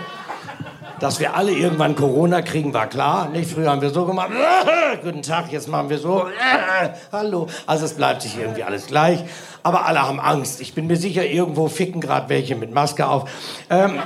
Dass 1.01 1.19
wir 1.19 1.35
alle 1.35 1.51
irgendwann 1.51 1.97
Corona 1.97 2.41
kriegen, 2.41 2.73
war 2.73 2.87
klar. 2.87 3.29
Nicht? 3.29 3.51
Früher 3.51 3.71
haben 3.73 3.83
wir 3.83 3.91
so 3.91 4.07
gemacht. 4.07 4.31
Guten 5.03 5.23
Tag, 5.23 5.51
jetzt 5.51 5.67
machen 5.67 5.91
wir 5.91 5.99
so. 5.99 6.29
Hallo. 7.13 7.49
Also 7.67 7.85
es 7.87 7.95
bleibt 7.95 8.23
sich 8.23 8.39
irgendwie 8.39 8.63
alles 8.63 8.87
gleich. 8.87 9.25
Aber 9.65 9.87
alle 9.87 10.03
haben 10.03 10.21
Angst. 10.21 10.61
Ich 10.61 10.73
bin 10.73 10.87
mir 10.87 10.97
sicher, 10.97 11.27
irgendwo 11.27 11.67
ficken 11.67 12.01
gerade 12.01 12.29
welche 12.29 12.55
mit 12.55 12.73
Maske 12.73 13.09
auf. 13.09 13.29
Ähm, 13.71 13.99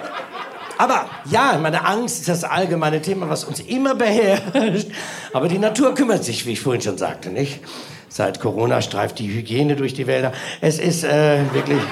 aber 0.78 1.04
ja, 1.26 1.59
meine 1.61 1.85
Angst 1.85 2.20
ist 2.20 2.28
das 2.30 2.44
allgemeine 2.44 3.02
Thema, 3.02 3.28
was 3.28 3.44
uns 3.44 3.61
immer 3.61 3.94
beherrscht. 3.94 4.88
Aber 5.35 5.48
die 5.48 5.59
Natur 5.59 5.94
kümmert 5.94 6.24
sich, 6.24 6.46
wie 6.46 6.52
ich 6.52 6.61
vorhin 6.61 6.80
schon 6.80 6.96
sagte, 6.96 7.28
nicht? 7.28 7.61
Seit 8.16 8.40
Corona 8.40 8.81
streift 8.81 9.18
die 9.18 9.29
Hygiene 9.29 9.76
durch 9.76 9.92
die 9.92 10.07
Wälder. 10.07 10.33
Es 10.62 10.79
ist 10.79 11.05
äh, 11.05 11.40
wirklich. 11.52 11.83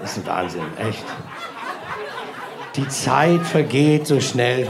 Das 0.00 0.10
ist 0.10 0.18
ein 0.18 0.26
Wahnsinn, 0.26 0.62
echt. 0.76 1.04
Die 2.74 2.88
Zeit 2.88 3.42
vergeht 3.42 4.08
so 4.08 4.20
schnell. 4.20 4.66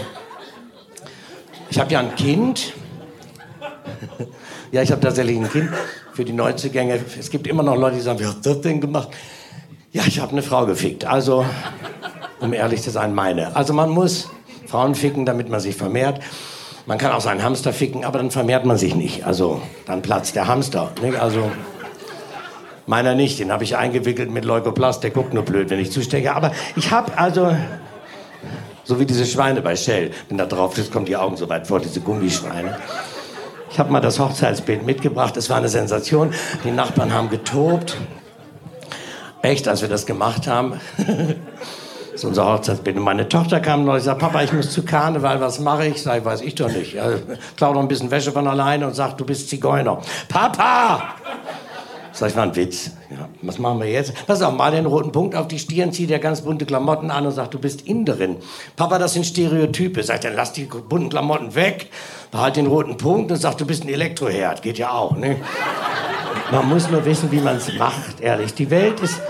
Ich 1.71 1.81
habe 1.81 1.91
ja 1.91 2.01
ein 2.01 2.15
Kind. 2.15 2.75
ja, 4.71 4.83
ich 4.83 4.93
habe 4.93 5.01
tatsächlich 5.01 5.39
ein 5.39 5.51
Kind 5.51 5.71
für 6.13 6.27
die 6.27 6.35
Neuzugänge. 6.35 7.01
Es 7.19 7.31
gibt 7.31 7.47
immer 7.47 7.63
noch 7.63 7.79
Leute, 7.79 7.97
die 7.97 8.03
sagen, 8.03 8.19
wie 8.19 8.27
hat 8.27 8.45
das 8.45 8.61
denn 8.61 8.83
gemacht? 8.83 9.09
Ja, 9.93 10.03
ich 10.07 10.21
habe 10.21 10.33
eine 10.33 10.43
Frau 10.43 10.67
gefickt. 10.67 11.07
Also, 11.07 11.43
um 12.39 12.53
ehrlich 12.53 12.83
zu 12.83 12.91
sein, 12.91 13.15
meine. 13.15 13.57
Also 13.57 13.73
man 13.73 13.89
muss 13.89 14.29
Frauen 14.67 14.95
ficken, 14.95 15.25
damit 15.25 15.49
man 15.49 15.61
sich 15.61 15.75
vermehrt. 15.75 16.21
Man 16.87 16.99
kann 16.99 17.13
auch 17.13 17.21
seinen 17.21 17.43
Hamster 17.43 17.73
ficken, 17.73 18.05
aber 18.05 18.19
dann 18.19 18.31
vermehrt 18.31 18.67
man 18.67 18.77
sich 18.77 18.95
nicht. 18.95 19.25
Also, 19.25 19.63
dann 19.87 20.03
platzt 20.03 20.37
der 20.37 20.49
Hamster. 20.49 20.93
Nicht? 21.01 21.19
Also, 21.19 21.51
meiner 22.87 23.15
nicht. 23.15 23.39
Den 23.39 23.51
habe 23.51 23.65
ich 23.65 23.77
eingewickelt 23.77 24.31
mit 24.31 24.45
Leukoplast. 24.45 25.03
Der 25.03 25.11
guckt 25.11 25.33
nur 25.33 25.45
blöd, 25.45 25.71
wenn 25.71 25.79
ich 25.79 25.91
zustecke. 25.91 26.35
Aber 26.35 26.53
ich 26.77 26.91
habe 26.91 27.17
also 27.17 27.57
so 28.85 29.01
wie 29.01 29.07
diese 29.07 29.25
Schweine 29.25 29.63
bei 29.63 29.77
Shell. 29.77 30.11
Wenn 30.29 30.37
da 30.37 30.45
drauf 30.45 30.77
ist, 30.77 30.93
kommen 30.93 31.07
die 31.07 31.17
Augen 31.17 31.37
so 31.37 31.49
weit 31.49 31.67
vor, 31.67 31.81
diese 31.81 32.01
Gummischweine. 32.01 32.77
Ich 33.71 33.79
habe 33.79 33.91
mal 33.91 34.01
das 34.01 34.21
Hochzeitsbild 34.21 34.85
mitgebracht. 34.85 35.37
Es 35.39 35.49
war 35.49 35.57
eine 35.57 35.71
Sensation. 35.71 36.35
Die 36.65 36.71
Nachbarn 36.71 37.13
haben 37.15 37.31
getobt. 37.31 37.97
Echt, 39.41 39.69
als 39.69 39.81
wir 39.81 39.89
das 39.89 40.05
gemacht 40.07 40.47
haben. 40.47 40.81
Das 42.15 42.23
ist 42.23 42.29
unser 42.29 42.47
Hochzeitsbild. 42.47 42.97
Und 42.97 43.03
meine 43.03 43.29
Tochter 43.29 43.59
kam 43.59 43.85
noch 43.85 43.95
und 43.95 44.01
sagte, 44.01 44.25
Papa, 44.25 44.45
ich 44.45 44.53
muss 44.53 44.71
zu 44.71 44.85
Karneval, 44.85 45.41
was 45.41 45.59
mache 45.59 45.89
ich? 45.89 46.01
Sag, 46.01 46.25
weiß 46.25 46.43
ich 46.43 46.55
doch 46.55 46.71
nicht. 46.71 46.95
Ja, 46.95 47.09
klau 47.57 47.75
doch 47.75 47.81
ein 47.81 47.89
bisschen 47.89 48.09
Wäsche 48.09 48.31
von 48.31 48.47
alleine 48.47 48.87
und 48.87 48.95
sag, 48.95 49.19
du 49.19 49.25
bist 49.25 49.51
Zigeuner. 49.51 50.01
Papa! 50.29 51.17
Sag 52.13 52.31
ich, 52.31 52.37
war 52.37 52.45
ein 52.45 52.55
Witz. 52.55 52.93
Ja, 53.11 53.29
was 53.43 53.59
machen 53.59 53.81
wir 53.81 53.91
jetzt? 53.91 54.15
Pass 54.29 54.43
auf, 54.43 54.55
mal 54.55 54.71
den 54.71 54.87
roten 54.87 55.11
Punkt 55.11 55.35
auf 55.35 55.49
die 55.49 55.59
Stirn, 55.59 55.91
zieh 55.91 56.07
dir 56.07 56.21
ganz 56.21 56.43
bunte 56.43 56.67
Klamotten 56.67 57.11
an 57.11 57.27
und 57.27 57.33
sag, 57.33 57.51
du 57.51 57.59
bist 57.59 57.81
Inderin. 57.81 58.37
Papa, 58.77 59.01
das 59.01 59.15
sind 59.15 59.27
Stereotype. 59.27 60.01
Sag, 60.05 60.21
dann 60.21 60.37
lass 60.37 60.53
die 60.53 60.67
bunten 60.67 61.09
Klamotten 61.09 61.57
weg, 61.57 61.91
behalt 62.31 62.55
den 62.55 62.69
roten 62.69 62.97
Punkt 62.97 63.33
und 63.33 63.39
sag, 63.39 63.59
du 63.59 63.67
bist 63.67 63.83
ein 63.83 63.89
Elektroherd. 63.89 64.63
Geht 64.63 64.79
ja 64.79 64.93
auch, 64.93 65.17
ne? 65.17 65.35
Man 66.53 66.69
muss 66.69 66.89
nur 66.89 67.05
wissen, 67.05 67.33
wie 67.33 67.41
man 67.41 67.57
es 67.57 67.77
macht, 67.77 68.21
ehrlich. 68.21 68.55
Die 68.55 68.71
Welt 68.71 69.01
ist... 69.01 69.21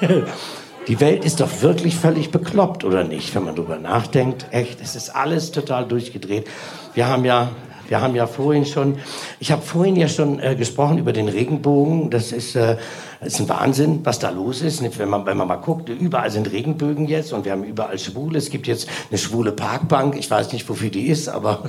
Die 0.88 0.98
Welt 1.00 1.24
ist 1.24 1.40
doch 1.40 1.62
wirklich 1.62 1.96
völlig 1.96 2.30
bekloppt, 2.30 2.84
oder 2.84 3.04
nicht, 3.04 3.34
wenn 3.34 3.44
man 3.44 3.54
drüber 3.54 3.78
nachdenkt? 3.78 4.46
Echt, 4.50 4.80
es 4.80 4.96
ist 4.96 5.10
alles 5.10 5.52
total 5.52 5.86
durchgedreht. 5.86 6.48
Wir 6.94 7.06
haben 7.06 7.24
ja 7.24 7.50
wir 7.90 8.00
haben 8.00 8.14
ja 8.14 8.28
vorhin 8.28 8.64
schon, 8.66 8.98
ich 9.40 9.50
habe 9.50 9.62
vorhin 9.62 9.96
ja 9.96 10.06
schon 10.06 10.38
äh, 10.38 10.54
gesprochen 10.54 10.98
über 10.98 11.12
den 11.12 11.28
Regenbogen. 11.28 12.08
Das 12.08 12.30
ist, 12.30 12.54
äh, 12.54 12.76
ist 13.20 13.40
ein 13.40 13.48
Wahnsinn, 13.48 14.00
was 14.04 14.20
da 14.20 14.30
los 14.30 14.62
ist. 14.62 14.80
Wenn 14.96 15.08
man, 15.08 15.26
wenn 15.26 15.36
man 15.36 15.48
mal 15.48 15.56
guckt, 15.56 15.88
überall 15.88 16.30
sind 16.30 16.52
Regenbögen 16.52 17.08
jetzt 17.08 17.32
und 17.32 17.44
wir 17.44 17.50
haben 17.50 17.64
überall 17.64 17.98
Schwule. 17.98 18.38
Es 18.38 18.48
gibt 18.48 18.68
jetzt 18.68 18.88
eine 19.10 19.18
schwule 19.18 19.50
Parkbank. 19.50 20.14
Ich 20.16 20.30
weiß 20.30 20.52
nicht, 20.52 20.68
wofür 20.68 20.90
die 20.90 21.08
ist, 21.08 21.28
aber 21.28 21.64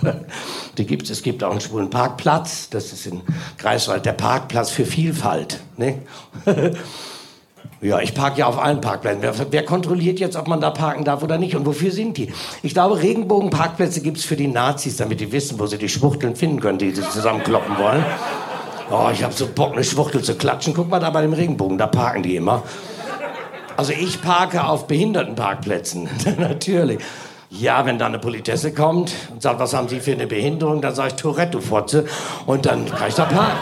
die 0.78 0.86
gibt 0.86 1.06
es. 1.06 1.10
Es 1.10 1.24
gibt 1.24 1.44
auch 1.44 1.50
einen 1.50 1.60
schwulen 1.60 1.90
Parkplatz. 1.90 2.70
Das 2.70 2.94
ist 2.94 3.08
in 3.08 3.22
Greifswald 3.58 4.06
der 4.06 4.14
Parkplatz 4.14 4.70
für 4.70 4.86
Vielfalt. 4.86 5.60
Ne? 5.76 6.04
Ja, 7.82 8.00
ich 8.00 8.14
parke 8.14 8.40
ja 8.40 8.46
auf 8.46 8.60
allen 8.60 8.80
Parkplätzen. 8.80 9.24
Wer, 9.24 9.34
wer, 9.50 9.66
kontrolliert 9.66 10.20
jetzt, 10.20 10.36
ob 10.36 10.48
man 10.48 10.62
da 10.62 10.70
parken 10.70 11.04
darf 11.04 11.24
oder 11.24 11.40
nicht? 11.40 11.56
Und 11.56 11.66
wofür 11.66 11.92
sind 11.92 12.16
die? 12.16 12.32
Ich 12.62 12.76
glaube, 12.76 13.02
Regenbogenparkplätze 13.02 14.02
gibt 14.02 14.18
es 14.18 14.24
für 14.24 14.36
die 14.36 14.48
Nazis, 14.48 14.98
damit 14.98 15.20
die 15.20 15.32
wissen, 15.32 15.60
wo 15.60 15.66
sie 15.66 15.80
die 15.80 15.90
Schwuchteln 15.90 16.36
finden 16.36 16.60
können, 16.60 16.78
die 16.78 16.92
sie 16.92 17.02
zusammenkloppen 17.02 17.80
wollen. 17.80 18.06
Oh, 18.92 19.10
ich 19.12 19.24
habe 19.24 19.34
so 19.34 19.48
Bock, 19.48 19.74
eine 19.74 19.84
Schwuchtel 19.84 20.22
zu 20.22 20.36
klatschen. 20.36 20.76
Guck 20.76 20.90
mal 20.90 21.00
da 21.00 21.10
bei 21.10 21.24
dem 21.24 21.34
Regenbogen, 21.34 21.80
da 21.80 21.88
parken 21.88 22.22
die 22.22 22.36
immer. 22.36 22.62
Also 23.78 23.94
ich 23.94 24.22
parke 24.22 24.64
auf 24.64 24.86
Behindertenparkplätzen, 24.86 26.08
natürlich. 26.38 27.00
Ja, 27.50 27.86
wenn 27.88 27.98
da 27.98 28.06
eine 28.06 28.20
Politesse 28.20 28.74
kommt 28.74 29.12
und 29.32 29.42
sagt, 29.42 29.60
was 29.60 29.74
haben 29.74 29.90
Sie 29.90 30.00
für 30.00 30.12
eine 30.12 30.28
Behinderung, 30.28 30.82
dann 30.82 30.94
sage 30.94 31.10
ich 31.10 31.16
Tourette, 31.16 31.52
du 31.54 31.62
Fotze. 31.62 32.06
Und 32.46 32.68
dann 32.68 32.86
kann 32.86 33.10
ich 33.10 33.16
da 33.16 33.26
parken. 33.26 33.58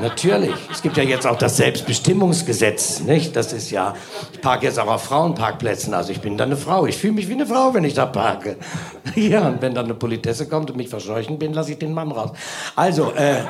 Natürlich. 0.00 0.54
Es 0.72 0.82
gibt 0.82 0.96
ja 0.96 1.02
jetzt 1.02 1.26
auch 1.26 1.36
das 1.36 1.56
Selbstbestimmungsgesetz, 1.56 3.00
nicht? 3.00 3.36
Das 3.36 3.52
ist 3.52 3.70
ja, 3.70 3.94
ich 4.32 4.40
parke 4.40 4.66
jetzt 4.66 4.78
auch 4.78 4.88
auf 4.88 5.04
Frauenparkplätzen. 5.04 5.92
Also 5.94 6.12
ich 6.12 6.20
bin 6.20 6.36
dann 6.36 6.48
eine 6.48 6.56
Frau. 6.56 6.86
Ich 6.86 6.96
fühle 6.96 7.12
mich 7.12 7.28
wie 7.28 7.34
eine 7.34 7.46
Frau, 7.46 7.74
wenn 7.74 7.84
ich 7.84 7.94
da 7.94 8.06
parke. 8.06 8.56
Ja, 9.16 9.48
und 9.48 9.60
wenn 9.60 9.74
dann 9.74 9.86
eine 9.86 9.94
Politesse 9.94 10.46
kommt 10.46 10.70
und 10.70 10.76
mich 10.76 10.88
verscheuchen 10.88 11.38
bin, 11.38 11.52
lasse 11.52 11.72
ich 11.72 11.78
den 11.78 11.92
Mann 11.92 12.12
raus. 12.12 12.30
Also, 12.76 13.12
äh, 13.12 13.42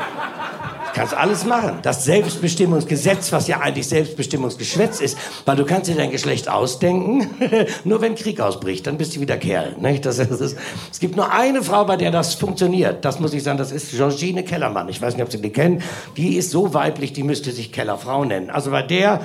kannst 0.93 1.15
alles 1.15 1.45
machen. 1.45 1.79
Das 1.83 2.05
Selbstbestimmungsgesetz, 2.05 3.33
was 3.33 3.49
ja 3.49 3.61
eigentlich 3.61 3.89
Selbstbestimmungsgeschwätz 3.89 5.01
ist, 5.01 5.17
weil 5.45 5.57
du 5.57 5.65
kannst 5.65 5.89
dir 5.91 5.97
dein 5.97 6.11
Geschlecht 6.11 6.49
ausdenken, 6.49 7.31
nur 7.85 8.01
wenn 8.01 8.15
Krieg 8.15 8.41
ausbricht, 8.41 8.87
dann 8.87 8.99
bist 8.99 9.17
du 9.17 9.21
wieder 9.21 9.37
Kerl. 9.37 9.77
Nicht? 9.81 10.07
Das 10.07 10.19
ist, 10.19 10.31
das, 10.31 10.57
es 10.91 11.01
gibt 11.01 11.17
nur 11.17 11.33
eine 11.33 11.63
Frau, 11.63 11.85
bei 11.85 11.97
der 11.97 12.11
das 12.11 12.35
funktioniert. 12.35 13.05
Das 13.05 13.21
muss 13.21 13.33
ich 13.33 13.43
sagen, 13.43 13.59
das 13.59 13.73
ist 13.73 13.91
Georgine 13.93 14.45
Kellermann. 14.45 14.89
Ich 14.89 15.01
weiß 15.01 15.15
nicht, 15.15 15.23
ob 15.23 15.33
Sie 15.33 15.41
die 15.41 15.51
kennen. 15.51 15.83
Die 16.17 16.37
ist 16.41 16.51
so 16.51 16.75
weiblich, 16.75 17.13
die 17.13 17.23
müsste 17.23 17.53
sich 17.53 17.71
Kellerfrau 17.71 18.25
nennen. 18.25 18.51
Also 18.51 18.71
bei 18.71 18.83
der, 18.83 19.21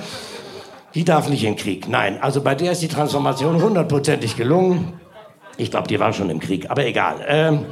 die 0.94 1.04
darf 1.04 1.28
nicht 1.28 1.42
in 1.42 1.54
den 1.54 1.58
Krieg. 1.58 1.88
Nein, 1.88 2.22
also 2.22 2.40
bei 2.42 2.54
der 2.54 2.72
ist 2.72 2.82
die 2.82 2.88
Transformation 2.88 3.60
hundertprozentig 3.60 4.36
gelungen. 4.36 4.92
Ich 5.56 5.70
glaube, 5.70 5.88
die 5.88 5.98
war 5.98 6.12
schon 6.12 6.30
im 6.30 6.38
Krieg, 6.38 6.70
aber 6.70 6.86
egal. 6.86 7.24
Ähm, 7.26 7.66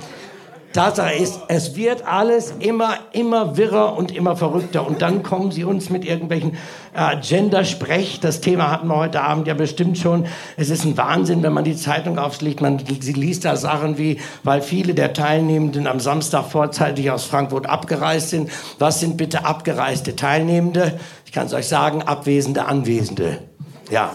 Tatsache 0.74 1.14
ist, 1.14 1.40
es 1.46 1.76
wird 1.76 2.04
alles 2.04 2.52
immer, 2.58 2.94
immer 3.12 3.56
wirrer 3.56 3.96
und 3.96 4.10
immer 4.10 4.34
verrückter. 4.34 4.84
Und 4.84 5.02
dann 5.02 5.22
kommen 5.22 5.52
sie 5.52 5.62
uns 5.62 5.88
mit 5.88 6.04
irgendwelchen 6.04 6.56
äh, 6.94 7.16
Gender-Sprech. 7.20 8.18
Das 8.18 8.40
Thema 8.40 8.72
hatten 8.72 8.88
wir 8.88 8.96
heute 8.96 9.20
Abend 9.20 9.46
ja 9.46 9.54
bestimmt 9.54 9.98
schon. 9.98 10.26
Es 10.56 10.70
ist 10.70 10.84
ein 10.84 10.96
Wahnsinn, 10.96 11.44
wenn 11.44 11.52
man 11.52 11.62
die 11.62 11.76
Zeitung 11.76 12.18
aufschlägt. 12.18 12.60
Man 12.60 12.82
sie 12.84 13.12
liest 13.12 13.44
da 13.44 13.54
Sachen 13.54 13.98
wie, 13.98 14.18
weil 14.42 14.62
viele 14.62 14.94
der 14.94 15.12
Teilnehmenden 15.12 15.86
am 15.86 16.00
Samstag 16.00 16.46
vorzeitig 16.46 17.08
aus 17.12 17.24
Frankfurt 17.24 17.66
abgereist 17.66 18.30
sind. 18.30 18.50
Was 18.80 18.98
sind 18.98 19.16
bitte 19.16 19.44
abgereiste 19.44 20.16
Teilnehmende? 20.16 20.98
Ich 21.24 21.30
kann 21.30 21.46
es 21.46 21.54
euch 21.54 21.68
sagen, 21.68 22.02
abwesende 22.02 22.64
Anwesende. 22.64 23.38
Ja, 23.92 24.10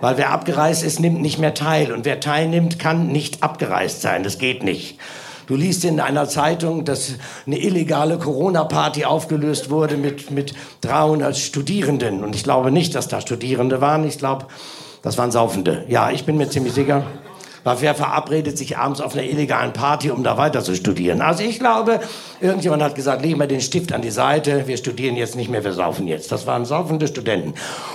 weil 0.00 0.18
wer 0.18 0.30
abgereist 0.30 0.84
ist, 0.84 1.00
nimmt 1.00 1.20
nicht 1.20 1.40
mehr 1.40 1.54
teil. 1.54 1.90
Und 1.90 2.04
wer 2.04 2.20
teilnimmt, 2.20 2.78
kann 2.78 3.08
nicht 3.08 3.42
abgereist 3.42 4.02
sein. 4.02 4.22
Das 4.22 4.38
geht 4.38 4.62
nicht. 4.62 5.00
Du 5.46 5.54
liest 5.54 5.84
in 5.84 6.00
einer 6.00 6.28
Zeitung, 6.28 6.84
dass 6.84 7.14
eine 7.46 7.58
illegale 7.58 8.18
Corona-Party 8.18 9.04
aufgelöst 9.04 9.70
wurde 9.70 9.96
mit, 9.96 10.30
mit 10.30 10.54
300 10.80 11.36
Studierenden. 11.36 12.24
Und 12.24 12.34
ich 12.34 12.42
glaube 12.42 12.72
nicht, 12.72 12.94
dass 12.94 13.06
da 13.06 13.20
Studierende 13.20 13.80
waren. 13.80 14.04
Ich 14.04 14.18
glaube, 14.18 14.46
das 15.02 15.18
waren 15.18 15.30
Saufende. 15.30 15.84
Ja, 15.88 16.10
ich 16.10 16.24
bin 16.24 16.36
mir 16.36 16.48
ziemlich 16.48 16.72
sicher 16.72 17.04
war 17.66 17.80
wer 17.80 17.96
verabredet 17.96 18.56
sich 18.56 18.78
abends 18.78 19.00
auf 19.00 19.14
einer 19.14 19.24
illegalen 19.24 19.72
Party, 19.72 20.12
um 20.12 20.22
da 20.22 20.38
weiter 20.38 20.62
zu 20.62 20.76
studieren. 20.76 21.20
Also 21.20 21.42
ich 21.42 21.58
glaube, 21.58 21.98
irgendjemand 22.40 22.80
hat 22.80 22.94
gesagt, 22.94 23.22
legen 23.22 23.40
wir 23.40 23.48
den 23.48 23.60
Stift 23.60 23.92
an 23.92 24.02
die 24.02 24.10
Seite, 24.10 24.68
wir 24.68 24.76
studieren 24.76 25.16
jetzt 25.16 25.34
nicht 25.34 25.50
mehr, 25.50 25.64
wir 25.64 25.72
saufen 25.72 26.06
jetzt. 26.06 26.30
Das 26.30 26.46
waren 26.46 26.64
saufende 26.64 27.08
Studenten. 27.08 27.54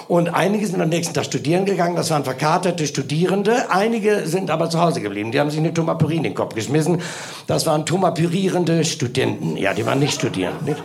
Und 0.10 0.28
einige 0.28 0.68
sind 0.68 0.82
am 0.82 0.90
nächsten 0.90 1.14
Tag 1.14 1.24
studieren 1.24 1.64
gegangen, 1.64 1.96
das 1.96 2.10
waren 2.10 2.26
verkaterte 2.26 2.86
Studierende. 2.86 3.72
Einige 3.72 4.28
sind 4.28 4.52
aber 4.52 4.70
zu 4.70 4.82
Hause 4.82 5.00
geblieben, 5.00 5.32
die 5.32 5.40
haben 5.40 5.50
sich 5.50 5.60
eine 5.60 5.74
Tomapyrin 5.74 6.18
in 6.18 6.24
den 6.24 6.36
Kopf 6.36 6.54
geschmissen. 6.54 7.02
Das 7.48 7.66
waren 7.66 7.86
tomapyrierende 7.86 8.84
Studenten. 8.84 9.56
Ja, 9.56 9.74
die 9.74 9.86
waren 9.86 10.00
nicht 10.00 10.16
Studierende. 10.16 10.66
Nicht? 10.66 10.84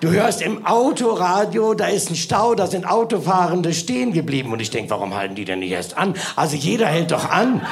Du 0.00 0.10
hörst 0.10 0.42
im 0.42 0.66
Autoradio, 0.66 1.74
da 1.74 1.86
ist 1.86 2.10
ein 2.10 2.16
Stau, 2.16 2.56
da 2.56 2.66
sind 2.66 2.88
Autofahrende 2.90 3.72
stehen 3.72 4.12
geblieben. 4.12 4.52
Und 4.52 4.60
ich 4.60 4.70
denke, 4.70 4.90
warum 4.90 5.14
halten 5.14 5.36
die 5.36 5.44
denn 5.44 5.60
nicht 5.60 5.70
erst 5.70 5.96
an? 5.96 6.14
Also 6.34 6.56
jeder 6.56 6.88
hält 6.88 7.12
doch 7.12 7.30
an 7.30 7.62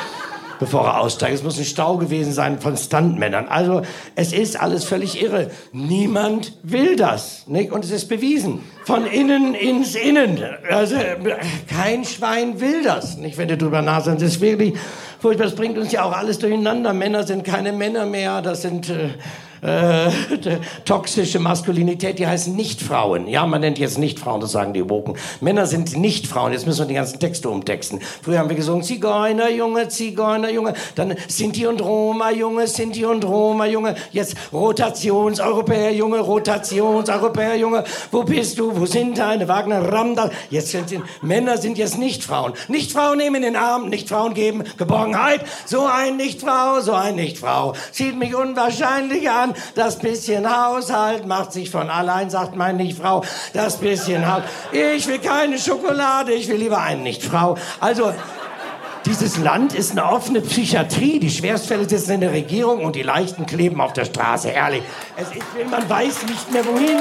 bevor 0.58 0.86
er 0.86 1.00
aussteigt. 1.00 1.34
Es 1.34 1.42
muss 1.42 1.58
ein 1.58 1.64
Stau 1.64 1.96
gewesen 1.96 2.32
sein 2.32 2.60
von 2.60 2.76
Stuntmännern. 2.76 3.48
Also 3.48 3.82
es 4.14 4.32
ist 4.32 4.60
alles 4.60 4.84
völlig 4.84 5.22
irre. 5.22 5.50
Niemand 5.72 6.52
will 6.62 6.96
das. 6.96 7.46
Nicht? 7.46 7.72
Und 7.72 7.84
es 7.84 7.90
ist 7.90 8.08
bewiesen. 8.08 8.60
Von 8.84 9.06
innen 9.06 9.54
ins 9.54 9.94
Innen. 9.94 10.38
Also 10.70 10.96
kein 11.68 12.04
Schwein 12.04 12.60
will 12.60 12.82
das. 12.82 13.16
Nicht, 13.16 13.38
wenn 13.38 13.48
du 13.48 13.56
drüber 13.56 13.82
nachdenkst. 13.82 14.22
Das 14.22 14.32
ist 14.34 14.40
wirklich 14.40 14.74
furchtbar. 15.20 15.44
Das 15.44 15.54
bringt 15.54 15.78
uns 15.78 15.92
ja 15.92 16.04
auch 16.04 16.12
alles 16.12 16.38
durcheinander. 16.38 16.92
Männer 16.92 17.24
sind 17.24 17.44
keine 17.44 17.72
Männer 17.72 18.06
mehr. 18.06 18.42
Das 18.42 18.62
sind... 18.62 18.90
Äh, 18.90 19.10
äh, 19.64 20.10
toxische 20.84 21.38
Maskulinität, 21.38 22.18
die 22.18 22.26
heißen 22.26 22.54
Nicht-Frauen. 22.54 23.26
Ja, 23.26 23.46
man 23.46 23.62
nennt 23.62 23.78
jetzt 23.78 23.98
Nicht-Frauen, 23.98 24.40
das 24.40 24.52
sagen 24.52 24.74
die 24.74 24.88
Woken. 24.88 25.16
Männer 25.40 25.66
sind 25.66 25.96
Nicht-Frauen. 25.96 26.52
Jetzt 26.52 26.66
müssen 26.66 26.80
wir 26.80 26.86
die 26.86 26.94
ganzen 26.94 27.18
Texte 27.18 27.48
umtexten. 27.48 28.00
Früher 28.22 28.38
haben 28.38 28.50
wir 28.50 28.56
gesungen, 28.56 28.82
Zigeuner, 28.82 29.50
Junge, 29.50 29.88
Zigeuner, 29.88 30.50
Junge. 30.50 30.74
Dann 30.94 31.16
Sinti 31.28 31.66
und 31.66 31.82
Roma, 31.82 32.30
Junge, 32.30 32.66
Sinti 32.66 33.04
und 33.06 33.24
Roma, 33.24 33.66
Junge. 33.66 33.94
Jetzt 34.12 34.36
Rotations-Europäer, 34.52 35.92
Junge, 35.92 36.20
Rotations-Europäer, 36.20 37.56
Junge. 37.56 37.84
Wo 38.10 38.22
bist 38.22 38.58
du? 38.58 38.78
Wo 38.78 38.84
sind 38.84 39.16
deine 39.16 39.48
Wagner, 39.48 39.90
Ramda? 39.90 40.30
Jetzt 40.50 40.70
sind, 40.70 40.90
sind 40.90 41.04
Männer 41.22 41.56
sind 41.56 41.78
jetzt 41.78 41.98
Nicht-Frauen. 41.98 42.52
Nicht-Frauen 42.68 43.16
nehmen 43.16 43.40
den 43.40 43.56
Arm, 43.56 43.88
Nicht-Frauen 43.88 44.34
geben 44.34 44.64
Geborgenheit. 44.76 45.40
So 45.64 45.86
ein 45.86 46.18
Nicht-Frau, 46.18 46.80
so 46.80 46.92
ein 46.92 47.16
Nicht-Frau. 47.16 47.72
Sieht 47.92 48.18
mich 48.18 48.34
unwahrscheinlich 48.34 49.30
an. 49.30 49.53
Das 49.74 49.98
bisschen 49.98 50.48
Haushalt 50.48 51.26
macht 51.26 51.52
sich 51.52 51.70
von 51.70 51.90
allein, 51.90 52.30
sagt 52.30 52.56
meine 52.56 52.78
Nichtfrau. 52.78 53.24
Das 53.52 53.76
bisschen 53.76 54.26
Haushalt. 54.26 54.44
Ich 54.72 55.06
will 55.06 55.18
keine 55.18 55.58
Schokolade, 55.58 56.32
ich 56.32 56.48
will 56.48 56.56
lieber 56.56 56.80
einen 56.80 57.02
Nichtfrau. 57.02 57.56
Also, 57.80 58.12
dieses 59.06 59.36
Land 59.36 59.74
ist 59.74 59.92
eine 59.92 60.06
offene 60.06 60.40
Psychiatrie. 60.40 61.18
Die 61.18 61.30
Schwerstfälle 61.30 61.86
sitzen 61.86 62.12
in 62.12 62.20
der 62.22 62.32
Regierung 62.32 62.82
und 62.82 62.96
die 62.96 63.02
Leichten 63.02 63.44
kleben 63.44 63.80
auf 63.80 63.92
der 63.92 64.06
Straße. 64.06 64.48
Ehrlich. 64.48 64.82
Es 65.16 65.28
ist, 65.28 65.70
man 65.70 65.88
weiß 65.88 66.22
nicht 66.22 66.52
mehr 66.52 66.64
wohin. 66.64 67.00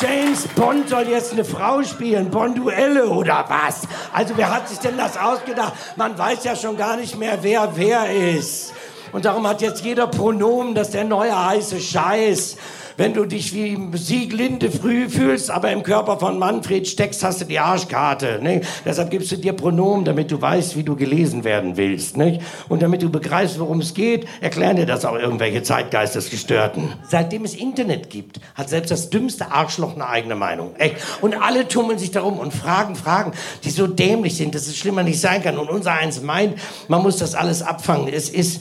James 0.00 0.46
Bond 0.54 0.88
soll 0.88 1.08
jetzt 1.08 1.32
eine 1.32 1.44
Frau 1.44 1.82
spielen, 1.82 2.30
Bonduelle 2.30 3.08
oder 3.08 3.44
was? 3.48 3.82
Also 4.12 4.34
wer 4.36 4.54
hat 4.54 4.68
sich 4.68 4.78
denn 4.78 4.96
das 4.96 5.16
ausgedacht? 5.16 5.72
Man 5.96 6.16
weiß 6.16 6.44
ja 6.44 6.54
schon 6.54 6.76
gar 6.76 6.96
nicht 6.96 7.18
mehr, 7.18 7.38
wer 7.42 7.72
wer 7.74 8.08
ist. 8.10 8.72
Und 9.12 9.24
darum 9.24 9.46
hat 9.46 9.62
jetzt 9.62 9.84
jeder 9.84 10.06
Pronomen, 10.06 10.74
dass 10.74 10.90
der 10.90 11.04
neue 11.04 11.46
heiße 11.46 11.80
Scheiß. 11.80 12.56
Wenn 12.98 13.14
du 13.14 13.26
dich 13.26 13.54
wie 13.54 13.78
Sieglinde 13.96 14.72
früh 14.72 15.08
fühlst, 15.08 15.52
aber 15.52 15.70
im 15.70 15.84
Körper 15.84 16.18
von 16.18 16.36
Manfred 16.36 16.88
steckst, 16.88 17.22
hast 17.22 17.40
du 17.40 17.44
die 17.44 17.60
Arschkarte. 17.60 18.40
Ne? 18.42 18.62
Deshalb 18.84 19.12
gibst 19.12 19.30
du 19.30 19.36
dir 19.36 19.52
Pronomen, 19.52 20.04
damit 20.04 20.32
du 20.32 20.42
weißt, 20.42 20.76
wie 20.76 20.82
du 20.82 20.96
gelesen 20.96 21.44
werden 21.44 21.76
willst. 21.76 22.16
Ne? 22.16 22.40
Und 22.68 22.82
damit 22.82 23.00
du 23.02 23.08
begreifst, 23.08 23.60
worum 23.60 23.78
es 23.78 23.94
geht, 23.94 24.26
erklären 24.40 24.74
dir 24.74 24.84
das 24.84 25.04
auch 25.04 25.14
irgendwelche 25.14 25.62
Zeitgeistesgestörten. 25.62 26.92
Seitdem 27.08 27.44
es 27.44 27.54
Internet 27.54 28.10
gibt, 28.10 28.40
hat 28.56 28.68
selbst 28.68 28.90
das 28.90 29.10
dümmste 29.10 29.52
Arschloch 29.52 29.94
eine 29.94 30.08
eigene 30.08 30.34
Meinung. 30.34 30.74
Echt. 30.74 30.96
Und 31.20 31.40
alle 31.40 31.68
tummeln 31.68 32.00
sich 32.00 32.10
darum 32.10 32.40
und 32.40 32.52
fragen 32.52 32.96
Fragen, 32.96 33.30
die 33.62 33.70
so 33.70 33.86
dämlich 33.86 34.36
sind, 34.36 34.56
dass 34.56 34.66
es 34.66 34.76
schlimmer 34.76 35.04
nicht 35.04 35.20
sein 35.20 35.40
kann. 35.40 35.56
Und 35.58 35.70
unser 35.70 35.92
eins 35.92 36.20
meint, 36.20 36.58
man 36.88 37.00
muss 37.00 37.18
das 37.18 37.36
alles 37.36 37.62
abfangen. 37.62 38.08
Es 38.08 38.28
ist 38.28 38.60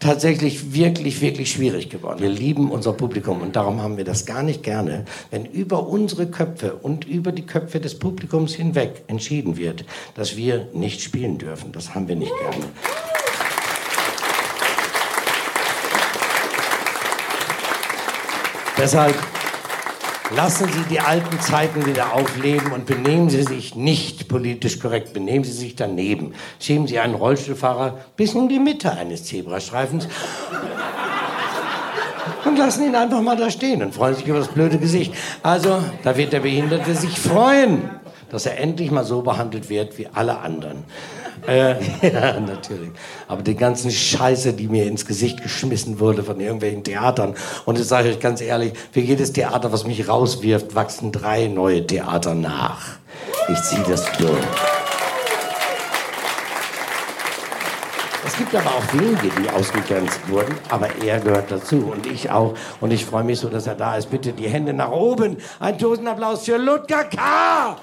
tatsächlich 0.00 0.74
wirklich, 0.74 1.20
wirklich 1.20 1.50
schwierig 1.50 1.90
geworden. 1.90 2.20
Wir 2.20 2.28
lieben 2.28 2.70
unser 2.70 2.92
Publikum 2.92 3.40
und 3.40 3.56
darum 3.56 3.80
haben 3.80 3.96
wir 3.96 4.04
das 4.04 4.26
gar 4.26 4.42
nicht 4.42 4.62
gerne, 4.62 5.04
wenn 5.30 5.44
über 5.44 5.86
unsere 5.86 6.26
Köpfe 6.26 6.74
und 6.74 7.04
über 7.04 7.32
die 7.32 7.46
Köpfe 7.46 7.80
des 7.80 7.98
Publikums 7.98 8.54
hinweg 8.54 9.04
entschieden 9.06 9.56
wird, 9.56 9.84
dass 10.14 10.36
wir 10.36 10.68
nicht 10.72 11.00
spielen 11.00 11.38
dürfen. 11.38 11.72
Das 11.72 11.94
haben 11.94 12.08
wir 12.08 12.16
nicht 12.16 12.32
gerne. 12.38 12.66
Deshalb 18.76 19.14
Lassen 20.36 20.66
Sie 20.72 20.82
die 20.90 20.98
alten 20.98 21.40
Zeiten 21.40 21.86
wieder 21.86 22.12
aufleben 22.12 22.72
und 22.72 22.86
benehmen 22.86 23.30
Sie 23.30 23.42
sich 23.42 23.76
nicht 23.76 24.26
politisch 24.26 24.80
korrekt, 24.80 25.12
benehmen 25.12 25.44
Sie 25.44 25.52
sich 25.52 25.76
daneben. 25.76 26.34
Schieben 26.58 26.88
Sie 26.88 26.98
einen 26.98 27.14
Rollstuhlfahrer 27.14 27.98
bis 28.16 28.34
in 28.34 28.48
die 28.48 28.58
Mitte 28.58 28.90
eines 28.90 29.24
Zebrastreifens 29.24 30.08
und 32.44 32.58
lassen 32.58 32.84
ihn 32.84 32.96
einfach 32.96 33.20
mal 33.20 33.36
da 33.36 33.48
stehen 33.48 33.82
und 33.82 33.94
freuen 33.94 34.16
sich 34.16 34.26
über 34.26 34.38
das 34.38 34.48
blöde 34.48 34.78
Gesicht. 34.78 35.14
Also, 35.42 35.82
da 36.02 36.16
wird 36.16 36.32
der 36.32 36.40
Behinderte 36.40 36.94
sich 36.94 37.18
freuen, 37.18 37.90
dass 38.30 38.46
er 38.46 38.58
endlich 38.58 38.90
mal 38.90 39.04
so 39.04 39.22
behandelt 39.22 39.68
wird 39.68 39.96
wie 39.98 40.08
alle 40.12 40.38
anderen. 40.38 40.84
Äh, 41.46 41.74
ja, 42.02 42.40
natürlich. 42.40 42.90
Aber 43.28 43.42
die 43.42 43.56
ganzen 43.56 43.90
Scheiße, 43.90 44.52
die 44.52 44.68
mir 44.68 44.86
ins 44.86 45.06
Gesicht 45.06 45.42
geschmissen 45.42 46.00
wurde 46.00 46.22
von 46.22 46.40
irgendwelchen 46.40 46.84
Theatern. 46.84 47.34
Und 47.64 47.78
das 47.78 47.88
sage 47.88 48.08
ich 48.08 48.16
euch 48.16 48.20
ganz 48.20 48.40
ehrlich, 48.40 48.72
für 48.92 49.00
jedes 49.00 49.32
Theater, 49.32 49.72
was 49.72 49.86
mich 49.86 50.08
rauswirft, 50.08 50.74
wachsen 50.74 51.12
drei 51.12 51.48
neue 51.48 51.86
Theater 51.86 52.34
nach. 52.34 52.96
Ich 53.48 53.62
ziehe 53.62 53.84
das 53.88 54.04
durch. 54.18 54.38
Es 58.26 58.38
gibt 58.38 58.54
aber 58.54 58.70
auch 58.70 58.92
wenige, 58.94 59.28
die 59.40 59.48
ausgegrenzt 59.50 60.18
wurden, 60.28 60.56
aber 60.68 60.88
er 61.04 61.20
gehört 61.20 61.52
dazu 61.52 61.92
und 61.92 62.06
ich 62.06 62.30
auch. 62.30 62.54
Und 62.80 62.90
ich 62.90 63.04
freue 63.04 63.22
mich 63.22 63.38
so, 63.38 63.48
dass 63.48 63.66
er 63.66 63.74
da 63.74 63.96
ist. 63.96 64.10
Bitte 64.10 64.32
die 64.32 64.48
Hände 64.48 64.72
nach 64.72 64.90
oben. 64.90 65.36
Ein 65.60 65.78
Tosenapplaus 65.78 66.44
für 66.44 66.56
Ludger 66.56 67.04
K. 67.04 67.76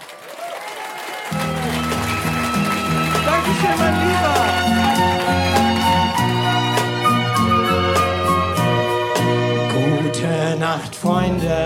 Freunde. 11.02 11.66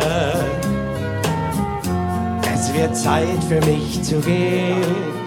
Es 2.53 2.73
wird 2.73 2.95
Zeit 2.95 3.43
für 3.49 3.59
mich 3.65 4.01
zu 4.01 4.21
gehen. 4.21 4.81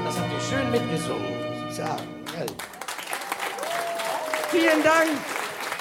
Das 0.07 0.19
habt 0.19 0.33
ihr 0.33 0.41
schön 0.41 0.71
mitgesungen. 0.71 1.39
Vielen 4.51 4.83
Dank. 4.83 5.09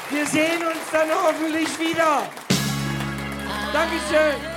Wir 0.09 0.25
sehen 0.25 0.61
uns 0.61 0.91
dann 0.91 1.07
hoffentlich 1.09 1.67
wieder. 1.79 2.23
Dankeschön. 3.71 4.56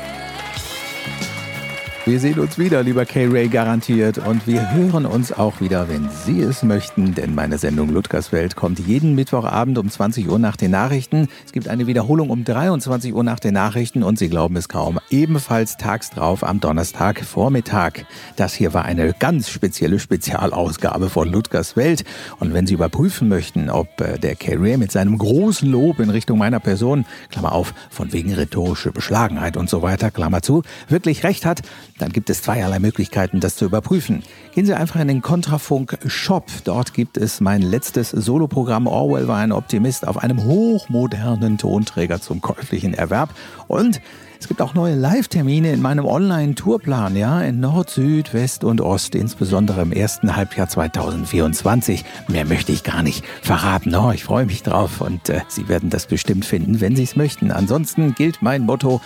Wir 2.10 2.18
sehen 2.18 2.40
uns 2.40 2.58
wieder, 2.58 2.82
lieber 2.82 3.06
K-Ray, 3.06 3.46
garantiert. 3.46 4.18
Und 4.18 4.44
wir 4.48 4.72
hören 4.72 5.06
uns 5.06 5.30
auch 5.30 5.60
wieder, 5.60 5.88
wenn 5.88 6.08
Sie 6.10 6.40
es 6.40 6.64
möchten. 6.64 7.14
Denn 7.14 7.36
meine 7.36 7.56
Sendung 7.56 7.88
Ludgers 7.90 8.32
Welt 8.32 8.56
kommt 8.56 8.80
jeden 8.80 9.14
Mittwochabend 9.14 9.78
um 9.78 9.88
20 9.88 10.28
Uhr 10.28 10.40
nach 10.40 10.56
den 10.56 10.72
Nachrichten. 10.72 11.28
Es 11.46 11.52
gibt 11.52 11.68
eine 11.68 11.86
Wiederholung 11.86 12.30
um 12.30 12.42
23 12.42 13.14
Uhr 13.14 13.22
nach 13.22 13.38
den 13.38 13.54
Nachrichten. 13.54 14.02
Und 14.02 14.18
Sie 14.18 14.28
glauben 14.28 14.56
es 14.56 14.68
kaum, 14.68 14.98
ebenfalls 15.08 15.76
tags 15.76 16.10
drauf 16.10 16.42
am 16.42 16.58
Donnerstag 16.58 17.24
Vormittag. 17.24 18.06
Das 18.34 18.54
hier 18.54 18.74
war 18.74 18.86
eine 18.86 19.12
ganz 19.16 19.48
spezielle 19.48 20.00
Spezialausgabe 20.00 21.10
von 21.10 21.30
Ludgers 21.30 21.76
Welt. 21.76 22.02
Und 22.40 22.52
wenn 22.54 22.66
Sie 22.66 22.74
überprüfen 22.74 23.28
möchten, 23.28 23.70
ob 23.70 24.00
äh, 24.00 24.18
der 24.18 24.34
K-Ray 24.34 24.78
mit 24.78 24.90
seinem 24.90 25.16
großen 25.16 25.70
Lob 25.70 26.00
in 26.00 26.10
Richtung 26.10 26.38
meiner 26.38 26.58
Person, 26.58 27.06
Klammer 27.30 27.52
auf, 27.52 27.72
von 27.88 28.12
wegen 28.12 28.34
rhetorische 28.34 28.90
Beschlagenheit 28.90 29.56
und 29.56 29.70
so 29.70 29.82
weiter, 29.82 30.10
Klammer 30.10 30.42
zu, 30.42 30.64
wirklich 30.88 31.22
recht 31.22 31.46
hat, 31.46 31.62
dann 32.00 32.12
gibt 32.12 32.30
es 32.30 32.42
zweierlei 32.42 32.78
Möglichkeiten, 32.78 33.40
das 33.40 33.56
zu 33.56 33.64
überprüfen. 33.64 34.22
Gehen 34.54 34.66
Sie 34.66 34.74
einfach 34.74 35.00
in 35.00 35.08
den 35.08 35.22
Kontrafunk 35.22 35.98
Shop. 36.06 36.46
Dort 36.64 36.94
gibt 36.94 37.16
es 37.16 37.40
mein 37.40 37.62
letztes 37.62 38.10
Soloprogramm 38.10 38.86
Orwell 38.86 39.28
war 39.28 39.38
ein 39.38 39.52
Optimist 39.52 40.08
auf 40.08 40.18
einem 40.18 40.42
hochmodernen 40.44 41.58
Tonträger 41.58 42.20
zum 42.20 42.40
käuflichen 42.40 42.94
Erwerb. 42.94 43.34
Und 43.68 44.00
es 44.40 44.48
gibt 44.48 44.62
auch 44.62 44.72
neue 44.72 44.94
Live-Termine 44.94 45.70
in 45.70 45.82
meinem 45.82 46.06
Online-Tourplan, 46.06 47.14
ja, 47.14 47.42
in 47.42 47.60
Nord, 47.60 47.90
Süd, 47.90 48.32
West 48.32 48.64
und 48.64 48.80
Ost, 48.80 49.14
insbesondere 49.14 49.82
im 49.82 49.92
ersten 49.92 50.34
Halbjahr 50.34 50.66
2024. 50.66 52.06
Mehr 52.28 52.46
möchte 52.46 52.72
ich 52.72 52.82
gar 52.82 53.02
nicht 53.02 53.22
verraten. 53.42 53.94
Oh, 53.94 54.12
ich 54.12 54.24
freue 54.24 54.46
mich 54.46 54.62
drauf 54.62 55.02
und 55.02 55.28
äh, 55.28 55.42
Sie 55.48 55.68
werden 55.68 55.90
das 55.90 56.06
bestimmt 56.06 56.46
finden, 56.46 56.80
wenn 56.80 56.96
Sie 56.96 57.02
es 57.02 57.16
möchten. 57.16 57.50
Ansonsten 57.50 58.14
gilt 58.14 58.40
mein 58.40 58.64
Motto, 58.64 59.02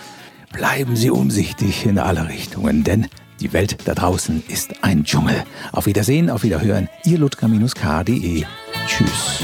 Bleiben 0.55 0.95
Sie 0.95 1.09
umsichtig 1.09 1.85
in 1.85 1.99
alle 1.99 2.29
Richtungen, 2.29 2.85
denn 2.85 3.07
die 3.41 3.51
Welt 3.51 3.77
da 3.83 3.93
draußen 3.93 4.41
ist 4.47 4.85
ein 4.85 5.03
Dschungel. 5.03 5.43
Auf 5.73 5.85
Wiedersehen, 5.85 6.29
auf 6.29 6.43
Wiederhören, 6.43 6.87
Ihr 7.03 7.17
Ludger-K.de. 7.17 8.45
Tschüss. 8.87 9.43